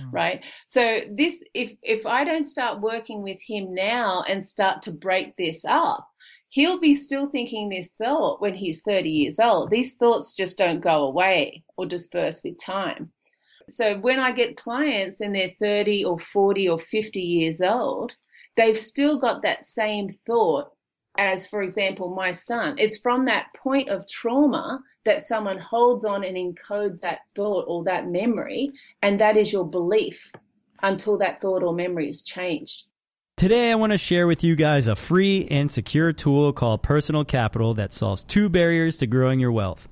mm. 0.00 0.12
right? 0.12 0.42
So 0.66 1.00
this 1.10 1.42
if 1.54 1.72
if 1.82 2.06
i 2.06 2.24
don't 2.24 2.44
start 2.44 2.80
working 2.80 3.22
with 3.22 3.38
him 3.40 3.74
now 3.74 4.22
and 4.28 4.46
start 4.46 4.82
to 4.82 4.92
break 4.92 5.36
this 5.36 5.64
up 5.64 6.06
he'll 6.50 6.80
be 6.80 6.94
still 6.94 7.28
thinking 7.28 7.68
this 7.68 7.88
thought 7.98 8.40
when 8.40 8.54
he's 8.54 8.80
30 8.82 9.10
years 9.10 9.38
old. 9.38 9.68
These 9.68 9.94
thoughts 9.94 10.34
just 10.34 10.56
don't 10.56 10.80
go 10.80 11.04
away 11.04 11.64
or 11.76 11.84
disperse 11.84 12.40
with 12.42 12.58
time. 12.58 13.12
So 13.68 13.98
when 13.98 14.20
i 14.20 14.30
get 14.30 14.56
clients 14.56 15.20
and 15.20 15.34
they're 15.34 15.52
30 15.60 16.04
or 16.04 16.18
40 16.18 16.68
or 16.68 16.78
50 16.78 17.20
years 17.20 17.60
old 17.60 18.14
they've 18.56 18.78
still 18.78 19.18
got 19.18 19.42
that 19.42 19.64
same 19.64 20.08
thought 20.26 20.70
as 21.18 21.46
for 21.46 21.62
example 21.62 22.14
my 22.14 22.32
son. 22.32 22.76
It's 22.78 22.98
from 22.98 23.24
that 23.26 23.46
point 23.56 23.88
of 23.88 24.08
trauma 24.08 24.80
that 25.06 25.26
someone 25.26 25.58
holds 25.58 26.04
on 26.04 26.22
and 26.22 26.36
encodes 26.36 27.00
that 27.00 27.20
thought 27.34 27.64
or 27.66 27.82
that 27.84 28.08
memory, 28.08 28.70
and 29.02 29.18
that 29.18 29.36
is 29.36 29.52
your 29.52 29.66
belief 29.66 30.30
until 30.82 31.16
that 31.18 31.40
thought 31.40 31.62
or 31.62 31.72
memory 31.72 32.08
is 32.10 32.22
changed. 32.22 32.84
Today, 33.36 33.70
I 33.70 33.74
want 33.74 33.92
to 33.92 33.98
share 33.98 34.26
with 34.26 34.44
you 34.44 34.56
guys 34.56 34.88
a 34.88 34.96
free 34.96 35.46
and 35.50 35.70
secure 35.70 36.12
tool 36.12 36.52
called 36.52 36.82
Personal 36.82 37.24
Capital 37.24 37.74
that 37.74 37.92
solves 37.92 38.22
two 38.24 38.48
barriers 38.48 38.96
to 38.98 39.06
growing 39.06 39.40
your 39.40 39.52
wealth. 39.52 39.88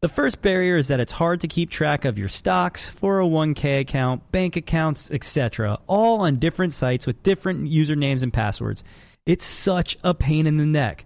The 0.00 0.08
first 0.08 0.40
barrier 0.40 0.76
is 0.76 0.88
that 0.88 1.00
it's 1.00 1.12
hard 1.12 1.40
to 1.40 1.48
keep 1.48 1.70
track 1.70 2.04
of 2.04 2.18
your 2.18 2.28
stocks, 2.28 2.90
401k 2.90 3.80
account, 3.80 4.30
bank 4.30 4.56
accounts, 4.56 5.10
etc., 5.10 5.78
all 5.86 6.20
on 6.20 6.36
different 6.36 6.74
sites 6.74 7.06
with 7.06 7.22
different 7.22 7.70
usernames 7.70 8.22
and 8.22 8.32
passwords. 8.32 8.84
It's 9.26 9.44
such 9.44 9.98
a 10.04 10.14
pain 10.14 10.46
in 10.46 10.58
the 10.58 10.66
neck. 10.66 11.04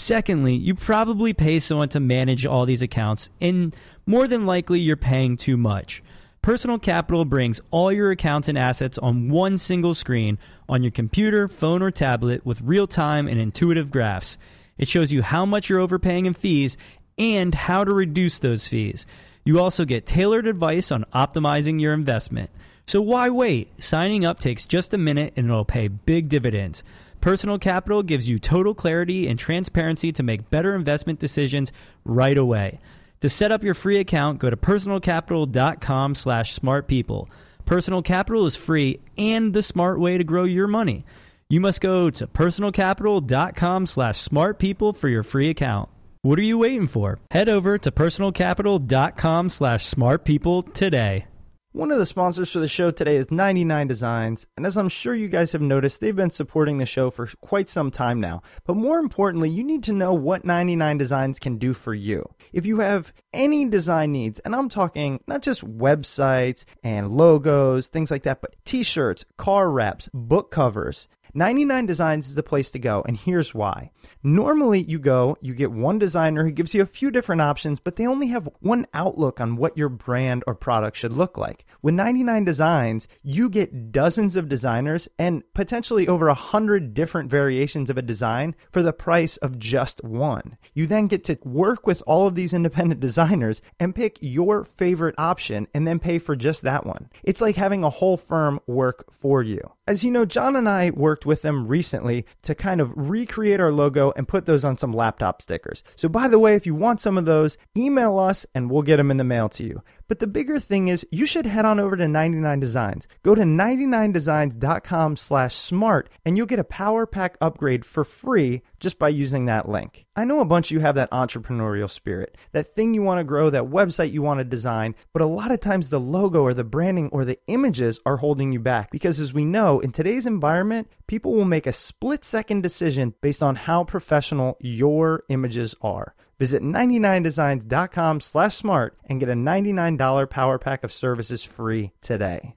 Secondly, 0.00 0.54
you 0.54 0.74
probably 0.74 1.34
pay 1.34 1.58
someone 1.58 1.90
to 1.90 2.00
manage 2.00 2.46
all 2.46 2.64
these 2.64 2.80
accounts, 2.80 3.28
and 3.38 3.76
more 4.06 4.26
than 4.26 4.46
likely, 4.46 4.80
you're 4.80 4.96
paying 4.96 5.36
too 5.36 5.58
much. 5.58 6.02
Personal 6.40 6.78
Capital 6.78 7.26
brings 7.26 7.60
all 7.70 7.92
your 7.92 8.10
accounts 8.10 8.48
and 8.48 8.56
assets 8.56 8.96
on 8.96 9.28
one 9.28 9.58
single 9.58 9.92
screen 9.92 10.38
on 10.70 10.82
your 10.82 10.90
computer, 10.90 11.48
phone, 11.48 11.82
or 11.82 11.90
tablet 11.90 12.46
with 12.46 12.62
real 12.62 12.86
time 12.86 13.28
and 13.28 13.38
intuitive 13.38 13.90
graphs. 13.90 14.38
It 14.78 14.88
shows 14.88 15.12
you 15.12 15.20
how 15.20 15.44
much 15.44 15.68
you're 15.68 15.80
overpaying 15.80 16.24
in 16.24 16.32
fees 16.32 16.78
and 17.18 17.54
how 17.54 17.84
to 17.84 17.92
reduce 17.92 18.38
those 18.38 18.66
fees. 18.66 19.04
You 19.44 19.60
also 19.60 19.84
get 19.84 20.06
tailored 20.06 20.46
advice 20.46 20.90
on 20.90 21.04
optimizing 21.14 21.78
your 21.78 21.92
investment. 21.92 22.48
So 22.86 23.02
why 23.02 23.28
wait? 23.28 23.70
Signing 23.84 24.24
up 24.24 24.38
takes 24.38 24.64
just 24.64 24.94
a 24.94 24.98
minute 24.98 25.34
and 25.36 25.44
it'll 25.44 25.66
pay 25.66 25.88
big 25.88 26.30
dividends. 26.30 26.84
Personal 27.20 27.58
Capital 27.58 28.02
gives 28.02 28.28
you 28.28 28.38
total 28.38 28.74
clarity 28.74 29.28
and 29.28 29.38
transparency 29.38 30.12
to 30.12 30.22
make 30.22 30.50
better 30.50 30.74
investment 30.74 31.18
decisions 31.18 31.70
right 32.04 32.38
away. 32.38 32.78
To 33.20 33.28
set 33.28 33.52
up 33.52 33.62
your 33.62 33.74
free 33.74 33.98
account, 33.98 34.38
go 34.38 34.48
to 34.48 34.56
personalcapital.com 34.56 36.14
slash 36.14 36.58
smartpeople. 36.58 37.28
Personal 37.66 38.02
Capital 38.02 38.46
is 38.46 38.56
free 38.56 39.00
and 39.18 39.52
the 39.52 39.62
smart 39.62 40.00
way 40.00 40.16
to 40.16 40.24
grow 40.24 40.44
your 40.44 40.66
money. 40.66 41.04
You 41.48 41.60
must 41.60 41.80
go 41.80 42.10
to 42.10 42.26
personalcapital.com 42.26 43.86
slash 43.86 44.26
smartpeople 44.26 44.96
for 44.96 45.08
your 45.08 45.22
free 45.22 45.50
account. 45.50 45.88
What 46.22 46.38
are 46.38 46.42
you 46.42 46.58
waiting 46.58 46.86
for? 46.86 47.18
Head 47.30 47.48
over 47.48 47.76
to 47.78 47.90
personalcapital.com 47.90 49.48
slash 49.48 49.88
smartpeople 49.88 50.72
today. 50.72 51.26
One 51.72 51.92
of 51.92 51.98
the 51.98 52.04
sponsors 52.04 52.50
for 52.50 52.58
the 52.58 52.66
show 52.66 52.90
today 52.90 53.14
is 53.14 53.30
99 53.30 53.86
Designs, 53.86 54.44
and 54.56 54.66
as 54.66 54.76
I'm 54.76 54.88
sure 54.88 55.14
you 55.14 55.28
guys 55.28 55.52
have 55.52 55.62
noticed, 55.62 56.00
they've 56.00 56.16
been 56.16 56.28
supporting 56.28 56.78
the 56.78 56.84
show 56.84 57.12
for 57.12 57.28
quite 57.42 57.68
some 57.68 57.92
time 57.92 58.20
now. 58.20 58.42
But 58.66 58.74
more 58.74 58.98
importantly, 58.98 59.50
you 59.50 59.62
need 59.62 59.84
to 59.84 59.92
know 59.92 60.12
what 60.12 60.44
99 60.44 60.98
Designs 60.98 61.38
can 61.38 61.58
do 61.58 61.72
for 61.72 61.94
you. 61.94 62.28
If 62.52 62.66
you 62.66 62.80
have 62.80 63.12
any 63.32 63.66
design 63.66 64.10
needs, 64.10 64.40
and 64.40 64.56
I'm 64.56 64.68
talking 64.68 65.20
not 65.28 65.42
just 65.42 65.64
websites 65.64 66.64
and 66.82 67.12
logos, 67.12 67.86
things 67.86 68.10
like 68.10 68.24
that, 68.24 68.40
but 68.40 68.56
t 68.64 68.82
shirts, 68.82 69.24
car 69.36 69.70
wraps, 69.70 70.08
book 70.12 70.50
covers, 70.50 71.06
99 71.34 71.86
Designs 71.86 72.28
is 72.28 72.34
the 72.34 72.42
place 72.42 72.70
to 72.72 72.78
go, 72.78 73.02
and 73.06 73.16
here's 73.16 73.54
why. 73.54 73.90
Normally, 74.22 74.82
you 74.82 74.98
go, 74.98 75.36
you 75.40 75.54
get 75.54 75.70
one 75.70 75.98
designer 75.98 76.44
who 76.44 76.50
gives 76.50 76.74
you 76.74 76.82
a 76.82 76.86
few 76.86 77.10
different 77.10 77.40
options, 77.40 77.80
but 77.80 77.96
they 77.96 78.06
only 78.06 78.26
have 78.28 78.48
one 78.60 78.86
outlook 78.94 79.40
on 79.40 79.56
what 79.56 79.76
your 79.76 79.88
brand 79.88 80.42
or 80.46 80.54
product 80.54 80.96
should 80.96 81.12
look 81.12 81.38
like. 81.38 81.64
With 81.82 81.94
99 81.94 82.44
Designs, 82.44 83.08
you 83.22 83.48
get 83.48 83.92
dozens 83.92 84.36
of 84.36 84.48
designers 84.48 85.08
and 85.18 85.42
potentially 85.54 86.08
over 86.08 86.28
a 86.28 86.34
hundred 86.34 86.94
different 86.94 87.30
variations 87.30 87.90
of 87.90 87.98
a 87.98 88.02
design 88.02 88.54
for 88.70 88.82
the 88.82 88.92
price 88.92 89.36
of 89.38 89.58
just 89.58 90.02
one. 90.04 90.56
You 90.74 90.86
then 90.86 91.06
get 91.06 91.24
to 91.24 91.38
work 91.44 91.86
with 91.86 92.02
all 92.06 92.26
of 92.26 92.34
these 92.34 92.54
independent 92.54 93.00
designers 93.00 93.62
and 93.78 93.94
pick 93.94 94.18
your 94.20 94.64
favorite 94.64 95.14
option 95.18 95.68
and 95.74 95.86
then 95.86 95.98
pay 95.98 96.18
for 96.18 96.36
just 96.36 96.62
that 96.62 96.84
one. 96.84 97.08
It's 97.22 97.40
like 97.40 97.56
having 97.56 97.84
a 97.84 97.90
whole 97.90 98.16
firm 98.16 98.60
work 98.66 99.06
for 99.12 99.42
you. 99.42 99.60
As 99.90 100.04
you 100.04 100.12
know, 100.12 100.24
John 100.24 100.54
and 100.54 100.68
I 100.68 100.90
worked 100.90 101.26
with 101.26 101.42
them 101.42 101.66
recently 101.66 102.24
to 102.42 102.54
kind 102.54 102.80
of 102.80 102.92
recreate 102.94 103.58
our 103.58 103.72
logo 103.72 104.12
and 104.14 104.28
put 104.28 104.46
those 104.46 104.64
on 104.64 104.78
some 104.78 104.92
laptop 104.92 105.42
stickers. 105.42 105.82
So, 105.96 106.08
by 106.08 106.28
the 106.28 106.38
way, 106.38 106.54
if 106.54 106.64
you 106.64 106.76
want 106.76 107.00
some 107.00 107.18
of 107.18 107.24
those, 107.24 107.58
email 107.76 108.16
us 108.16 108.46
and 108.54 108.70
we'll 108.70 108.82
get 108.82 108.98
them 108.98 109.10
in 109.10 109.16
the 109.16 109.24
mail 109.24 109.48
to 109.48 109.64
you. 109.64 109.82
But 110.10 110.18
the 110.18 110.26
bigger 110.26 110.58
thing 110.58 110.88
is 110.88 111.06
you 111.12 111.24
should 111.24 111.46
head 111.46 111.64
on 111.64 111.78
over 111.78 111.96
to 111.96 112.08
99 112.08 112.58
Designs. 112.58 113.06
Go 113.22 113.36
to 113.36 113.42
99designs.com 113.42 115.14
slash 115.14 115.54
smart 115.54 116.08
and 116.24 116.36
you'll 116.36 116.46
get 116.46 116.58
a 116.58 116.64
power 116.64 117.06
pack 117.06 117.38
upgrade 117.40 117.84
for 117.84 118.02
free 118.02 118.62
just 118.80 118.98
by 118.98 119.10
using 119.10 119.44
that 119.44 119.68
link. 119.68 120.06
I 120.16 120.24
know 120.24 120.40
a 120.40 120.44
bunch 120.44 120.66
of 120.66 120.74
you 120.74 120.80
have 120.80 120.96
that 120.96 121.12
entrepreneurial 121.12 121.88
spirit, 121.88 122.36
that 122.50 122.74
thing 122.74 122.92
you 122.92 123.02
want 123.02 123.20
to 123.20 123.24
grow, 123.24 123.50
that 123.50 123.62
website 123.62 124.10
you 124.10 124.20
want 124.20 124.38
to 124.38 124.44
design, 124.44 124.96
but 125.12 125.22
a 125.22 125.26
lot 125.26 125.52
of 125.52 125.60
times 125.60 125.90
the 125.90 126.00
logo 126.00 126.42
or 126.42 126.54
the 126.54 126.64
branding 126.64 127.08
or 127.12 127.24
the 127.24 127.38
images 127.46 128.00
are 128.04 128.16
holding 128.16 128.50
you 128.50 128.58
back 128.58 128.90
because 128.90 129.20
as 129.20 129.32
we 129.32 129.44
know, 129.44 129.78
in 129.78 129.92
today's 129.92 130.26
environment, 130.26 130.90
people 131.06 131.34
will 131.34 131.44
make 131.44 131.68
a 131.68 131.72
split 131.72 132.24
second 132.24 132.64
decision 132.64 133.14
based 133.20 133.44
on 133.44 133.54
how 133.54 133.84
professional 133.84 134.56
your 134.58 135.22
images 135.28 135.76
are. 135.82 136.16
Visit 136.40 136.62
99designs.com 136.62 138.22
slash 138.22 138.56
smart 138.56 138.96
and 139.04 139.20
get 139.20 139.28
a 139.28 139.34
$99 139.34 140.30
power 140.30 140.58
pack 140.58 140.82
of 140.82 140.92
services 140.92 141.42
free 141.42 141.92
today. 142.00 142.56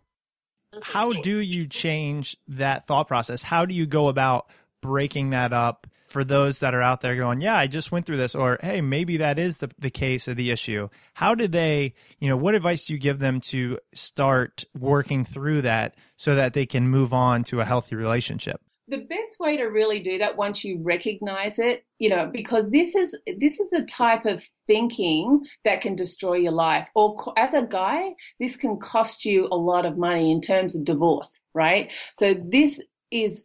How 0.82 1.12
do 1.12 1.38
you 1.38 1.68
change 1.68 2.38
that 2.48 2.88
thought 2.88 3.10
process? 3.10 3.44
How 3.44 3.66
do 3.66 3.76
you 3.76 3.86
go 3.86 4.08
about 4.08 4.50
breaking 4.82 5.32
that 5.32 5.52
up 5.52 5.86
for 6.08 6.24
those 6.24 6.62
that 6.62 6.74
are 6.74 6.82
out 6.82 7.02
there 7.02 7.18
going, 7.18 7.42
yeah, 7.42 7.58
I 7.58 7.68
just 7.68 7.92
went 7.92 8.06
through 8.06 8.18
this, 8.18 8.36
or 8.36 8.58
hey, 8.62 8.80
maybe 8.80 9.18
that 9.18 9.38
is 9.38 9.58
the, 9.58 9.70
the 9.80 9.90
case 9.90 10.30
of 10.30 10.38
the 10.38 10.52
issue. 10.52 10.88
How 11.16 11.36
do 11.36 11.48
they, 11.48 11.94
you 12.20 12.30
know, 12.30 12.38
what 12.38 12.56
advice 12.56 12.86
do 12.86 12.94
you 12.94 13.00
give 13.00 13.20
them 13.20 13.42
to 13.42 13.80
start 13.94 14.64
working 14.78 15.26
through 15.26 15.64
that 15.64 15.96
so 16.16 16.36
that 16.36 16.54
they 16.54 16.66
can 16.66 16.88
move 16.88 17.14
on 17.14 17.44
to 17.46 17.60
a 17.60 17.66
healthy 17.66 17.96
relationship? 17.96 18.62
The 18.90 19.06
best 19.10 19.40
way 19.40 19.56
to 19.58 19.66
really 19.66 20.02
do 20.02 20.18
that 20.18 20.36
once 20.36 20.64
you 20.64 20.80
recognize 20.82 21.58
it 21.58 21.86
you 22.00 22.10
know 22.10 22.30
because 22.34 22.70
this 22.70 22.96
is 22.96 23.16
this 23.40 23.60
is 23.60 23.72
a 23.72 23.86
type 23.86 24.26
of 24.26 24.44
thinking 24.68 25.42
that 25.64 25.80
can 25.80 25.96
destroy 25.96 26.34
your 26.34 26.52
life 26.52 26.88
or 26.96 27.34
as 27.38 27.54
a 27.54 27.62
guy 27.62 28.10
this 28.40 28.58
can 28.58 28.78
cost 28.78 29.24
you 29.24 29.48
a 29.52 29.56
lot 29.56 29.86
of 29.86 29.98
money 29.98 30.32
in 30.32 30.42
terms 30.42 30.76
of 30.76 30.84
divorce 30.84 31.40
right? 31.54 31.92
So 32.16 32.36
this 32.46 32.82
is, 33.12 33.44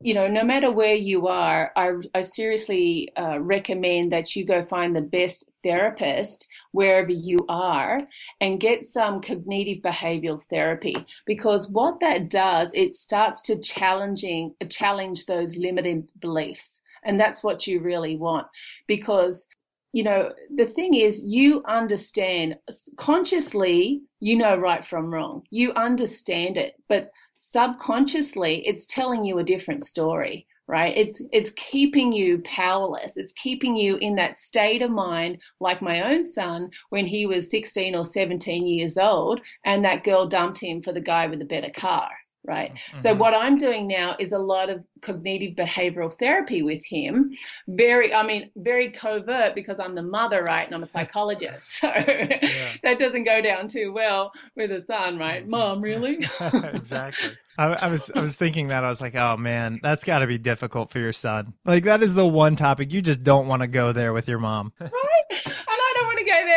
you 0.00 0.14
know, 0.14 0.28
no 0.28 0.44
matter 0.44 0.70
where 0.70 0.94
you 0.94 1.26
are, 1.26 1.72
I, 1.74 1.92
I 2.14 2.20
seriously 2.20 3.10
uh, 3.16 3.40
recommend 3.40 4.12
that 4.12 4.36
you 4.36 4.44
go 4.44 4.64
find 4.64 4.94
the 4.94 5.00
best 5.00 5.44
therapist 5.62 6.46
wherever 6.76 7.10
you 7.10 7.38
are 7.48 7.98
and 8.42 8.60
get 8.60 8.84
some 8.84 9.22
cognitive 9.22 9.82
behavioral 9.82 10.42
therapy 10.50 10.94
because 11.24 11.70
what 11.70 11.98
that 12.00 12.28
does, 12.28 12.70
it 12.74 12.94
starts 12.94 13.40
to 13.40 13.58
challenging 13.58 14.54
challenge 14.68 15.24
those 15.24 15.56
limiting 15.56 16.06
beliefs. 16.20 16.82
And 17.02 17.18
that's 17.18 17.42
what 17.42 17.66
you 17.66 17.80
really 17.80 18.16
want 18.16 18.46
because 18.86 19.48
you 19.92 20.02
know, 20.02 20.30
the 20.54 20.66
thing 20.66 20.92
is, 20.92 21.24
you 21.24 21.62
understand 21.66 22.58
consciously, 22.98 24.02
you 24.20 24.36
know 24.36 24.58
right 24.58 24.84
from 24.84 25.14
wrong. 25.14 25.42
You 25.48 25.72
understand 25.72 26.58
it, 26.58 26.74
but 26.86 27.10
subconsciously, 27.36 28.66
it's 28.66 28.84
telling 28.84 29.24
you 29.24 29.38
a 29.38 29.44
different 29.44 29.86
story 29.86 30.46
right 30.68 30.96
it's 30.96 31.20
it's 31.32 31.50
keeping 31.50 32.12
you 32.12 32.38
powerless 32.44 33.16
it's 33.16 33.32
keeping 33.32 33.76
you 33.76 33.96
in 33.96 34.14
that 34.16 34.38
state 34.38 34.82
of 34.82 34.90
mind 34.90 35.38
like 35.60 35.80
my 35.80 36.12
own 36.12 36.26
son 36.26 36.70
when 36.90 37.06
he 37.06 37.26
was 37.26 37.50
16 37.50 37.94
or 37.94 38.04
17 38.04 38.66
years 38.66 38.96
old 38.96 39.40
and 39.64 39.84
that 39.84 40.04
girl 40.04 40.26
dumped 40.26 40.58
him 40.58 40.82
for 40.82 40.92
the 40.92 41.00
guy 41.00 41.26
with 41.26 41.38
the 41.38 41.44
better 41.44 41.70
car 41.70 42.10
right? 42.46 42.72
Mm-hmm. 42.72 43.00
So 43.00 43.14
what 43.14 43.34
I'm 43.34 43.58
doing 43.58 43.86
now 43.86 44.16
is 44.18 44.32
a 44.32 44.38
lot 44.38 44.70
of 44.70 44.82
cognitive 45.02 45.56
behavioral 45.56 46.16
therapy 46.16 46.62
with 46.62 46.84
him. 46.84 47.32
Very, 47.68 48.14
I 48.14 48.22
mean, 48.24 48.50
very 48.56 48.90
covert 48.90 49.54
because 49.54 49.78
I'm 49.80 49.94
the 49.94 50.02
mother, 50.02 50.42
right? 50.42 50.66
And 50.66 50.74
I'm 50.74 50.82
a 50.82 50.86
psychologist. 50.86 51.66
So 51.76 51.88
yeah. 51.88 52.72
that 52.82 52.98
doesn't 52.98 53.24
go 53.24 53.42
down 53.42 53.68
too 53.68 53.92
well 53.92 54.32
with 54.54 54.70
a 54.70 54.82
son, 54.82 55.18
right? 55.18 55.42
Mm-hmm. 55.42 55.50
Mom, 55.50 55.80
really? 55.80 56.26
exactly. 56.40 57.32
I, 57.58 57.66
I, 57.66 57.88
was 57.88 58.10
I 58.14 58.20
was 58.20 58.34
thinking 58.34 58.68
that 58.68 58.84
I 58.84 58.88
was 58.88 59.00
like, 59.00 59.14
oh 59.14 59.36
man, 59.36 59.80
that's 59.82 60.04
got 60.04 60.20
to 60.20 60.26
be 60.26 60.38
difficult 60.38 60.90
for 60.90 60.98
your 60.98 61.12
son. 61.12 61.54
Like 61.64 61.84
that 61.84 62.02
is 62.02 62.14
the 62.14 62.26
one 62.26 62.56
topic 62.56 62.92
you 62.92 63.02
just 63.02 63.22
don't 63.22 63.46
want 63.46 63.62
to 63.62 63.68
go 63.68 63.92
there 63.92 64.12
with 64.12 64.28
your 64.28 64.38
mom. 64.38 64.72
right 64.80 65.54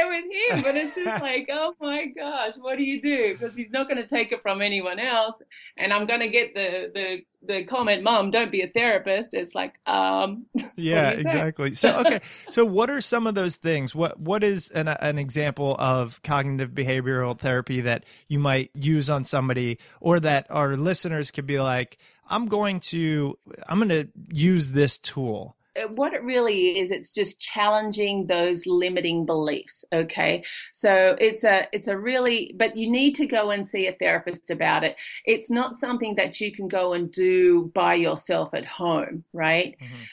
with 0.10 0.26
him, 0.26 0.64
but 0.64 0.76
it's 0.76 0.96
just 0.96 1.22
like, 1.22 1.48
oh 1.52 1.74
my 1.80 2.08
gosh, 2.08 2.54
what 2.60 2.78
do 2.78 2.84
you 2.84 3.02
do? 3.02 3.38
Because 3.38 3.56
he's 3.56 3.72
not 3.72 3.88
going 3.88 4.02
to 4.02 4.08
take 4.08 4.32
it 4.32 4.42
from 4.42 4.62
anyone 4.62 5.00
else, 5.00 5.42
and 5.78 5.94
I'm 5.94 6.06
going 6.06 6.20
to 6.22 6.28
get 6.30 6.54
the 6.54 6.92
the 6.94 7.18
the 7.46 7.64
comment, 7.66 8.04
"Mom, 8.04 8.32
don't 8.32 8.52
be 8.52 8.62
a 8.62 8.68
therapist." 8.68 9.30
It's 9.34 9.56
like, 9.56 9.76
um, 9.88 10.46
yeah, 10.76 11.12
exactly. 11.12 11.74
So 11.74 12.00
okay, 12.00 12.20
so 12.50 12.66
what 12.66 12.90
are 12.90 13.02
some 13.02 13.28
of 13.28 13.36
those 13.36 13.56
things? 13.56 13.96
What 13.96 14.20
what 14.20 14.44
is 14.44 14.70
an 14.72 14.88
an 14.88 15.18
example 15.18 15.76
of 15.80 16.22
cognitive 16.24 16.72
behavioral 16.72 17.38
therapy 17.38 17.82
that 17.82 18.06
you 18.28 18.40
might 18.40 18.72
use 18.74 19.10
on 19.10 19.24
somebody, 19.24 19.80
or 20.02 20.20
that 20.20 20.48
our 20.50 20.76
listeners 20.76 21.32
could 21.32 21.48
be 21.48 21.60
like, 21.60 21.98
I'm 22.28 22.48
going 22.48 22.80
to 22.82 23.38
I'm 23.68 23.78
going 23.80 23.90
to 23.90 24.08
use 24.30 24.72
this 24.72 25.00
tool 25.00 25.56
what 25.96 26.14
it 26.14 26.24
really 26.24 26.80
is 26.80 26.92
it's 26.92 27.12
just 27.12 27.40
challenging 27.40 28.28
those 28.28 28.66
limiting 28.66 29.26
beliefs 29.26 29.86
okay? 29.94 30.44
So 30.74 31.16
it's 31.20 31.44
a 31.44 31.68
it's 31.72 31.88
a 31.88 31.98
really 31.98 32.54
but 32.58 32.76
you 32.76 32.90
need 32.90 33.16
to 33.16 33.26
go 33.26 33.52
and 33.52 33.66
see 33.66 33.88
a 33.88 33.94
therapist 33.94 34.52
about 34.52 34.84
it. 34.84 34.96
It's 35.26 35.50
not 35.50 35.76
something 35.76 36.16
that 36.16 36.40
you 36.40 36.52
can 36.52 36.68
go 36.68 36.94
and 36.94 37.12
do 37.12 37.72
by 37.74 37.96
yourself 37.96 38.54
at 38.54 38.66
home 38.66 39.24
right? 39.34 39.76
Mm-hmm. 39.82 40.04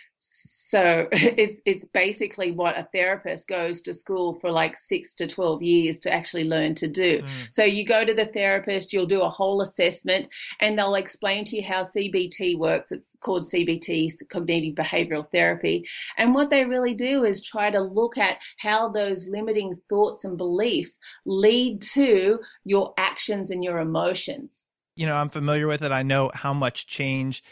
So 0.77 1.09
it's 1.12 1.62
it's 1.65 1.87
basically 1.87 2.51
what 2.51 2.77
a 2.77 2.87
therapist 2.93 3.49
goes 3.49 3.81
to 3.83 3.95
school 3.95 4.35
for 4.35 4.51
like 4.51 4.79
six 4.79 5.15
to 5.15 5.27
twelve 5.27 5.62
years 5.62 5.99
to 6.01 6.12
actually 6.12 6.45
learn 6.45 6.75
to 6.75 6.87
do. 6.87 7.23
Mm. 7.23 7.31
So 7.51 7.65
you 7.65 7.87
go 7.87 8.05
to 8.05 8.12
the 8.12 8.27
therapist, 8.27 8.93
you'll 8.93 9.07
do 9.07 9.23
a 9.23 9.31
whole 9.31 9.62
assessment, 9.62 10.29
and 10.61 10.79
they'll 10.79 10.97
explain 10.97 11.47
to 11.47 11.57
you 11.57 11.62
how 11.62 11.83
CBT 11.83 12.59
works. 12.59 12.93
It's 12.93 13.17
called 13.21 13.45
CBT, 13.45 14.12
cognitive 14.31 14.75
behavioral 14.75 15.27
therapy. 15.31 15.89
And 16.19 16.35
what 16.35 16.51
they 16.51 16.67
really 16.67 16.93
do 16.93 17.25
is 17.25 17.43
try 17.43 17.71
to 17.71 17.81
look 17.81 18.19
at 18.19 18.37
how 18.59 18.91
those 18.91 19.27
limiting 19.29 19.77
thoughts 19.89 20.27
and 20.27 20.37
beliefs 20.37 20.99
lead 21.25 21.81
to 21.95 22.41
your 22.65 22.93
actions 22.99 23.51
and 23.51 23.65
your 23.65 23.79
emotions. 23.79 24.65
You 24.95 25.07
know, 25.07 25.15
I'm 25.15 25.31
familiar 25.31 25.67
with 25.67 25.83
it. 25.83 25.93
I 25.93 26.03
know 26.03 26.31
how 26.35 26.53
much 26.53 26.87
change 26.87 27.43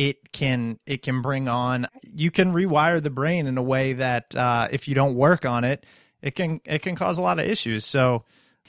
it 0.00 0.32
can 0.32 0.78
it 0.86 1.02
can 1.02 1.20
bring 1.20 1.46
on 1.46 1.86
you 2.02 2.30
can 2.30 2.54
rewire 2.54 3.02
the 3.02 3.10
brain 3.10 3.46
in 3.46 3.58
a 3.58 3.62
way 3.62 3.92
that 3.92 4.34
uh, 4.34 4.66
if 4.70 4.88
you 4.88 4.94
don't 4.94 5.14
work 5.14 5.44
on 5.44 5.62
it 5.62 5.84
it 6.22 6.34
can 6.34 6.58
it 6.64 6.80
can 6.80 6.96
cause 6.96 7.18
a 7.18 7.22
lot 7.22 7.38
of 7.38 7.46
issues. 7.46 7.84
So 7.84 8.24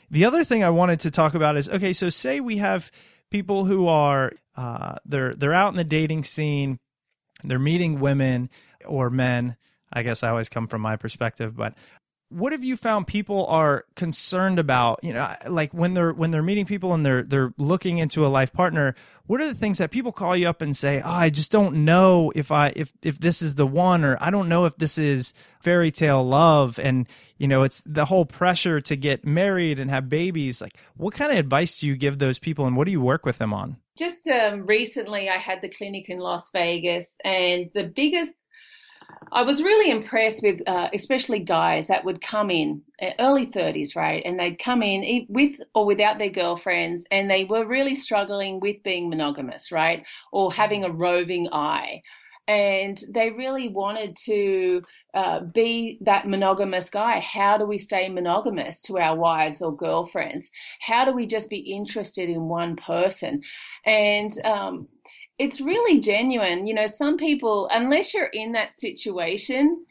the 0.10 0.26
other 0.26 0.44
thing 0.44 0.62
i 0.62 0.70
wanted 0.70 1.00
to 1.00 1.12
talk 1.12 1.34
about 1.34 1.56
is 1.56 1.70
okay 1.70 1.94
so 1.94 2.10
say 2.10 2.42
we 2.42 2.58
have 2.58 2.92
people 3.30 3.64
who 3.64 3.88
are 3.88 4.34
uh, 4.58 4.96
they're 5.06 5.34
they're 5.34 5.54
out 5.54 5.70
in 5.70 5.78
the 5.78 5.86
dating 5.86 6.26
scene 6.26 6.80
they're 7.44 7.58
meeting 7.58 8.02
women 8.02 8.50
or 8.86 9.10
men. 9.10 9.56
I 9.94 10.04
guess 10.04 10.24
i 10.24 10.30
always 10.30 10.50
come 10.50 10.68
from 10.68 10.82
my 10.82 10.98
perspective 10.98 11.56
but 11.56 11.76
what 12.32 12.52
have 12.52 12.64
you 12.64 12.78
found 12.78 13.08
people 13.08 13.46
are 13.48 13.86
concerned 13.96 14.60
about? 14.60 15.00
You 15.04 15.14
know 15.14 15.34
like 15.48 15.74
when 15.74 15.94
they're 15.94 16.14
when 16.14 16.32
they're 16.32 16.42
meeting 16.42 16.66
people 16.66 16.94
and 16.94 17.06
they're 17.06 17.24
they're 17.24 17.54
looking 17.58 17.98
into 17.98 18.26
a 18.26 18.30
life 18.30 18.54
partner 18.54 18.96
what 19.28 19.40
are 19.40 19.48
the 19.48 19.56
things 19.56 19.78
that 19.78 19.92
people 19.92 20.12
call 20.12 20.36
you 20.36 20.48
up 20.48 20.62
and 20.62 20.76
say 20.76 21.02
oh 21.02 21.10
i 21.10 21.30
just 21.30 21.52
don't 21.52 21.86
know 21.86 22.32
if 22.36 22.52
i 22.52 22.74
if 22.76 22.94
if 23.02 23.20
this 23.20 23.42
is 23.42 23.56
the 23.56 23.66
one 23.66 24.04
or 24.04 24.18
i 24.20 24.30
don't 24.30 24.50
know 24.50 24.66
if 24.66 24.76
this 24.78 24.98
is 24.98 25.34
fairy 25.62 25.92
tale 25.92 26.24
love 26.24 26.80
and 26.80 27.08
you 27.38 27.48
know 27.48 27.64
it's 27.64 27.82
the 27.82 28.06
whole 28.06 28.26
pressure 28.26 28.82
to 28.82 28.96
get 28.96 29.26
married 29.26 29.80
and 29.80 29.90
have 29.90 30.10
babies. 30.10 30.62
Like 30.62 30.78
what 30.96 31.14
kind 31.14 31.32
of 31.32 31.38
advice 31.38 31.80
do 31.80 31.88
you 31.88 31.96
give 31.96 32.20
those 32.20 32.40
people 32.40 32.66
and 32.66 32.76
what 32.76 32.86
do 32.86 32.92
you 32.92 33.02
work 33.02 33.26
with 33.26 33.38
them 33.38 33.54
on? 33.54 33.78
Just 33.98 34.28
um, 34.28 34.66
recently 34.66 35.30
i 35.30 35.38
had 35.38 35.62
the 35.62 35.70
clinic 35.70 36.10
in 36.10 36.20
las 36.20 36.50
vegas 36.52 37.18
and 37.24 37.70
the 37.74 37.84
biggest 37.84 38.34
I 39.32 39.44
was 39.44 39.62
really 39.62 39.92
impressed 39.92 40.42
with, 40.42 40.62
uh, 40.68 40.90
especially 40.94 41.40
guys 41.40 41.88
that 41.88 42.04
would 42.04 42.22
come 42.22 42.50
in 42.50 42.82
uh, 43.02 43.12
early 43.20 43.46
30s, 43.46 43.96
right? 43.96 44.22
And 44.26 44.40
they'd 44.40 44.58
come 44.58 44.82
in 44.82 45.26
with 45.30 45.60
or 45.76 45.86
without 45.86 46.18
their 46.18 46.30
girlfriends, 46.30 47.06
and 47.12 47.30
they 47.30 47.44
were 47.44 47.66
really 47.66 47.96
struggling 47.96 48.60
with 48.60 48.82
being 48.84 49.10
monogamous, 49.10 49.72
right? 49.72 50.04
Or 50.32 50.52
having 50.52 50.84
a 50.84 50.92
roving 50.92 51.48
eye. 51.52 52.02
And 52.48 53.02
they 53.14 53.30
really 53.30 53.70
wanted 53.70 54.18
to 54.26 54.82
uh, 55.14 55.42
be 55.42 56.00
that 56.02 56.28
monogamous 56.28 56.90
guy. 56.90 57.20
How 57.20 57.58
do 57.58 57.66
we 57.66 57.78
stay 57.78 58.10
monogamous 58.10 58.82
to 58.84 58.98
our 58.98 59.16
wives 59.16 59.62
or 59.62 59.76
girlfriends? 59.76 60.50
How 60.82 61.06
do 61.06 61.14
we 61.14 61.28
just 61.28 61.50
be 61.50 61.60
interested 61.60 62.30
in 62.30 62.50
one 62.50 62.76
person? 62.76 63.42
And 63.86 64.34
um, 64.44 64.88
it's 65.42 65.60
really 65.60 66.00
genuine. 66.00 66.68
You 66.68 66.76
know, 66.76 66.86
some 66.86 67.18
people, 67.18 67.68
unless 67.72 68.14
you're 68.14 68.28
in 68.28 68.52
that 68.52 68.80
situation, 68.80 69.86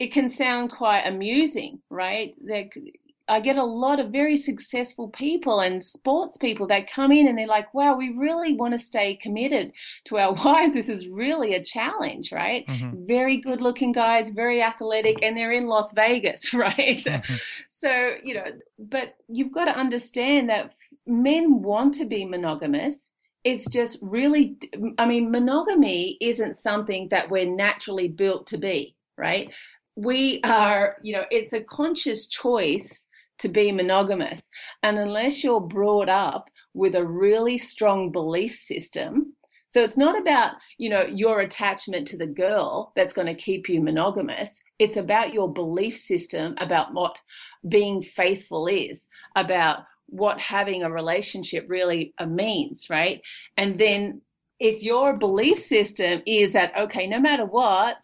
it 0.00 0.12
can 0.12 0.28
sound 0.28 0.72
quite 0.72 1.02
amusing, 1.02 1.80
right? 1.88 2.34
Like, 2.44 2.76
I 3.28 3.38
get 3.38 3.58
a 3.58 3.64
lot 3.64 4.00
of 4.00 4.10
very 4.10 4.36
successful 4.36 5.08
people 5.10 5.60
and 5.60 5.84
sports 5.84 6.36
people 6.36 6.66
that 6.68 6.90
come 6.90 7.12
in 7.12 7.28
and 7.28 7.38
they're 7.38 7.46
like, 7.46 7.72
wow, 7.74 7.94
we 7.94 8.08
really 8.16 8.54
want 8.54 8.72
to 8.72 8.78
stay 8.78 9.14
committed 9.14 9.70
to 10.06 10.18
our 10.18 10.32
wives. 10.44 10.74
This 10.74 10.88
is 10.88 11.06
really 11.06 11.54
a 11.54 11.62
challenge, 11.62 12.32
right? 12.32 12.66
Mm-hmm. 12.66 13.06
Very 13.06 13.36
good 13.36 13.60
looking 13.60 13.92
guys, 13.92 14.30
very 14.30 14.60
athletic, 14.60 15.22
and 15.22 15.36
they're 15.36 15.52
in 15.52 15.68
Las 15.68 15.92
Vegas, 15.92 16.52
right? 16.54 16.74
Mm-hmm. 16.76 17.34
So, 17.70 18.14
you 18.24 18.34
know, 18.34 18.46
but 18.80 19.14
you've 19.28 19.52
got 19.52 19.66
to 19.66 19.78
understand 19.78 20.48
that 20.48 20.74
men 21.06 21.62
want 21.62 21.94
to 21.94 22.04
be 22.04 22.24
monogamous 22.24 23.12
it's 23.44 23.66
just 23.68 23.98
really 24.02 24.56
i 24.98 25.06
mean 25.06 25.30
monogamy 25.30 26.16
isn't 26.20 26.56
something 26.56 27.08
that 27.10 27.30
we're 27.30 27.46
naturally 27.46 28.08
built 28.08 28.46
to 28.46 28.58
be 28.58 28.96
right? 29.18 29.52
We 29.96 30.40
are 30.44 30.96
you 31.02 31.12
know 31.12 31.24
it's 31.30 31.52
a 31.52 31.64
conscious 31.64 32.28
choice 32.28 33.06
to 33.40 33.48
be 33.48 33.70
monogamous. 33.70 34.48
And 34.82 34.98
unless 34.98 35.44
you're 35.44 35.60
brought 35.60 36.08
up 36.08 36.48
with 36.72 36.94
a 36.94 37.04
really 37.04 37.58
strong 37.58 38.10
belief 38.10 38.54
system 38.54 39.34
so 39.70 39.82
it's 39.82 39.98
not 39.98 40.18
about 40.18 40.52
you 40.78 40.88
know 40.88 41.02
your 41.02 41.40
attachment 41.40 42.08
to 42.08 42.16
the 42.16 42.26
girl 42.26 42.92
that's 42.96 43.12
going 43.12 43.26
to 43.26 43.34
keep 43.34 43.68
you 43.68 43.82
monogamous. 43.82 44.62
It's 44.78 44.96
about 44.96 45.34
your 45.34 45.52
belief 45.52 45.98
system 45.98 46.54
about 46.58 46.94
what 46.94 47.16
being 47.68 48.02
faithful 48.02 48.66
is 48.68 49.08
about 49.36 49.80
what 50.08 50.38
having 50.38 50.82
a 50.82 50.90
relationship 50.90 51.66
really 51.68 52.14
uh, 52.18 52.26
means, 52.26 52.88
right? 52.90 53.20
And 53.56 53.78
then 53.78 54.22
if 54.58 54.82
your 54.82 55.14
belief 55.16 55.58
system 55.58 56.22
is 56.26 56.52
that, 56.54 56.72
okay, 56.76 57.06
no 57.06 57.20
matter 57.20 57.44
what, 57.44 57.96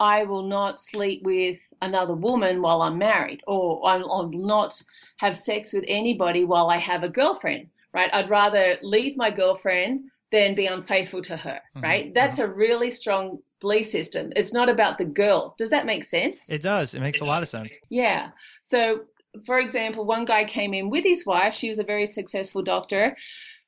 I 0.00 0.24
will 0.24 0.44
not 0.44 0.80
sleep 0.80 1.22
with 1.24 1.58
another 1.82 2.14
woman 2.14 2.62
while 2.62 2.82
I'm 2.82 2.98
married, 2.98 3.40
or 3.46 3.86
I'll 3.86 4.30
not 4.30 4.80
have 5.18 5.36
sex 5.36 5.72
with 5.72 5.84
anybody 5.88 6.44
while 6.44 6.70
I 6.70 6.76
have 6.76 7.02
a 7.02 7.08
girlfriend, 7.08 7.68
right? 7.92 8.10
I'd 8.12 8.30
rather 8.30 8.76
leave 8.82 9.16
my 9.16 9.30
girlfriend 9.30 10.10
than 10.30 10.54
be 10.54 10.66
unfaithful 10.66 11.22
to 11.22 11.36
her, 11.36 11.60
mm-hmm. 11.74 11.80
right? 11.80 12.14
That's 12.14 12.38
mm-hmm. 12.38 12.50
a 12.50 12.54
really 12.54 12.90
strong 12.90 13.38
belief 13.60 13.86
system. 13.86 14.32
It's 14.36 14.52
not 14.52 14.68
about 14.68 14.98
the 14.98 15.04
girl. 15.04 15.56
Does 15.58 15.70
that 15.70 15.84
make 15.84 16.04
sense? 16.04 16.48
It 16.48 16.62
does. 16.62 16.94
It 16.94 17.00
makes 17.00 17.20
a 17.20 17.24
lot 17.24 17.42
of 17.42 17.48
sense. 17.48 17.74
Yeah. 17.88 18.30
So 18.62 19.00
for 19.44 19.58
example, 19.58 20.04
one 20.04 20.24
guy 20.24 20.44
came 20.44 20.74
in 20.74 20.90
with 20.90 21.04
his 21.04 21.26
wife. 21.26 21.54
She 21.54 21.68
was 21.68 21.78
a 21.78 21.84
very 21.84 22.06
successful 22.06 22.62
doctor. 22.62 23.16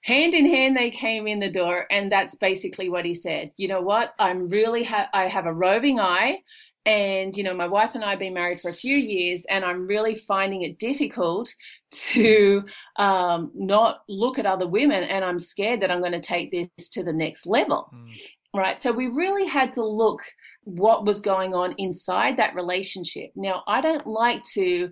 Hand 0.02 0.34
in 0.34 0.46
hand, 0.46 0.76
they 0.76 0.90
came 0.90 1.26
in 1.26 1.40
the 1.40 1.50
door, 1.50 1.86
and 1.90 2.10
that's 2.10 2.34
basically 2.34 2.88
what 2.88 3.04
he 3.04 3.14
said. 3.14 3.50
You 3.56 3.68
know 3.68 3.82
what? 3.82 4.14
I'm 4.18 4.48
really 4.48 4.82
ha- 4.82 5.10
I 5.12 5.28
have 5.28 5.46
a 5.46 5.52
roving 5.52 6.00
eye, 6.00 6.38
and 6.86 7.36
you 7.36 7.44
know 7.44 7.52
my 7.52 7.66
wife 7.66 7.94
and 7.94 8.02
I 8.02 8.10
have 8.10 8.18
been 8.18 8.32
married 8.32 8.60
for 8.60 8.70
a 8.70 8.74
few 8.74 8.96
years, 8.96 9.44
and 9.50 9.62
I'm 9.62 9.86
really 9.86 10.14
finding 10.14 10.62
it 10.62 10.78
difficult 10.78 11.54
to 11.90 12.64
um, 12.96 13.50
not 13.54 14.00
look 14.08 14.38
at 14.38 14.46
other 14.46 14.66
women, 14.66 15.04
and 15.04 15.22
I'm 15.22 15.38
scared 15.38 15.82
that 15.82 15.90
I'm 15.90 16.00
going 16.00 16.12
to 16.12 16.20
take 16.20 16.50
this 16.50 16.88
to 16.90 17.04
the 17.04 17.12
next 17.12 17.46
level. 17.46 17.90
Mm. 17.94 18.18
Right. 18.54 18.80
So 18.80 18.92
we 18.92 19.06
really 19.08 19.46
had 19.46 19.74
to 19.74 19.84
look 19.84 20.22
what 20.64 21.04
was 21.04 21.20
going 21.20 21.54
on 21.54 21.74
inside 21.78 22.36
that 22.36 22.54
relationship. 22.54 23.30
Now, 23.36 23.62
I 23.66 23.80
don't 23.80 24.06
like 24.06 24.42
to 24.54 24.90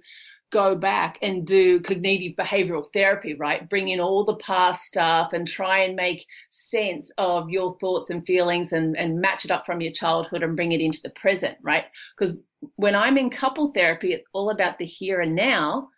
go 0.50 0.74
back 0.74 1.18
and 1.20 1.46
do 1.46 1.80
cognitive 1.80 2.37
behavioral 2.37 2.90
therapy, 2.92 3.34
right? 3.34 3.68
Bring 3.68 3.88
in 3.88 4.00
all 4.00 4.24
the 4.24 4.37
past 4.37 4.84
stuff 4.84 5.32
and 5.32 5.46
try 5.46 5.80
and 5.80 5.94
make 5.94 6.26
sense 6.50 7.12
of 7.18 7.50
your 7.50 7.76
thoughts 7.78 8.11
and 8.11 8.24
feelings 8.24 8.72
and, 8.72 8.96
and 8.96 9.20
match 9.20 9.44
it 9.44 9.50
up 9.50 9.66
from 9.66 9.80
your 9.80 9.92
childhood 9.92 10.42
and 10.42 10.56
bring 10.56 10.72
it 10.72 10.80
into 10.80 11.00
the 11.02 11.11
present, 11.11 11.58
right? 11.62 11.84
Because 12.16 12.37
when 12.76 12.94
I'm 12.94 13.18
in 13.18 13.28
couple 13.30 13.72
therapy, 13.72 14.12
it's 14.12 14.28
all 14.32 14.50
about 14.50 14.78
the 14.78 14.87
here 14.87 15.20
and 15.20 15.34
now 15.34 15.90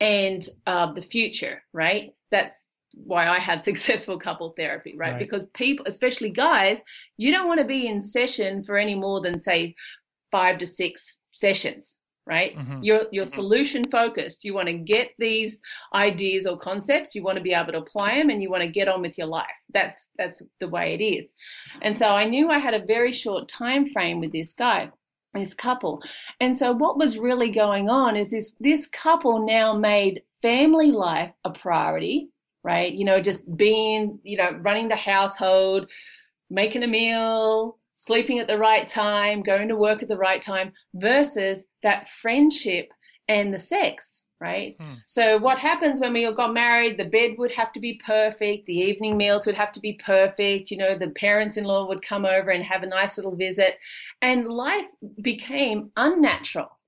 and 0.00 0.46
uh, 0.66 0.92
the 0.92 1.00
future, 1.00 1.62
right? 1.72 2.12
That's 2.30 2.76
why 2.92 3.26
I 3.26 3.38
have 3.38 3.62
successful 3.62 4.18
couple 4.18 4.50
therapy, 4.50 4.94
right? 4.96 5.12
right? 5.12 5.18
Because 5.18 5.46
people, 5.50 5.86
especially 5.88 6.30
guys, 6.30 6.82
you 7.16 7.32
don't 7.32 7.48
want 7.48 7.60
to 7.60 7.66
be 7.66 7.86
in 7.86 8.02
session 8.02 8.64
for 8.64 8.76
any 8.76 8.94
more 8.94 9.22
than 9.22 9.38
say 9.38 9.74
five 10.30 10.58
to 10.58 10.66
six 10.66 11.22
sessions 11.32 11.96
right? 12.26 12.56
Mm-hmm. 12.56 12.82
you're 12.82 13.04
you're 13.12 13.24
mm-hmm. 13.24 13.34
solution 13.34 13.84
focused. 13.84 14.44
You 14.44 14.54
want 14.54 14.68
to 14.68 14.74
get 14.74 15.10
these 15.18 15.60
ideas 15.94 16.46
or 16.46 16.56
concepts. 16.56 17.14
You 17.14 17.22
want 17.22 17.36
to 17.36 17.42
be 17.42 17.52
able 17.52 17.72
to 17.72 17.78
apply 17.78 18.18
them 18.18 18.30
and 18.30 18.42
you 18.42 18.50
want 18.50 18.62
to 18.62 18.68
get 18.68 18.88
on 18.88 19.02
with 19.02 19.18
your 19.18 19.26
life. 19.26 19.46
That's 19.72 20.10
that's 20.16 20.42
the 20.60 20.68
way 20.68 20.94
it 20.94 21.02
is. 21.02 21.34
And 21.82 21.98
so 21.98 22.08
i 22.08 22.24
knew 22.24 22.50
i 22.50 22.58
had 22.58 22.74
a 22.74 22.86
very 22.86 23.12
short 23.12 23.48
time 23.48 23.88
frame 23.90 24.20
with 24.20 24.32
this 24.32 24.54
guy 24.54 24.90
this 25.34 25.54
couple. 25.54 26.00
And 26.40 26.56
so 26.56 26.70
what 26.72 26.96
was 26.96 27.18
really 27.18 27.50
going 27.50 27.88
on 27.90 28.16
is 28.16 28.30
this 28.30 28.54
this 28.60 28.86
couple 28.86 29.44
now 29.44 29.76
made 29.76 30.22
family 30.40 30.92
life 30.92 31.32
a 31.44 31.50
priority 31.50 32.28
right? 32.64 32.92
You 32.92 33.04
know 33.04 33.20
just 33.20 33.56
being 33.56 34.18
you 34.24 34.36
know 34.36 34.58
running 34.62 34.88
the 34.88 34.96
household 34.96 35.88
making 36.50 36.82
a 36.82 36.86
meal 36.86 37.78
sleeping 38.04 38.38
at 38.38 38.46
the 38.46 38.58
right 38.58 38.86
time, 38.86 39.42
going 39.42 39.68
to 39.68 39.76
work 39.76 40.02
at 40.02 40.08
the 40.08 40.16
right 40.16 40.42
time, 40.42 40.72
versus 40.94 41.66
that 41.82 42.08
friendship 42.20 42.90
and 43.28 43.52
the 43.52 43.58
sex, 43.58 44.22
right? 44.40 44.76
Hmm. 44.78 44.94
So, 45.06 45.38
what 45.38 45.58
happens 45.58 46.00
when 46.00 46.12
we 46.12 46.26
all 46.26 46.34
got 46.34 46.52
married? 46.52 46.98
The 46.98 47.04
bed 47.04 47.32
would 47.38 47.52
have 47.52 47.72
to 47.72 47.80
be 47.80 48.00
perfect, 48.04 48.66
the 48.66 48.76
evening 48.76 49.16
meals 49.16 49.46
would 49.46 49.56
have 49.56 49.72
to 49.72 49.80
be 49.80 49.94
perfect, 50.04 50.70
you 50.70 50.76
know, 50.76 50.96
the 50.98 51.08
parents 51.10 51.56
in 51.56 51.64
law 51.64 51.86
would 51.88 52.02
come 52.02 52.24
over 52.24 52.50
and 52.50 52.62
have 52.64 52.82
a 52.82 52.86
nice 52.86 53.16
little 53.16 53.36
visit, 53.36 53.78
and 54.20 54.48
life 54.48 54.86
became 55.22 55.90
unnatural. 55.96 56.78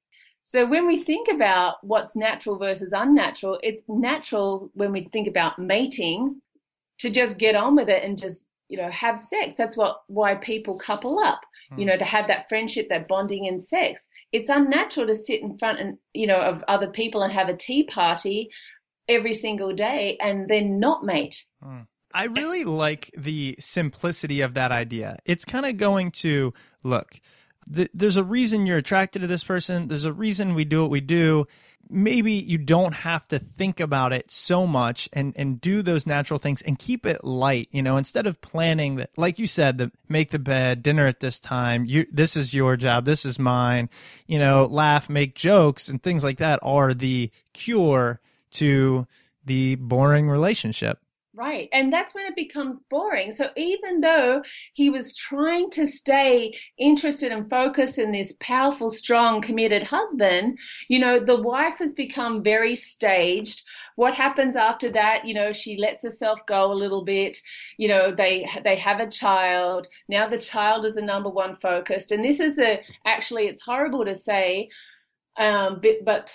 So, 0.42 0.66
when 0.66 0.87
we 0.87 1.02
think 1.02 1.29
about 1.29 1.76
what's 1.83 2.14
natural 2.14 2.59
versus 2.59 2.92
unnatural, 2.92 3.59
it's 3.62 3.83
natural 3.88 4.70
when 4.74 4.92
we 4.92 5.09
think 5.12 5.29
about 5.29 5.59
mating 5.59 6.42
to 6.98 7.11
just 7.11 7.38
get 7.38 7.55
on 7.55 7.74
with 7.76 7.88
it 7.88 8.05
and 8.05 8.18
just 8.18 8.46
you 8.68 8.76
know 8.76 8.90
have 8.90 9.18
sex. 9.18 9.57
That's 9.57 9.76
what 9.76 10.02
why 10.09 10.35
people 10.35 10.79
couple 10.79 11.18
up 11.18 11.40
you 11.70 11.85
hmm. 11.85 11.85
know 11.85 11.96
to 11.96 12.05
have 12.05 12.29
that 12.29 12.48
friendship 12.48 12.88
that 12.88 13.09
bonding 13.09 13.46
in 13.46 13.61
sex. 13.61 14.09
It's 14.33 14.48
unnatural 14.48 15.07
to 15.07 15.14
sit 15.14 15.42
in 15.42 15.59
front 15.59 15.81
and 15.81 15.98
you 16.14 16.26
know 16.26 16.40
of 16.40 16.64
other 16.68 16.88
people 16.88 17.22
and 17.22 17.33
have 17.33 17.48
a 17.48 17.57
tea 17.57 17.85
party 17.85 18.50
every 19.09 19.35
single 19.35 19.74
day 19.74 20.18
and 20.20 20.48
then 20.48 20.81
not 20.81 21.05
mate. 21.05 21.44
Hmm. 21.62 21.83
i 22.12 22.26
really 22.26 22.64
like 22.64 23.11
the 23.16 23.57
simplicity 23.59 24.40
of 24.40 24.55
that 24.55 24.72
idea. 24.72 25.18
It's 25.24 25.44
kind 25.44 25.66
of 25.66 25.76
going 25.76 26.11
to 26.22 26.52
look 26.83 27.20
th- 27.72 27.90
there's 27.94 28.16
a 28.16 28.24
reason 28.24 28.66
you're 28.66 28.79
attracted 28.79 29.22
to 29.22 29.29
this 29.29 29.44
person. 29.44 29.88
There's 29.88 30.05
a 30.05 30.12
reason 30.12 30.55
we 30.55 30.64
do 30.64 30.83
what 30.83 30.90
we 30.90 31.00
do 31.00 31.46
maybe 31.88 32.33
you 32.33 32.59
don't 32.59 32.94
have 32.94 33.27
to 33.29 33.38
think 33.38 33.81
about 33.81 34.12
it 34.12 34.31
so 34.31 34.66
much 34.66 35.09
and 35.12 35.33
and 35.37 35.61
do 35.61 35.83
those 35.83 36.07
natural 36.07 36.38
things 36.38 36.62
and 36.62 36.79
keep 36.79 37.07
it 37.07 37.25
light 37.25 37.68
you 37.70 37.83
know 37.83 37.96
instead 37.96 38.27
of 38.27 38.40
planning 38.40 38.96
that 38.96 39.11
like 39.16 39.38
you 39.38 39.46
said 39.46 39.79
the 39.79 39.90
make 40.09 40.31
the 40.31 40.38
bed 40.38 40.83
dinner 40.83 41.07
at 41.07 41.20
this 41.20 41.38
time 41.38 41.85
you 41.85 42.07
this 42.11 42.37
is 42.37 42.55
your 42.55 42.77
job 42.77 43.05
this 43.05 43.25
is 43.25 43.38
mine 43.38 43.88
you 44.27 44.38
know 44.38 44.66
laugh 44.66 45.09
make 45.09 45.35
jokes 45.35 45.88
and 45.88 46.03
things 46.03 46.25
like 46.25 46.38
that 46.38 46.59
are 46.62 46.94
the 46.94 47.31
cure 47.53 48.20
to 48.51 49.07
the 49.44 49.77
boring 49.77 50.29
relationship 50.29 50.99
Right. 51.37 51.68
And 51.70 51.92
that's 51.92 52.14
when 52.14 52.25
it 52.25 52.35
becomes 52.35 52.81
boring. 52.88 53.31
So 53.31 53.51
even 53.57 54.01
though 54.01 54.42
he 54.72 54.88
was 54.88 55.14
trying 55.14 55.68
to 55.70 55.87
stay 55.87 56.57
interested 56.79 57.31
and 57.31 57.51
focused 57.51 57.99
in 57.99 58.11
this 58.11 58.35
powerful, 58.40 58.88
strong, 58.88 59.42
committed 59.42 59.83
husband, 59.83 60.57
you 60.88 60.99
know, 60.99 61.20
the 61.20 61.38
wife 61.38 61.77
has 61.79 61.92
become 61.92 62.42
very 62.42 62.75
staged. 62.75 63.62
What 63.96 64.14
happens 64.14 64.57
after 64.57 64.90
that? 64.92 65.27
You 65.27 65.35
know, 65.35 65.53
she 65.53 65.77
lets 65.77 66.03
herself 66.03 66.40
go 66.46 66.72
a 66.72 66.81
little 66.83 67.05
bit. 67.05 67.37
You 67.77 67.88
know, 67.88 68.14
they 68.14 68.49
they 68.64 68.77
have 68.77 69.01
a 69.01 69.11
child. 69.11 69.88
Now 70.09 70.27
the 70.27 70.38
child 70.38 70.87
is 70.87 70.94
the 70.94 71.03
number 71.03 71.29
one 71.29 71.55
focused. 71.57 72.12
And 72.12 72.25
this 72.25 72.40
is 72.40 72.59
a 72.59 72.81
actually 73.05 73.46
it's 73.49 73.61
horrible 73.61 74.07
to 74.07 74.14
say, 74.14 74.70
um, 75.37 75.81
but, 75.83 76.03
but 76.03 76.33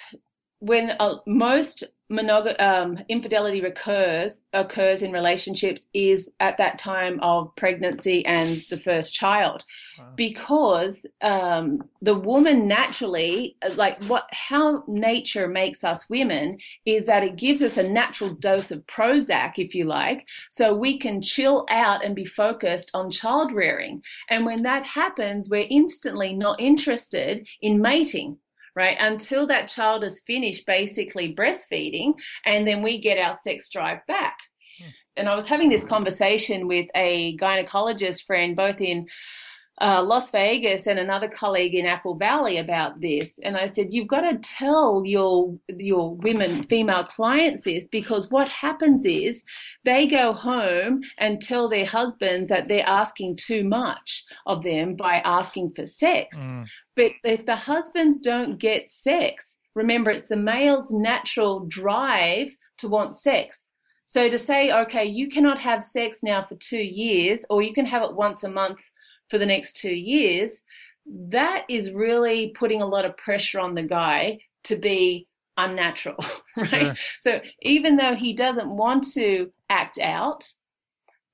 when 0.59 0.91
uh, 0.99 1.15
most 1.25 1.83
monog- 2.11 2.59
um, 2.61 2.99
infidelity 3.07 3.61
recurs 3.61 4.41
occurs 4.53 5.01
in 5.01 5.11
relationships 5.11 5.87
is 5.93 6.31
at 6.39 6.57
that 6.57 6.77
time 6.77 7.19
of 7.21 7.55
pregnancy 7.55 8.25
and 8.25 8.63
the 8.69 8.77
first 8.77 9.13
child. 9.13 9.63
Wow. 10.01 10.13
because 10.15 11.05
um, 11.21 11.83
the 12.01 12.15
woman 12.15 12.67
naturally 12.67 13.55
like 13.75 14.01
what 14.05 14.27
how 14.31 14.83
nature 14.87 15.47
makes 15.47 15.83
us 15.83 16.09
women 16.09 16.57
is 16.85 17.05
that 17.05 17.23
it 17.23 17.35
gives 17.35 17.61
us 17.61 17.77
a 17.77 17.83
natural 17.83 18.33
dose 18.35 18.71
of 18.71 18.85
prozac 18.87 19.53
if 19.57 19.75
you 19.75 19.85
like 19.85 20.25
so 20.49 20.73
we 20.73 20.97
can 20.97 21.21
chill 21.21 21.65
out 21.69 22.03
and 22.03 22.15
be 22.15 22.25
focused 22.25 22.89
on 22.93 23.11
child 23.11 23.51
rearing. 23.51 24.01
And 24.29 24.45
when 24.45 24.63
that 24.63 24.85
happens 24.85 25.49
we're 25.49 25.67
instantly 25.69 26.33
not 26.33 26.59
interested 26.59 27.47
in 27.61 27.81
mating 27.81 28.37
right? 28.75 28.97
Until 28.99 29.47
that 29.47 29.67
child 29.67 30.03
is 30.03 30.21
finished 30.25 30.65
basically 30.65 31.35
breastfeeding, 31.35 32.13
and 32.45 32.67
then 32.67 32.81
we 32.81 32.99
get 32.99 33.17
our 33.17 33.35
sex 33.35 33.69
drive 33.69 33.99
back. 34.07 34.37
Hmm. 34.79 34.89
And 35.17 35.29
I 35.29 35.35
was 35.35 35.47
having 35.47 35.69
this 35.69 35.83
conversation 35.83 36.67
with 36.67 36.87
a 36.95 37.37
gynecologist 37.37 38.25
friend, 38.25 38.55
both 38.55 38.81
in 38.81 39.07
uh, 39.81 40.03
Las 40.03 40.29
Vegas 40.29 40.85
and 40.85 40.99
another 40.99 41.27
colleague 41.27 41.73
in 41.73 41.87
Apple 41.87 42.15
Valley 42.15 42.57
about 42.57 43.01
this, 43.01 43.39
and 43.39 43.57
I 43.57 43.65
said, 43.65 43.87
"You've 43.91 44.07
got 44.07 44.21
to 44.21 44.37
tell 44.37 45.01
your 45.05 45.57
your 45.67 46.15
women, 46.17 46.63
female 46.67 47.03
clients 47.03 47.63
this 47.63 47.87
because 47.87 48.29
what 48.29 48.47
happens 48.47 49.05
is 49.05 49.43
they 49.83 50.05
go 50.05 50.33
home 50.33 51.01
and 51.17 51.41
tell 51.41 51.67
their 51.67 51.85
husbands 51.85 52.49
that 52.49 52.67
they're 52.67 52.87
asking 52.87 53.37
too 53.37 53.63
much 53.63 54.23
of 54.45 54.63
them 54.63 54.95
by 54.95 55.15
asking 55.25 55.71
for 55.71 55.85
sex. 55.87 56.37
Mm. 56.37 56.65
But 56.95 57.11
if 57.23 57.45
the 57.45 57.55
husbands 57.55 58.19
don't 58.19 58.57
get 58.57 58.89
sex, 58.89 59.57
remember 59.75 60.11
it's 60.11 60.27
the 60.27 60.35
male's 60.35 60.91
natural 60.91 61.65
drive 61.67 62.55
to 62.79 62.87
want 62.87 63.15
sex. 63.15 63.69
So 64.05 64.29
to 64.29 64.37
say, 64.37 64.71
okay, 64.71 65.05
you 65.05 65.29
cannot 65.29 65.57
have 65.59 65.83
sex 65.83 66.21
now 66.21 66.43
for 66.43 66.55
two 66.55 66.81
years, 66.81 67.45
or 67.49 67.61
you 67.61 67.73
can 67.73 67.85
have 67.85 68.03
it 68.03 68.13
once 68.13 68.43
a 68.43 68.49
month 68.49 68.81
for 69.29 69.37
the 69.37 69.45
next 69.45 69.77
two 69.77 69.93
years, 69.93 70.63
that 71.05 71.63
is 71.69 71.91
really 71.91 72.49
putting 72.49 72.81
a 72.81 72.85
lot 72.85 73.05
of 73.05 73.15
pressure 73.15 73.59
on 73.59 73.73
the 73.73 73.83
guy 73.83 74.39
to 74.65 74.75
be 74.75 75.27
unnatural, 75.57 76.23
right? 76.57 76.69
Sure. 76.69 76.95
So 77.21 77.41
even 77.61 77.95
though 77.95 78.15
he 78.15 78.33
doesn't 78.33 78.69
want 78.69 79.11
to 79.13 79.51
act 79.69 79.97
out, 79.97 80.51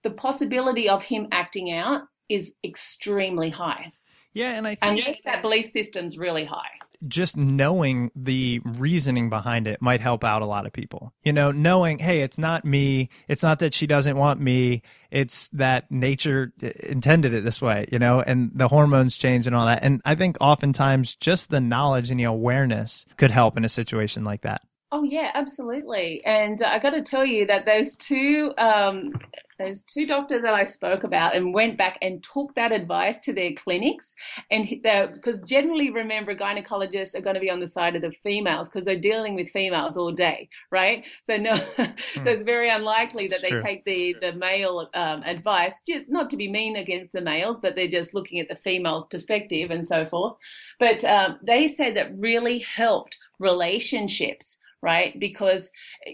the 0.03 0.11
possibility 0.11 0.87
of 0.87 1.01
him 1.01 1.27
acting 1.31 1.73
out 1.73 2.03
is 2.29 2.55
extremely 2.63 3.49
high. 3.49 3.91
Yeah, 4.37 4.51
and 4.51 4.67
I 4.67 4.75
think 4.75 4.91
and 4.91 4.99
yes, 4.99 5.19
that 5.25 5.41
belief 5.41 5.65
system's 5.65 6.15
really 6.15 6.45
high. 6.45 6.69
Just 7.07 7.37
knowing 7.37 8.11
the 8.15 8.61
reasoning 8.63 9.31
behind 9.31 9.65
it 9.65 9.81
might 9.81 9.99
help 9.99 10.23
out 10.23 10.43
a 10.43 10.45
lot 10.45 10.67
of 10.67 10.73
people. 10.73 11.11
You 11.23 11.33
know, 11.33 11.51
knowing, 11.51 11.97
hey, 11.97 12.21
it's 12.21 12.37
not 12.37 12.63
me. 12.63 13.09
It's 13.27 13.41
not 13.41 13.57
that 13.59 13.73
she 13.73 13.87
doesn't 13.87 14.15
want 14.15 14.39
me. 14.39 14.83
It's 15.09 15.47
that 15.49 15.89
nature 15.91 16.53
intended 16.61 17.33
it 17.33 17.43
this 17.43 17.63
way, 17.63 17.87
you 17.91 17.97
know, 17.97 18.21
and 18.21 18.51
the 18.53 18.67
hormones 18.67 19.17
change 19.17 19.47
and 19.47 19.55
all 19.55 19.65
that. 19.65 19.81
And 19.81 20.01
I 20.05 20.13
think 20.13 20.37
oftentimes 20.39 21.15
just 21.15 21.49
the 21.49 21.61
knowledge 21.61 22.11
and 22.11 22.19
the 22.19 22.25
awareness 22.25 23.07
could 23.17 23.31
help 23.31 23.57
in 23.57 23.65
a 23.65 23.69
situation 23.69 24.23
like 24.23 24.41
that. 24.41 24.61
Oh 24.91 25.03
yeah, 25.03 25.31
absolutely. 25.33 26.23
And 26.23 26.61
uh, 26.61 26.67
I 26.67 26.79
got 26.79 26.91
to 26.91 27.01
tell 27.01 27.25
you 27.25 27.45
that 27.47 27.65
those 27.65 27.97
two 27.97 28.53
um, 28.57 29.13
those 29.59 29.83
two 29.83 30.05
doctors 30.05 30.43
that 30.43 30.53
I 30.53 30.63
spoke 30.63 31.03
about 31.03 31.35
and 31.35 31.53
went 31.53 31.77
back 31.77 31.97
and 32.01 32.23
took 32.23 32.53
that 32.55 32.71
advice 32.71 33.19
to 33.21 33.33
their 33.33 33.53
clinics. 33.53 34.13
And 34.51 34.65
because 34.69 35.39
generally, 35.39 35.89
remember, 35.89 36.35
gynecologists 36.35 37.15
are 37.15 37.21
going 37.21 37.33
to 37.33 37.41
be 37.41 37.49
on 37.49 37.59
the 37.59 37.67
side 37.67 37.95
of 37.95 38.01
the 38.01 38.11
females 38.23 38.69
because 38.69 38.85
they're 38.85 38.99
dealing 38.99 39.35
with 39.35 39.49
females 39.49 39.97
all 39.97 40.11
day, 40.11 40.47
right? 40.71 41.03
So 41.23 41.35
no, 41.35 41.55
hmm. 41.75 42.21
so 42.21 42.31
it's 42.31 42.43
very 42.43 42.69
unlikely 42.69 43.27
that 43.27 43.39
it's 43.39 43.41
they 43.41 43.49
true. 43.49 43.61
take 43.61 43.83
the 43.83 44.15
the 44.21 44.31
male 44.33 44.89
um, 44.93 45.21
advice, 45.23 45.81
just 45.85 46.05
not 46.07 46.29
to 46.29 46.37
be 46.37 46.49
mean 46.49 46.77
against 46.77 47.11
the 47.11 47.21
males, 47.21 47.59
but 47.59 47.75
they're 47.75 47.89
just 47.89 48.13
looking 48.13 48.39
at 48.39 48.47
the 48.47 48.55
female's 48.55 49.07
perspective 49.07 49.69
and 49.69 49.85
so 49.85 50.05
forth. 50.05 50.37
But 50.79 51.03
um, 51.03 51.39
they 51.41 51.67
said 51.67 51.95
that 51.97 52.17
really 52.17 52.59
helped 52.59 53.17
relationships 53.39 54.57
right? 54.81 55.19
Because 55.19 55.69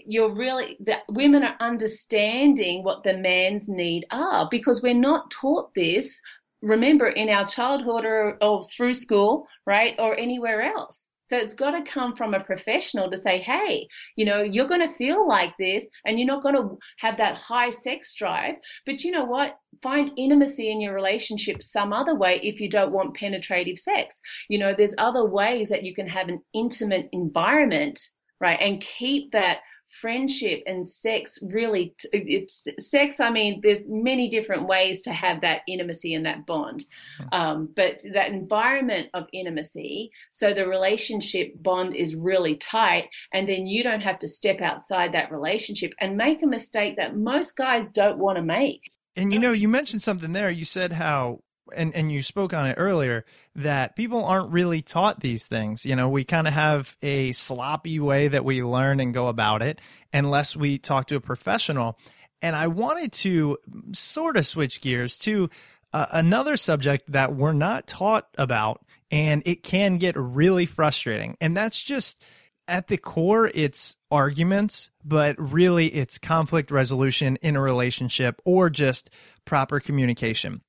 you're 0.06 0.34
really, 0.34 0.76
the 0.80 0.96
women 1.08 1.42
are 1.42 1.56
understanding 1.60 2.82
what 2.82 3.02
the 3.02 3.16
man's 3.16 3.68
need 3.68 4.06
are 4.10 4.48
because 4.50 4.82
we're 4.82 4.94
not 4.94 5.30
taught 5.30 5.70
this 5.74 6.20
remember 6.62 7.08
in 7.08 7.28
our 7.28 7.46
childhood 7.46 8.04
or, 8.04 8.38
or 8.42 8.64
through 8.64 8.94
school, 8.94 9.46
right, 9.66 9.94
or 9.98 10.16
anywhere 10.18 10.62
else. 10.62 11.08
So 11.26 11.38
it's 11.38 11.54
got 11.54 11.70
to 11.70 11.90
come 11.90 12.14
from 12.14 12.34
a 12.34 12.44
professional 12.44 13.10
to 13.10 13.16
say, 13.16 13.38
hey, 13.38 13.88
you 14.16 14.26
know, 14.26 14.42
you're 14.42 14.68
going 14.68 14.86
to 14.86 14.94
feel 14.94 15.26
like 15.26 15.56
this 15.58 15.88
and 16.04 16.18
you're 16.18 16.26
not 16.26 16.42
going 16.42 16.54
to 16.54 16.76
have 16.98 17.16
that 17.16 17.36
high 17.36 17.70
sex 17.70 18.14
drive. 18.14 18.56
But 18.84 19.02
you 19.04 19.10
know 19.10 19.24
what? 19.24 19.56
Find 19.82 20.12
intimacy 20.18 20.70
in 20.70 20.82
your 20.82 20.94
relationship 20.94 21.62
some 21.62 21.94
other 21.94 22.14
way 22.14 22.40
if 22.42 22.60
you 22.60 22.68
don't 22.68 22.92
want 22.92 23.16
penetrative 23.16 23.78
sex. 23.78 24.20
You 24.50 24.58
know, 24.58 24.74
there's 24.76 24.94
other 24.98 25.24
ways 25.24 25.70
that 25.70 25.82
you 25.82 25.94
can 25.94 26.06
have 26.06 26.28
an 26.28 26.40
intimate 26.52 27.08
environment, 27.12 27.98
right? 28.40 28.58
And 28.60 28.80
keep 28.80 29.32
that 29.32 29.58
friendship 30.00 30.62
and 30.66 30.86
sex 30.86 31.38
really 31.50 31.94
it's 32.12 32.66
sex 32.78 33.20
i 33.20 33.30
mean 33.30 33.60
there's 33.62 33.88
many 33.88 34.28
different 34.28 34.66
ways 34.66 35.02
to 35.02 35.12
have 35.12 35.40
that 35.42 35.60
intimacy 35.68 36.14
and 36.14 36.26
that 36.26 36.46
bond. 36.46 36.84
Um, 37.32 37.68
but 37.76 38.00
that 38.12 38.30
environment 38.30 39.10
of 39.14 39.26
intimacy 39.32 40.10
so 40.30 40.52
the 40.52 40.66
relationship 40.66 41.52
bond 41.62 41.94
is 41.94 42.16
really 42.16 42.56
tight 42.56 43.08
and 43.32 43.46
then 43.46 43.66
you 43.66 43.82
don't 43.82 44.00
have 44.00 44.18
to 44.20 44.28
step 44.28 44.60
outside 44.60 45.12
that 45.12 45.30
relationship 45.30 45.92
and 46.00 46.16
make 46.16 46.42
a 46.42 46.46
mistake 46.46 46.96
that 46.96 47.16
most 47.16 47.56
guys 47.56 47.88
don't 47.88 48.18
want 48.18 48.36
to 48.36 48.42
make. 48.42 48.90
And 49.16 49.32
you 49.32 49.38
know 49.38 49.52
you 49.52 49.68
mentioned 49.68 50.02
something 50.02 50.32
there. 50.32 50.50
You 50.50 50.64
said 50.64 50.92
how 50.92 51.40
and 51.74 51.94
and 51.94 52.10
you 52.10 52.22
spoke 52.22 52.52
on 52.52 52.66
it 52.66 52.74
earlier 52.78 53.24
that 53.56 53.96
people 53.96 54.24
aren't 54.24 54.52
really 54.52 54.82
taught 54.82 55.20
these 55.20 55.46
things. 55.46 55.86
You 55.86 55.96
know, 55.96 56.08
we 56.08 56.24
kind 56.24 56.46
of 56.46 56.54
have 56.54 56.96
a 57.02 57.32
sloppy 57.32 58.00
way 58.00 58.28
that 58.28 58.44
we 58.44 58.62
learn 58.62 59.00
and 59.00 59.14
go 59.14 59.28
about 59.28 59.62
it 59.62 59.80
unless 60.12 60.56
we 60.56 60.78
talk 60.78 61.06
to 61.06 61.16
a 61.16 61.20
professional. 61.20 61.98
And 62.42 62.54
I 62.54 62.66
wanted 62.66 63.12
to 63.12 63.58
sort 63.92 64.36
of 64.36 64.46
switch 64.46 64.80
gears 64.80 65.16
to 65.18 65.48
uh, 65.92 66.06
another 66.12 66.56
subject 66.56 67.12
that 67.12 67.34
we're 67.34 67.52
not 67.52 67.86
taught 67.86 68.28
about 68.36 68.84
and 69.10 69.42
it 69.46 69.62
can 69.62 69.98
get 69.98 70.16
really 70.16 70.66
frustrating. 70.66 71.36
And 71.40 71.56
that's 71.56 71.80
just 71.80 72.22
at 72.66 72.88
the 72.88 72.96
core 72.96 73.50
it's 73.54 73.96
arguments, 74.10 74.90
but 75.04 75.36
really 75.38 75.86
it's 75.86 76.18
conflict 76.18 76.70
resolution 76.70 77.36
in 77.36 77.56
a 77.56 77.60
relationship 77.60 78.40
or 78.44 78.70
just 78.70 79.10
proper 79.44 79.80
communication. 79.80 80.62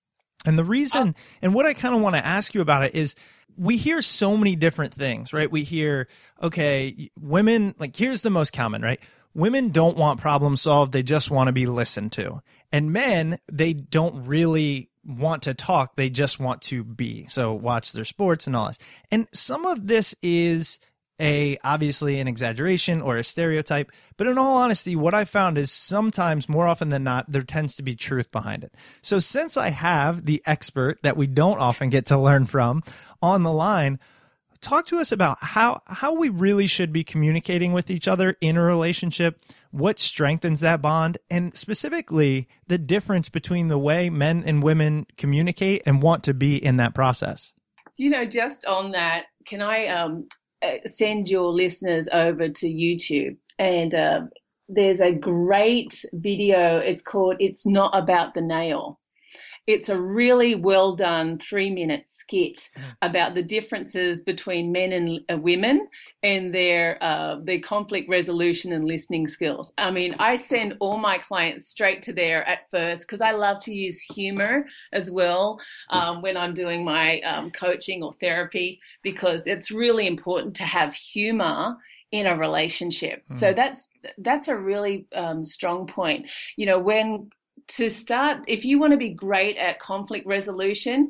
And 0.45 0.59
the 0.59 0.63
reason, 0.63 1.15
oh. 1.17 1.21
and 1.41 1.53
what 1.53 1.65
I 1.65 1.73
kind 1.73 1.95
of 1.95 2.01
want 2.01 2.15
to 2.15 2.25
ask 2.25 2.53
you 2.53 2.61
about 2.61 2.83
it 2.83 2.95
is 2.95 3.15
we 3.57 3.77
hear 3.77 4.01
so 4.01 4.35
many 4.37 4.55
different 4.55 4.93
things, 4.93 5.33
right? 5.33 5.49
We 5.49 5.63
hear, 5.63 6.07
okay, 6.41 7.09
women, 7.19 7.75
like, 7.79 7.95
here's 7.95 8.21
the 8.21 8.29
most 8.29 8.53
common, 8.53 8.81
right? 8.81 8.99
Women 9.33 9.69
don't 9.69 9.97
want 9.97 10.19
problem 10.19 10.55
solved. 10.55 10.91
They 10.91 11.03
just 11.03 11.29
want 11.31 11.47
to 11.47 11.53
be 11.53 11.65
listened 11.65 12.11
to. 12.13 12.41
And 12.71 12.91
men, 12.91 13.39
they 13.51 13.73
don't 13.73 14.25
really 14.25 14.89
want 15.05 15.43
to 15.43 15.53
talk. 15.53 15.95
They 15.95 16.09
just 16.09 16.39
want 16.39 16.61
to 16.63 16.83
be. 16.83 17.27
So 17.27 17.53
watch 17.53 17.91
their 17.91 18.05
sports 18.05 18.47
and 18.47 18.55
all 18.55 18.67
this. 18.67 18.79
And 19.11 19.27
some 19.33 19.65
of 19.65 19.87
this 19.87 20.15
is 20.21 20.79
a 21.19 21.57
obviously 21.63 22.19
an 22.19 22.27
exaggeration 22.27 23.01
or 23.01 23.15
a 23.15 23.23
stereotype 23.23 23.91
but 24.17 24.27
in 24.27 24.37
all 24.37 24.57
honesty 24.57 24.95
what 24.95 25.13
i 25.13 25.23
found 25.23 25.57
is 25.57 25.71
sometimes 25.71 26.49
more 26.49 26.67
often 26.67 26.89
than 26.89 27.03
not 27.03 27.31
there 27.31 27.41
tends 27.41 27.75
to 27.75 27.83
be 27.83 27.95
truth 27.95 28.31
behind 28.31 28.63
it. 28.63 28.73
So 29.01 29.19
since 29.19 29.57
i 29.57 29.69
have 29.69 30.25
the 30.25 30.41
expert 30.45 30.99
that 31.03 31.17
we 31.17 31.27
don't 31.27 31.59
often 31.59 31.89
get 31.89 32.07
to 32.07 32.17
learn 32.17 32.45
from 32.45 32.83
on 33.21 33.43
the 33.43 33.53
line 33.53 33.99
talk 34.65 34.87
to 34.87 34.97
us 34.97 35.11
about 35.11 35.37
how 35.39 35.81
how 35.85 36.15
we 36.15 36.29
really 36.29 36.67
should 36.67 36.91
be 36.91 37.03
communicating 37.03 37.71
with 37.71 37.89
each 37.91 38.07
other 38.07 38.35
in 38.41 38.57
a 38.57 38.61
relationship 38.61 39.39
what 39.71 39.99
strengthens 39.99 40.59
that 40.61 40.81
bond 40.81 41.17
and 41.29 41.55
specifically 41.55 42.47
the 42.67 42.77
difference 42.77 43.29
between 43.29 43.67
the 43.67 43.77
way 43.77 44.09
men 44.09 44.43
and 44.45 44.63
women 44.63 45.05
communicate 45.17 45.83
and 45.85 46.01
want 46.01 46.23
to 46.23 46.33
be 46.33 46.55
in 46.63 46.77
that 46.77 46.95
process. 46.95 47.53
You 47.97 48.09
know 48.09 48.25
just 48.25 48.65
on 48.65 48.91
that 48.91 49.25
can 49.47 49.61
i 49.61 49.87
um 49.87 50.27
send 50.87 51.27
your 51.27 51.51
listeners 51.51 52.07
over 52.11 52.49
to 52.49 52.67
YouTube, 52.67 53.37
and 53.59 53.93
uh, 53.93 54.21
there's 54.67 55.01
a 55.01 55.11
great 55.11 56.03
video. 56.13 56.77
It's 56.77 57.01
called 57.01 57.37
"It's 57.39 57.65
Not 57.65 57.91
About 57.93 58.33
the 58.33 58.41
Nail." 58.41 58.99
It's 59.67 59.89
a 59.89 59.99
really 59.99 60.55
well 60.55 60.95
done 60.95 61.39
three 61.39 61.69
minute 61.69 62.07
skit 62.07 62.69
about 63.01 63.33
the 63.33 63.41
differences 63.41 64.21
between 64.21 64.71
men 64.71 64.91
and 64.91 65.19
uh, 65.31 65.37
women 65.37 65.87
and 66.21 66.53
their 66.53 67.01
uh, 67.03 67.37
their 67.43 67.59
conflict 67.59 68.07
resolution 68.09 68.73
and 68.73 68.85
listening 68.85 69.27
skills. 69.27 69.73
I 69.77 69.91
mean, 69.91 70.15
I 70.19 70.35
send 70.35 70.75
all 70.79 70.97
my 70.97 71.17
clients 71.17 71.67
straight 71.67 72.01
to 72.03 72.13
there 72.13 72.47
at 72.47 72.69
first 72.69 73.03
because 73.03 73.21
I 73.21 73.31
love 73.31 73.59
to 73.61 73.73
use 73.73 73.99
humor 73.99 74.65
as 74.93 75.09
well 75.09 75.59
um, 75.89 76.21
when 76.21 76.37
I'm 76.37 76.53
doing 76.53 76.83
my 76.85 77.19
um, 77.21 77.51
coaching 77.51 78.03
or 78.03 78.13
therapy 78.13 78.79
because 79.01 79.47
it's 79.47 79.71
really 79.71 80.07
important 80.07 80.55
to 80.57 80.63
have 80.63 80.93
humor 80.93 81.77
in 82.11 82.27
a 82.27 82.37
relationship. 82.37 83.23
Mm. 83.31 83.37
So 83.37 83.53
that's 83.53 83.89
that's 84.19 84.47
a 84.47 84.55
really 84.55 85.07
um, 85.15 85.43
strong 85.43 85.87
point. 85.87 86.27
You 86.55 86.65
know, 86.67 86.79
when 86.79 87.29
to 87.69 87.89
start, 87.89 88.43
if 88.47 88.63
you 88.65 88.79
want 88.79 88.91
to 88.91 88.97
be 88.97 89.09
great 89.09 89.57
at 89.57 89.79
conflict 89.79 90.25
resolution, 90.25 91.09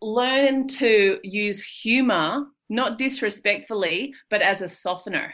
learn 0.00 0.66
to 0.66 1.18
use 1.22 1.62
humor, 1.62 2.46
not 2.68 2.98
disrespectfully, 2.98 4.12
but 4.30 4.42
as 4.42 4.60
a 4.60 4.68
softener. 4.68 5.32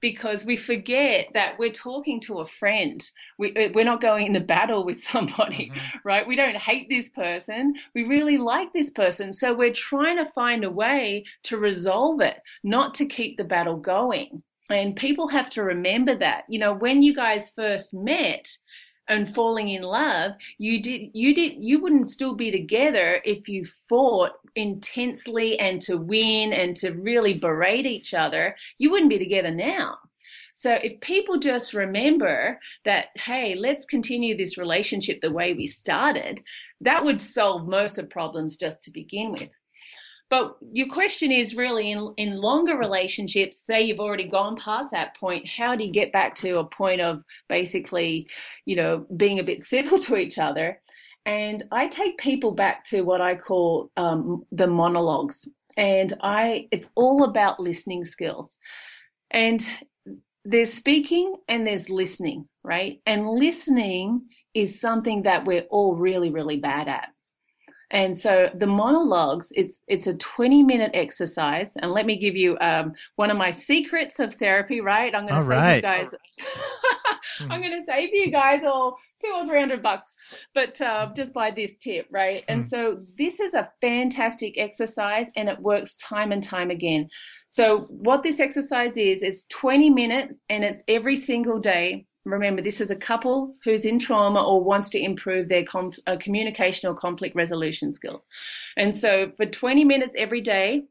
Because 0.00 0.44
we 0.44 0.56
forget 0.56 1.26
that 1.34 1.58
we're 1.58 1.72
talking 1.72 2.20
to 2.20 2.38
a 2.38 2.46
friend. 2.46 3.04
We, 3.36 3.72
we're 3.74 3.84
not 3.84 4.00
going 4.00 4.26
into 4.26 4.40
battle 4.40 4.84
with 4.84 5.02
somebody, 5.12 5.72
mm-hmm. 5.74 5.98
right? 6.04 6.26
We 6.26 6.36
don't 6.36 6.56
hate 6.56 6.88
this 6.88 7.08
person. 7.08 7.74
We 7.94 8.04
really 8.04 8.38
like 8.38 8.72
this 8.72 8.90
person. 8.90 9.32
So 9.32 9.52
we're 9.54 9.72
trying 9.72 10.16
to 10.18 10.30
find 10.32 10.62
a 10.62 10.70
way 10.70 11.24
to 11.44 11.56
resolve 11.58 12.20
it, 12.20 12.36
not 12.62 12.94
to 12.94 13.06
keep 13.06 13.36
the 13.36 13.44
battle 13.44 13.76
going. 13.76 14.42
And 14.70 14.94
people 14.94 15.28
have 15.28 15.50
to 15.50 15.62
remember 15.62 16.16
that. 16.18 16.44
You 16.48 16.58
know, 16.58 16.74
when 16.74 17.02
you 17.02 17.14
guys 17.14 17.50
first 17.56 17.94
met, 17.94 18.46
and 19.08 19.34
falling 19.34 19.70
in 19.70 19.82
love 19.82 20.32
you 20.58 20.82
did 20.82 21.10
you 21.12 21.34
did 21.34 21.52
you 21.58 21.80
wouldn't 21.80 22.10
still 22.10 22.34
be 22.34 22.50
together 22.50 23.20
if 23.24 23.48
you 23.48 23.64
fought 23.88 24.32
intensely 24.58 25.58
and 25.58 25.80
to 25.82 25.96
win 25.96 26.52
and 26.52 26.76
to 26.76 26.90
really 26.90 27.34
berate 27.34 27.86
each 27.86 28.12
other. 28.12 28.56
You 28.78 28.90
wouldn't 28.90 29.10
be 29.10 29.18
together 29.18 29.50
now. 29.50 29.98
So 30.54 30.72
if 30.72 31.00
people 31.00 31.38
just 31.38 31.72
remember 31.72 32.58
that 32.84 33.06
hey 33.14 33.54
let's 33.54 33.84
continue 33.84 34.36
this 34.36 34.58
relationship 34.58 35.20
the 35.20 35.30
way 35.30 35.54
we 35.54 35.66
started 35.66 36.42
that 36.80 37.04
would 37.04 37.20
solve 37.20 37.68
most 37.68 37.98
of 37.98 38.10
problems 38.10 38.56
just 38.56 38.82
to 38.84 38.90
begin 38.92 39.32
with 39.32 39.50
but 40.30 40.56
your 40.72 40.88
question 40.88 41.32
is 41.32 41.54
really 41.54 41.90
in, 41.90 42.12
in 42.18 42.36
longer 42.36 42.76
relationships, 42.76 43.58
say 43.58 43.82
you've 43.82 44.00
already 44.00 44.28
gone 44.28 44.56
past 44.56 44.90
that 44.90 45.16
point, 45.16 45.46
how 45.48 45.74
do 45.74 45.84
you 45.84 45.92
get 45.92 46.12
back 46.12 46.34
to 46.36 46.58
a 46.58 46.64
point 46.64 47.00
of 47.00 47.22
basically, 47.48 48.28
you 48.66 48.76
know, 48.76 49.06
being 49.16 49.38
a 49.38 49.44
bit 49.44 49.62
civil 49.62 49.98
to 50.00 50.16
each 50.16 50.38
other? 50.38 50.80
And 51.24 51.64
I 51.72 51.88
take 51.88 52.18
people 52.18 52.52
back 52.52 52.84
to 52.86 53.02
what 53.02 53.20
I 53.20 53.36
call 53.36 53.90
um, 53.96 54.44
the 54.52 54.66
monologues. 54.66 55.48
And 55.76 56.14
I, 56.22 56.68
it's 56.72 56.88
all 56.94 57.24
about 57.24 57.60
listening 57.60 58.04
skills. 58.04 58.58
And 59.30 59.64
there's 60.44 60.72
speaking 60.72 61.36
and 61.48 61.66
there's 61.66 61.90
listening, 61.90 62.48
right? 62.64 63.00
And 63.06 63.28
listening 63.28 64.22
is 64.54 64.80
something 64.80 65.22
that 65.22 65.44
we're 65.44 65.66
all 65.70 65.96
really, 65.96 66.30
really 66.30 66.56
bad 66.56 66.88
at. 66.88 67.10
And 67.90 68.18
so 68.18 68.50
the 68.54 68.66
monologues, 68.66 69.50
it's 69.54 69.84
it's 69.88 70.06
a 70.06 70.14
20 70.14 70.62
minute 70.62 70.90
exercise. 70.92 71.74
And 71.76 71.92
let 71.92 72.04
me 72.04 72.18
give 72.18 72.36
you 72.36 72.58
um, 72.60 72.92
one 73.16 73.30
of 73.30 73.36
my 73.36 73.50
secrets 73.50 74.20
of 74.20 74.34
therapy, 74.34 74.80
right? 74.80 75.14
I'm 75.14 75.26
going 75.26 75.40
to 75.40 75.46
save 75.46 75.50
right. 75.50 75.76
you 75.76 75.82
guys. 75.82 76.14
I'm 77.40 77.60
going 77.60 77.78
to 77.78 77.84
save 77.86 78.10
you 78.12 78.30
guys 78.30 78.60
all 78.66 78.98
two 79.22 79.32
or 79.34 79.46
three 79.46 79.58
hundred 79.58 79.82
bucks, 79.82 80.12
but 80.54 80.80
uh, 80.80 81.08
just 81.16 81.32
by 81.32 81.50
this 81.50 81.78
tip, 81.78 82.06
right? 82.10 82.44
And 82.48 82.62
hmm. 82.62 82.68
so 82.68 83.00
this 83.16 83.40
is 83.40 83.54
a 83.54 83.70
fantastic 83.80 84.58
exercise, 84.58 85.28
and 85.36 85.48
it 85.48 85.58
works 85.58 85.96
time 85.96 86.32
and 86.32 86.42
time 86.42 86.70
again. 86.70 87.08
So 87.48 87.86
what 87.88 88.22
this 88.22 88.40
exercise 88.40 88.98
is, 88.98 89.22
it's 89.22 89.44
20 89.44 89.88
minutes, 89.88 90.42
and 90.50 90.62
it's 90.62 90.82
every 90.86 91.16
single 91.16 91.58
day 91.58 92.04
remember 92.24 92.60
this 92.60 92.80
is 92.80 92.90
a 92.90 92.96
couple 92.96 93.54
who's 93.64 93.84
in 93.84 93.98
trauma 93.98 94.42
or 94.42 94.62
wants 94.62 94.88
to 94.90 95.02
improve 95.02 95.48
their 95.48 95.64
com- 95.64 95.92
uh, 96.06 96.16
communication 96.20 96.88
or 96.88 96.94
conflict 96.94 97.34
resolution 97.34 97.92
skills 97.92 98.26
and 98.76 98.98
so 98.98 99.32
for 99.36 99.46
20 99.46 99.84
minutes 99.84 100.14
every 100.16 100.40
day 100.40 100.84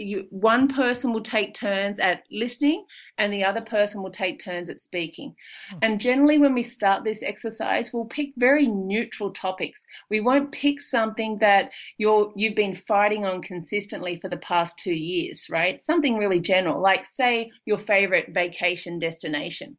you, 0.00 0.26
one 0.30 0.68
person 0.68 1.12
will 1.12 1.22
take 1.22 1.54
turns 1.54 1.98
at 2.00 2.22
listening 2.30 2.84
and 3.18 3.32
the 3.32 3.44
other 3.44 3.60
person 3.60 4.02
will 4.02 4.10
take 4.10 4.42
turns 4.42 4.70
at 4.70 4.80
speaking. 4.80 5.34
Hmm. 5.70 5.78
And 5.82 6.00
generally, 6.00 6.38
when 6.38 6.54
we 6.54 6.62
start 6.62 7.04
this 7.04 7.22
exercise, 7.22 7.92
we'll 7.92 8.06
pick 8.06 8.30
very 8.36 8.66
neutral 8.66 9.30
topics. 9.30 9.84
We 10.08 10.20
won't 10.20 10.52
pick 10.52 10.80
something 10.80 11.38
that 11.38 11.70
you're, 11.98 12.32
you've 12.34 12.56
been 12.56 12.74
fighting 12.74 13.24
on 13.24 13.42
consistently 13.42 14.18
for 14.20 14.28
the 14.28 14.38
past 14.38 14.78
two 14.78 14.94
years, 14.94 15.48
right? 15.50 15.80
Something 15.80 16.16
really 16.16 16.40
general, 16.40 16.80
like, 16.80 17.06
say, 17.06 17.50
your 17.66 17.78
favorite 17.78 18.30
vacation 18.32 18.98
destination 18.98 19.76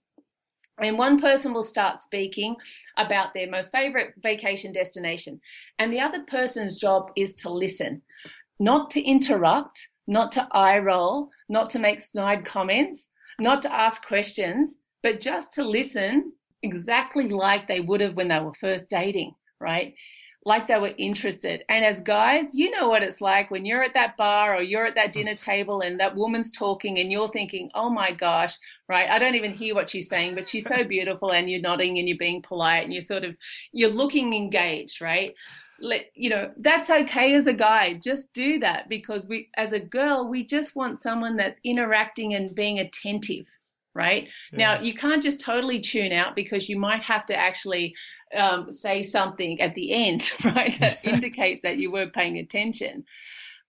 and 0.80 0.98
one 0.98 1.20
person 1.20 1.54
will 1.54 1.64
start 1.64 2.02
speaking 2.02 2.56
about 2.98 3.34
their 3.34 3.50
most 3.50 3.72
favorite 3.72 4.14
vacation 4.22 4.72
destination. 4.72 5.40
And 5.80 5.92
the 5.92 6.00
other 6.00 6.24
person's 6.28 6.80
job 6.80 7.12
is 7.16 7.34
to 7.36 7.50
listen, 7.50 8.02
not 8.60 8.90
to 8.92 9.02
interrupt, 9.02 9.86
not 10.08 10.32
to 10.34 10.48
eye 10.52 10.80
roll, 10.80 11.30
not 11.50 11.70
to 11.72 11.80
make 11.80 12.02
snide 12.02 12.46
comments, 12.46 13.08
not 13.40 13.62
to 13.64 13.74
ask 13.74 14.06
questions, 14.06 14.78
but 15.04 15.22
just 15.22 15.54
to 15.54 15.64
listen 15.64 16.34
exactly 16.64 17.28
like 17.28 17.68
they 17.68 17.82
would 17.82 18.02
have 18.02 18.16
when 18.16 18.28
they 18.28 18.40
were 18.40 18.54
first 18.54 18.90
dating, 18.90 19.34
right? 19.60 19.94
Like 20.44 20.68
they 20.68 20.78
were 20.78 20.94
interested. 20.98 21.64
And 21.70 21.86
as 21.86 22.02
guys, 22.02 22.46
you 22.54 22.72
know 22.72 22.90
what 22.90 23.04
it's 23.04 23.22
like 23.22 23.52
when 23.52 23.64
you're 23.64 23.84
at 23.84 23.94
that 23.94 24.18
bar 24.18 24.56
or 24.56 24.62
you're 24.62 24.88
at 24.88 24.96
that 24.96 25.10
mm. 25.10 25.14
dinner 25.14 25.36
table 25.36 25.82
and 25.82 26.00
that 26.00 26.16
woman's 26.16 26.50
talking 26.50 26.98
and 26.98 27.12
you're 27.12 27.30
thinking, 27.32 27.70
oh 27.76 27.90
my 27.90 28.12
gosh, 28.12 28.56
right? 28.90 29.10
I 29.10 29.20
don't 29.20 29.36
even 29.36 29.54
hear 29.54 29.76
what 29.76 29.90
she's 29.90 30.10
saying, 30.10 30.34
but 30.34 30.50
she's 30.50 30.68
so 30.68 30.84
beautiful 30.88 31.32
and 31.32 31.50
you're 31.50 31.62
nodding 31.62 32.00
and 32.00 32.08
you're 32.08 32.18
being 32.18 32.42
polite 32.42 32.84
and 32.84 32.94
you're 32.94 33.04
sort 33.04 33.24
of, 33.24 33.36
you're 33.72 33.92
looking 33.92 34.34
engaged, 34.34 35.00
right? 35.00 35.36
Let, 35.80 36.06
you 36.16 36.30
know, 36.30 36.52
that's 36.58 36.90
okay 36.90 37.36
as 37.36 37.46
a 37.46 37.54
guy. 37.54 37.96
Just 38.04 38.34
do 38.34 38.60
that 38.60 38.90
because 38.90 39.28
we, 39.28 39.50
as 39.58 39.74
a 39.74 39.80
girl, 39.80 40.28
we 40.28 40.44
just 40.44 40.76
want 40.76 41.00
someone 41.00 41.36
that's 41.36 41.60
interacting 41.64 42.34
and 42.34 42.54
being 42.54 42.80
attentive 42.80 43.46
right? 43.94 44.30
Yeah. 44.54 44.76
Now, 44.76 44.82
you 44.82 44.94
can't 44.94 45.22
just 45.22 45.42
totally 45.42 45.82
tune 45.82 46.14
out 46.14 46.34
because 46.34 46.70
you 46.70 46.80
might 46.80 47.04
have 47.04 47.26
to 47.26 47.36
actually 47.36 47.94
um, 48.36 48.72
say 48.72 49.04
something 49.04 49.60
at 49.62 49.76
the 49.76 49.94
end, 49.94 50.32
right, 50.44 50.78
that 50.80 51.00
indicates 51.06 51.62
that 51.64 51.78
you 51.78 51.92
were 51.92 52.08
paying 52.08 52.38
attention. 52.38 53.06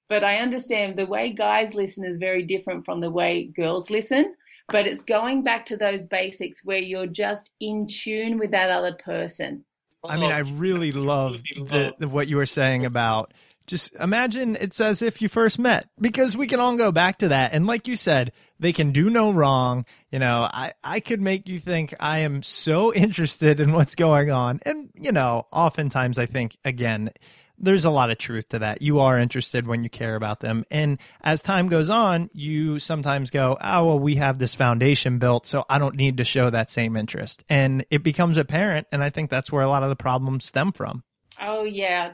But 0.09 0.25
I 0.25 0.39
understand 0.39 0.97
the 0.97 1.07
way 1.07 1.33
guys 1.33 1.75
listen 1.75 2.05
is 2.05 2.19
very 2.19 2.43
different 2.43 2.85
from 2.85 3.01
the 3.01 3.11
way 3.11 3.45
girls 3.45 3.91
listen. 3.91 4.35
But 4.69 4.87
it's 4.87 5.03
going 5.03 5.43
back 5.43 5.67
to 5.67 5.77
those 5.77 6.07
basics 6.07 6.65
where 6.65 6.79
you're 6.79 7.07
just 7.07 7.51
in 7.61 7.87
tune 7.87 8.39
with 8.39 8.53
that 8.53 8.71
other 8.71 8.93
person. 8.93 9.65
I 10.05 10.17
mean, 10.17 10.33
I 10.33 10.41
really 10.41 10.93
love 10.93 11.43
the, 11.55 11.95
the, 11.99 12.09
what 12.09 12.27
you 12.29 12.37
were 12.37 12.47
saying 12.47 12.85
about 12.85 13.33
just 13.67 13.95
imagine 13.97 14.57
it's 14.61 14.81
as 14.81 15.03
if 15.03 15.23
you 15.23 15.29
first 15.29 15.59
met 15.59 15.89
because 16.01 16.37
we 16.37 16.47
can 16.47 16.61
all 16.61 16.77
go 16.77 16.93
back 16.93 17.19
to 17.19 17.29
that. 17.29 17.53
And 17.53 17.67
like 17.67 17.89
you 17.89 17.97
said, 17.97 18.33
they 18.59 18.73
can 18.73 18.93
do 18.93 19.11
no 19.11 19.33
wrong. 19.33 19.85
You 20.11 20.19
know, 20.19 20.49
I, 20.53 20.73
I 20.83 21.01
could 21.01 21.21
make 21.21 21.49
you 21.49 21.59
think 21.59 21.95
I 22.01 22.21
am 22.21 22.43
so 22.43 22.93
interested 22.95 23.61
in 23.61 23.73
what's 23.73 23.95
going 23.95 24.31
on. 24.31 24.61
And, 24.65 24.91
you 24.95 25.13
know, 25.13 25.47
oftentimes 25.53 26.19
I 26.19 26.27
think, 26.27 26.57
again, 26.65 27.11
there's 27.59 27.85
a 27.85 27.91
lot 27.91 28.11
of 28.11 28.19
truth 28.19 28.49
to 28.51 28.59
that. 28.59 28.83
You 28.83 29.01
are 29.01 29.19
interested 29.19 29.67
when 29.67 29.85
you 29.85 29.91
care 29.91 30.17
about 30.17 30.41
them. 30.41 30.65
And 30.71 30.99
as 31.23 31.43
time 31.43 31.69
goes 31.69 31.91
on, 31.91 32.29
you 32.33 32.79
sometimes 32.79 33.31
go, 33.31 33.57
oh, 33.61 33.87
well, 33.87 33.99
we 33.99 34.17
have 34.17 34.39
this 34.39 34.55
foundation 34.55 35.19
built, 35.19 35.47
so 35.47 35.65
I 35.71 35.79
don't 35.79 35.97
need 35.97 36.17
to 36.17 36.25
show 36.25 36.51
that 36.51 36.71
same 36.71 36.97
interest. 36.97 37.45
And 37.49 37.85
it 37.91 38.03
becomes 38.03 38.37
apparent. 38.37 38.89
And 38.91 39.03
I 39.03 39.11
think 39.11 39.31
that's 39.31 39.53
where 39.53 39.63
a 39.63 39.69
lot 39.69 39.85
of 39.85 39.89
the 39.89 39.97
problems 39.97 40.45
stem 40.45 40.73
from. 40.73 41.05
Oh 41.41 41.65
yeah, 41.65 42.13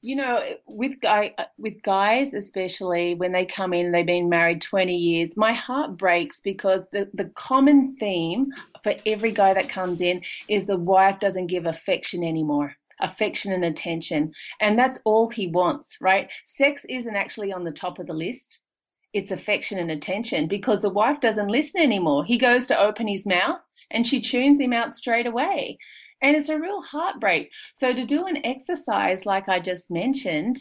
you 0.00 0.16
know, 0.16 0.40
with 0.66 1.00
guy 1.00 1.34
uh, 1.38 1.44
with 1.58 1.82
guys 1.82 2.34
especially 2.34 3.14
when 3.14 3.32
they 3.32 3.44
come 3.44 3.72
in, 3.74 3.92
they've 3.92 4.06
been 4.06 4.28
married 4.28 4.60
twenty 4.62 4.96
years. 4.96 5.36
My 5.36 5.52
heart 5.52 5.96
breaks 5.96 6.40
because 6.40 6.88
the 6.90 7.10
the 7.14 7.30
common 7.36 7.96
theme 7.96 8.52
for 8.82 8.94
every 9.06 9.32
guy 9.32 9.54
that 9.54 9.68
comes 9.68 10.00
in 10.00 10.22
is 10.48 10.66
the 10.66 10.76
wife 10.76 11.18
doesn't 11.20 11.48
give 11.48 11.66
affection 11.66 12.22
anymore 12.24 12.76
affection 13.02 13.52
and 13.52 13.64
attention. 13.64 14.32
And 14.60 14.78
that's 14.78 15.00
all 15.04 15.30
he 15.30 15.46
wants, 15.46 15.96
right? 16.00 16.28
Sex 16.44 16.84
isn't 16.88 17.16
actually 17.16 17.52
on 17.52 17.64
the 17.64 17.72
top 17.72 17.98
of 17.98 18.06
the 18.06 18.12
list. 18.12 18.60
It's 19.12 19.30
affection 19.30 19.78
and 19.78 19.90
attention 19.90 20.46
because 20.46 20.82
the 20.82 20.90
wife 20.90 21.20
doesn't 21.20 21.48
listen 21.48 21.80
anymore. 21.82 22.24
He 22.24 22.38
goes 22.38 22.66
to 22.68 22.78
open 22.78 23.08
his 23.08 23.26
mouth 23.26 23.58
and 23.90 24.06
she 24.06 24.20
tunes 24.20 24.60
him 24.60 24.72
out 24.72 24.94
straight 24.94 25.26
away. 25.26 25.78
And 26.22 26.36
it's 26.36 26.48
a 26.48 26.58
real 26.58 26.82
heartbreak. 26.82 27.50
So, 27.74 27.92
to 27.92 28.04
do 28.04 28.26
an 28.26 28.44
exercise 28.44 29.24
like 29.26 29.48
I 29.48 29.60
just 29.60 29.90
mentioned, 29.90 30.58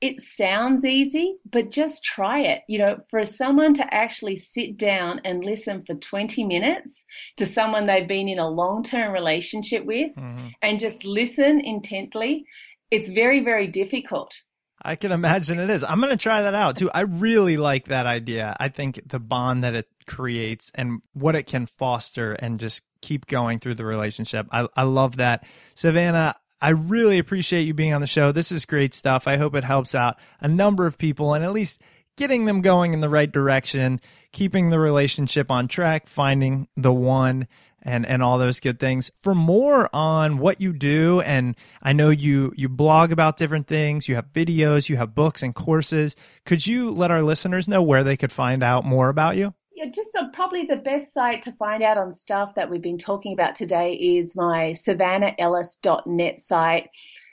it 0.00 0.20
sounds 0.20 0.84
easy, 0.84 1.36
but 1.50 1.70
just 1.70 2.04
try 2.04 2.40
it. 2.40 2.62
You 2.68 2.78
know, 2.78 2.98
for 3.10 3.24
someone 3.24 3.74
to 3.74 3.94
actually 3.94 4.36
sit 4.36 4.76
down 4.76 5.20
and 5.24 5.44
listen 5.44 5.84
for 5.84 5.94
20 5.94 6.44
minutes 6.44 7.04
to 7.36 7.46
someone 7.46 7.86
they've 7.86 8.06
been 8.06 8.28
in 8.28 8.38
a 8.38 8.48
long 8.48 8.82
term 8.82 9.12
relationship 9.12 9.84
with 9.84 10.14
mm-hmm. 10.16 10.48
and 10.62 10.80
just 10.80 11.04
listen 11.04 11.60
intently, 11.60 12.44
it's 12.90 13.08
very, 13.08 13.42
very 13.42 13.66
difficult. 13.66 14.34
I 14.82 14.96
can 14.96 15.12
imagine 15.12 15.58
it 15.58 15.70
is. 15.70 15.84
I'm 15.84 16.00
going 16.00 16.10
to 16.10 16.16
try 16.16 16.42
that 16.42 16.54
out 16.54 16.76
too. 16.76 16.90
I 16.92 17.00
really 17.02 17.56
like 17.56 17.86
that 17.86 18.06
idea. 18.06 18.56
I 18.58 18.68
think 18.68 19.00
the 19.06 19.20
bond 19.20 19.64
that 19.64 19.74
it 19.74 19.88
creates 20.06 20.70
and 20.74 21.02
what 21.12 21.36
it 21.36 21.44
can 21.44 21.66
foster 21.66 22.32
and 22.32 22.58
just 22.58 22.82
keep 23.02 23.26
going 23.26 23.58
through 23.58 23.74
the 23.74 23.84
relationship. 23.84 24.46
I, 24.50 24.66
I 24.76 24.84
love 24.84 25.16
that. 25.16 25.44
Savannah, 25.74 26.34
I 26.62 26.70
really 26.70 27.18
appreciate 27.18 27.62
you 27.62 27.74
being 27.74 27.94
on 27.94 28.00
the 28.00 28.06
show. 28.06 28.32
This 28.32 28.52
is 28.52 28.66
great 28.66 28.94
stuff. 28.94 29.26
I 29.26 29.36
hope 29.36 29.54
it 29.54 29.64
helps 29.64 29.94
out 29.94 30.18
a 30.40 30.48
number 30.48 30.86
of 30.86 30.98
people 30.98 31.34
and 31.34 31.44
at 31.44 31.52
least 31.52 31.82
getting 32.16 32.44
them 32.44 32.60
going 32.60 32.92
in 32.92 33.00
the 33.00 33.08
right 33.08 33.30
direction, 33.30 34.00
keeping 34.32 34.70
the 34.70 34.78
relationship 34.78 35.50
on 35.50 35.68
track, 35.68 36.06
finding 36.06 36.68
the 36.76 36.92
one 36.92 37.48
and 37.82 38.06
and 38.06 38.22
all 38.22 38.38
those 38.38 38.60
good 38.60 38.78
things. 38.78 39.10
For 39.16 39.34
more 39.34 39.88
on 39.92 40.38
what 40.38 40.60
you 40.60 40.72
do 40.72 41.20
and 41.20 41.56
I 41.82 41.92
know 41.92 42.10
you 42.10 42.52
you 42.56 42.68
blog 42.68 43.12
about 43.12 43.36
different 43.36 43.66
things, 43.66 44.08
you 44.08 44.14
have 44.14 44.32
videos, 44.32 44.88
you 44.88 44.96
have 44.96 45.14
books 45.14 45.42
and 45.42 45.54
courses. 45.54 46.16
Could 46.44 46.66
you 46.66 46.90
let 46.90 47.10
our 47.10 47.22
listeners 47.22 47.68
know 47.68 47.82
where 47.82 48.04
they 48.04 48.16
could 48.16 48.32
find 48.32 48.62
out 48.62 48.84
more 48.84 49.08
about 49.08 49.36
you? 49.36 49.54
Yeah, 49.72 49.86
just 49.86 50.14
uh, 50.14 50.28
probably 50.32 50.66
the 50.66 50.76
best 50.76 51.14
site 51.14 51.42
to 51.42 51.52
find 51.52 51.82
out 51.82 51.96
on 51.96 52.12
stuff 52.12 52.54
that 52.54 52.68
we've 52.68 52.82
been 52.82 52.98
talking 52.98 53.32
about 53.32 53.54
today 53.54 53.94
is 53.94 54.36
my 54.36 54.72
savannahellis.net 54.72 56.40
site. 56.40 56.90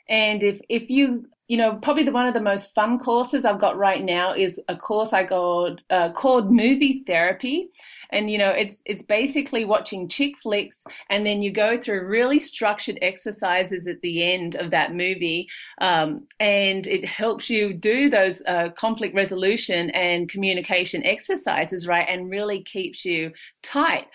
And 0.07 0.41
if 0.43 0.61
if 0.69 0.89
you 0.89 1.25
you 1.47 1.57
know, 1.57 1.75
probably 1.75 2.03
the 2.03 2.11
one 2.11 2.27
of 2.27 2.33
the 2.33 2.41
most 2.41 2.73
fun 2.75 2.99
courses 2.99 3.45
I've 3.45 3.59
got 3.59 3.77
right 3.77 4.03
now 4.03 4.33
is 4.33 4.59
a 4.67 4.75
course 4.75 5.13
I 5.13 5.23
got 5.23 5.79
uh, 5.89 6.11
called 6.11 6.51
Movie 6.51 7.03
Therapy, 7.07 7.69
and 8.11 8.29
you 8.29 8.37
know, 8.37 8.49
it's 8.49 8.81
it's 8.85 9.01
basically 9.01 9.63
watching 9.63 10.09
chick 10.09 10.37
flicks, 10.43 10.83
and 11.09 11.25
then 11.25 11.41
you 11.41 11.51
go 11.51 11.79
through 11.79 12.05
really 12.05 12.39
structured 12.39 12.99
exercises 13.01 13.87
at 13.87 14.01
the 14.01 14.29
end 14.33 14.55
of 14.55 14.71
that 14.71 14.93
movie, 14.93 15.47
um, 15.79 16.27
and 16.41 16.85
it 16.85 17.05
helps 17.05 17.49
you 17.49 17.73
do 17.73 18.09
those 18.09 18.41
uh, 18.45 18.69
conflict 18.71 19.15
resolution 19.15 19.89
and 19.91 20.29
communication 20.29 21.05
exercises, 21.05 21.87
right, 21.87 22.07
and 22.09 22.29
really 22.29 22.61
keeps 22.61 23.05
you 23.05 23.31
tight. 23.63 24.07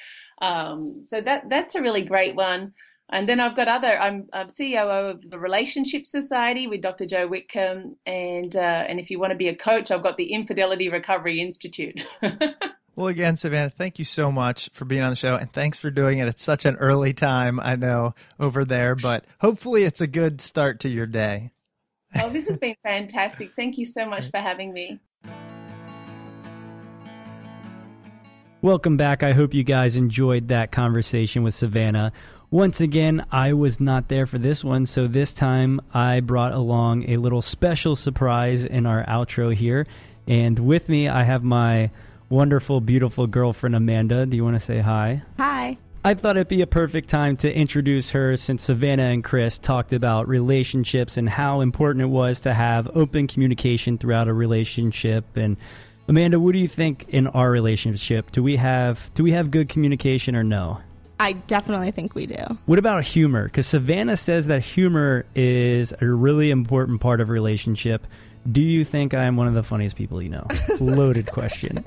Um, 0.42 1.02
so 1.02 1.22
that 1.22 1.48
that's 1.48 1.76
a 1.76 1.80
really 1.80 2.02
great 2.02 2.34
one. 2.34 2.74
And 3.10 3.28
then 3.28 3.40
I've 3.40 3.54
got 3.54 3.68
other. 3.68 3.98
I'm, 3.98 4.28
I'm 4.32 4.48
CEO 4.48 5.10
of 5.10 5.28
the 5.28 5.38
Relationship 5.38 6.06
Society 6.06 6.66
with 6.66 6.80
Dr. 6.80 7.04
Joe 7.04 7.28
Whitcomb, 7.28 7.96
and 8.06 8.56
uh, 8.56 8.84
and 8.88 8.98
if 8.98 9.10
you 9.10 9.18
want 9.18 9.32
to 9.32 9.36
be 9.36 9.48
a 9.48 9.54
coach, 9.54 9.90
I've 9.90 10.02
got 10.02 10.16
the 10.16 10.32
Infidelity 10.32 10.88
Recovery 10.88 11.40
Institute. 11.40 12.06
well, 12.96 13.08
again, 13.08 13.36
Savannah, 13.36 13.68
thank 13.68 13.98
you 13.98 14.04
so 14.04 14.32
much 14.32 14.70
for 14.72 14.86
being 14.86 15.02
on 15.02 15.10
the 15.10 15.16
show, 15.16 15.36
and 15.36 15.52
thanks 15.52 15.78
for 15.78 15.90
doing 15.90 16.20
it 16.20 16.28
at 16.28 16.38
such 16.38 16.64
an 16.64 16.76
early 16.76 17.12
time. 17.12 17.60
I 17.60 17.76
know 17.76 18.14
over 18.40 18.64
there, 18.64 18.94
but 18.94 19.26
hopefully, 19.40 19.84
it's 19.84 20.00
a 20.00 20.06
good 20.06 20.40
start 20.40 20.80
to 20.80 20.88
your 20.88 21.06
day. 21.06 21.50
oh, 22.18 22.30
this 22.30 22.48
has 22.48 22.58
been 22.58 22.76
fantastic. 22.82 23.52
Thank 23.54 23.76
you 23.76 23.84
so 23.84 24.06
much 24.06 24.30
for 24.30 24.38
having 24.38 24.72
me. 24.72 25.00
Welcome 28.62 28.96
back. 28.96 29.24
I 29.24 29.32
hope 29.32 29.54
you 29.54 29.64
guys 29.64 29.96
enjoyed 29.96 30.46
that 30.48 30.70
conversation 30.70 31.42
with 31.42 31.52
Savannah. 31.52 32.12
Once 32.52 32.82
again, 32.82 33.24
I 33.32 33.54
was 33.54 33.80
not 33.80 34.08
there 34.08 34.26
for 34.26 34.36
this 34.36 34.62
one, 34.62 34.84
so 34.84 35.06
this 35.06 35.32
time 35.32 35.80
I 35.94 36.20
brought 36.20 36.52
along 36.52 37.08
a 37.08 37.16
little 37.16 37.40
special 37.40 37.96
surprise 37.96 38.66
in 38.66 38.84
our 38.84 39.06
outro 39.06 39.54
here. 39.54 39.86
And 40.28 40.58
with 40.58 40.86
me, 40.86 41.08
I 41.08 41.24
have 41.24 41.42
my 41.42 41.90
wonderful, 42.28 42.82
beautiful 42.82 43.26
girlfriend, 43.26 43.74
Amanda. 43.74 44.26
Do 44.26 44.36
you 44.36 44.44
want 44.44 44.56
to 44.56 44.60
say 44.60 44.80
hi? 44.80 45.22
Hi. 45.38 45.78
I 46.04 46.12
thought 46.12 46.36
it'd 46.36 46.48
be 46.48 46.60
a 46.60 46.66
perfect 46.66 47.08
time 47.08 47.38
to 47.38 47.50
introduce 47.50 48.10
her 48.10 48.36
since 48.36 48.64
Savannah 48.64 49.04
and 49.04 49.24
Chris 49.24 49.58
talked 49.58 49.94
about 49.94 50.28
relationships 50.28 51.16
and 51.16 51.30
how 51.30 51.62
important 51.62 52.02
it 52.02 52.08
was 52.08 52.40
to 52.40 52.52
have 52.52 52.86
open 52.94 53.28
communication 53.28 53.96
throughout 53.96 54.28
a 54.28 54.34
relationship. 54.34 55.38
And 55.38 55.56
Amanda, 56.06 56.38
what 56.38 56.52
do 56.52 56.58
you 56.58 56.68
think 56.68 57.06
in 57.08 57.28
our 57.28 57.50
relationship? 57.50 58.30
Do 58.30 58.42
we 58.42 58.56
have 58.56 59.10
do 59.14 59.22
we 59.22 59.32
have 59.32 59.50
good 59.50 59.70
communication 59.70 60.36
or 60.36 60.44
no? 60.44 60.82
I 61.22 61.34
definitely 61.34 61.92
think 61.92 62.16
we 62.16 62.26
do. 62.26 62.58
What 62.66 62.80
about 62.80 63.04
humor? 63.04 63.44
Because 63.44 63.68
Savannah 63.68 64.16
says 64.16 64.48
that 64.48 64.60
humor 64.60 65.24
is 65.36 65.94
a 66.00 66.06
really 66.06 66.50
important 66.50 67.00
part 67.00 67.20
of 67.20 67.28
a 67.28 67.32
relationship. 67.32 68.08
Do 68.50 68.60
you 68.60 68.84
think 68.84 69.14
I 69.14 69.22
am 69.22 69.36
one 69.36 69.46
of 69.46 69.54
the 69.54 69.62
funniest 69.62 69.94
people 69.94 70.20
you 70.20 70.30
know? 70.30 70.44
Loaded 70.80 71.30
question. 71.30 71.84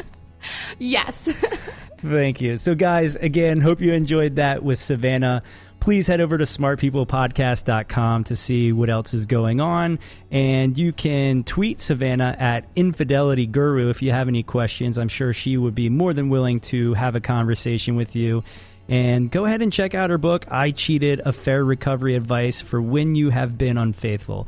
Yes. 0.79 1.17
Thank 1.99 2.39
you. 2.39 2.55
So, 2.55 2.75
guys, 2.75 3.17
again, 3.17 3.59
hope 3.59 3.81
you 3.81 3.91
enjoyed 3.91 4.37
that 4.37 4.63
with 4.63 4.79
Savannah. 4.79 5.43
Please 5.81 6.07
head 6.07 6.21
over 6.21 6.37
to 6.37 6.45
smartpeoplepodcast.com 6.45 8.23
to 8.23 8.35
see 8.37 8.71
what 8.71 8.89
else 8.89 9.13
is 9.13 9.25
going 9.25 9.59
on. 9.59 9.99
And 10.31 10.77
you 10.77 10.93
can 10.93 11.43
tweet 11.43 11.81
Savannah 11.81 12.37
at 12.39 12.69
Infidelity 12.77 13.47
Guru 13.47 13.89
if 13.89 14.01
you 14.01 14.11
have 14.11 14.29
any 14.29 14.43
questions. 14.43 14.97
I'm 14.97 15.09
sure 15.09 15.33
she 15.33 15.57
would 15.57 15.75
be 15.75 15.89
more 15.89 16.13
than 16.13 16.29
willing 16.29 16.61
to 16.61 16.93
have 16.93 17.15
a 17.15 17.19
conversation 17.19 17.97
with 17.97 18.15
you. 18.15 18.41
And 18.87 19.31
go 19.31 19.45
ahead 19.45 19.61
and 19.61 19.73
check 19.73 19.95
out 19.95 20.09
her 20.09 20.17
book, 20.17 20.45
I 20.49 20.71
Cheated 20.71 21.19
Affair 21.25 21.63
Recovery 21.63 22.15
Advice 22.15 22.61
for 22.61 22.81
When 22.81 23.15
You 23.15 23.29
Have 23.31 23.57
Been 23.57 23.77
Unfaithful. 23.77 24.47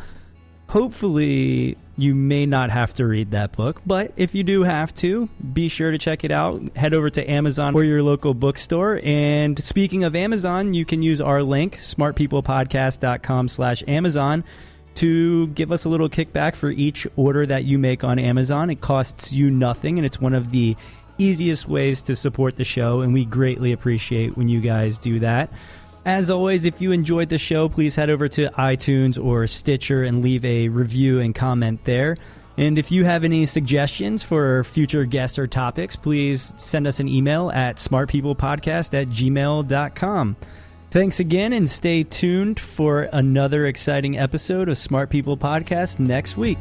Hopefully, 0.70 1.78
you 1.98 2.14
may 2.14 2.46
not 2.46 2.70
have 2.70 2.94
to 2.96 3.08
read 3.08 3.32
that 3.32 3.54
book, 3.54 3.82
but 3.86 4.12
if 4.18 4.36
you 4.36 4.44
do 4.44 4.64
have 4.64 4.94
to, 4.96 5.28
be 5.54 5.70
sure 5.70 5.92
to 5.92 5.98
check 5.98 6.24
it 6.24 6.32
out. 6.32 6.62
Head 6.76 6.94
over 6.94 7.10
to 7.10 7.32
Amazon 7.32 7.74
or 7.74 7.84
your 7.84 8.04
local 8.04 8.34
bookstore. 8.34 9.00
And 9.04 9.64
speaking 9.64 10.04
of 10.04 10.16
Amazon, 10.16 10.74
you 10.74 10.86
can 10.86 11.02
use 11.02 11.22
our 11.22 11.42
link, 11.42 11.78
smartpeoplepodcast.com 11.78 13.48
slash 13.48 13.82
Amazon, 13.88 14.44
to 14.96 15.48
give 15.48 15.72
us 15.72 15.86
a 15.86 15.90
little 15.90 16.10
kickback 16.10 16.56
for 16.56 16.70
each 16.70 17.08
order 17.16 17.46
that 17.46 17.64
you 17.64 17.78
make 17.78 18.04
on 18.04 18.20
Amazon. 18.20 18.70
It 18.70 18.82
costs 18.82 19.32
you 19.32 19.50
nothing, 19.50 19.98
and 19.98 20.06
it's 20.06 20.20
one 20.20 20.34
of 20.34 20.52
the 20.52 20.76
easiest 21.18 21.68
ways 21.68 22.02
to 22.04 22.16
support 22.16 22.56
the 22.56 22.64
show, 22.64 23.02
and 23.02 23.14
we 23.14 23.26
greatly 23.26 23.72
appreciate 23.72 24.38
when 24.38 24.48
you 24.50 24.62
guys 24.62 24.98
do 24.98 25.20
that. 25.20 25.52
As 26.06 26.30
always, 26.30 26.66
if 26.66 26.80
you 26.80 26.92
enjoyed 26.94 27.30
the 27.30 27.38
show, 27.38 27.68
please 27.68 27.96
head 27.96 28.10
over 28.10 28.28
to 28.30 28.50
iTunes 28.52 29.22
or 29.22 29.46
Stitcher 29.46 30.04
and 30.04 30.22
leave 30.22 30.46
a 30.46 30.70
review 30.70 31.20
and 31.20 31.36
comment 31.36 31.84
there. 31.84 32.18
And 32.58 32.80
if 32.80 32.92
you 32.92 33.06
have 33.06 33.24
any 33.24 33.46
suggestions 33.46 34.24
for 34.24 34.64
future 34.64 35.06
guests 35.06 35.38
or 35.38 35.46
topics, 35.48 35.96
please 35.96 36.54
send 36.58 36.88
us 36.88 37.00
an 37.00 37.08
email 37.08 37.52
at 37.52 37.76
smartpeoplepodcast 37.76 38.94
at 39.00 39.10
gmail.com. 39.10 40.36
Thanks 40.90 41.20
again 41.20 41.54
and 41.54 41.70
stay 41.70 42.04
tuned 42.04 42.60
for 42.60 43.04
another 43.12 43.68
exciting 43.68 44.18
episode 44.18 44.70
of 44.70 44.78
Smart 44.78 45.10
People 45.10 45.38
Podcast 45.38 46.00
next 46.00 46.38
week. 46.38 46.60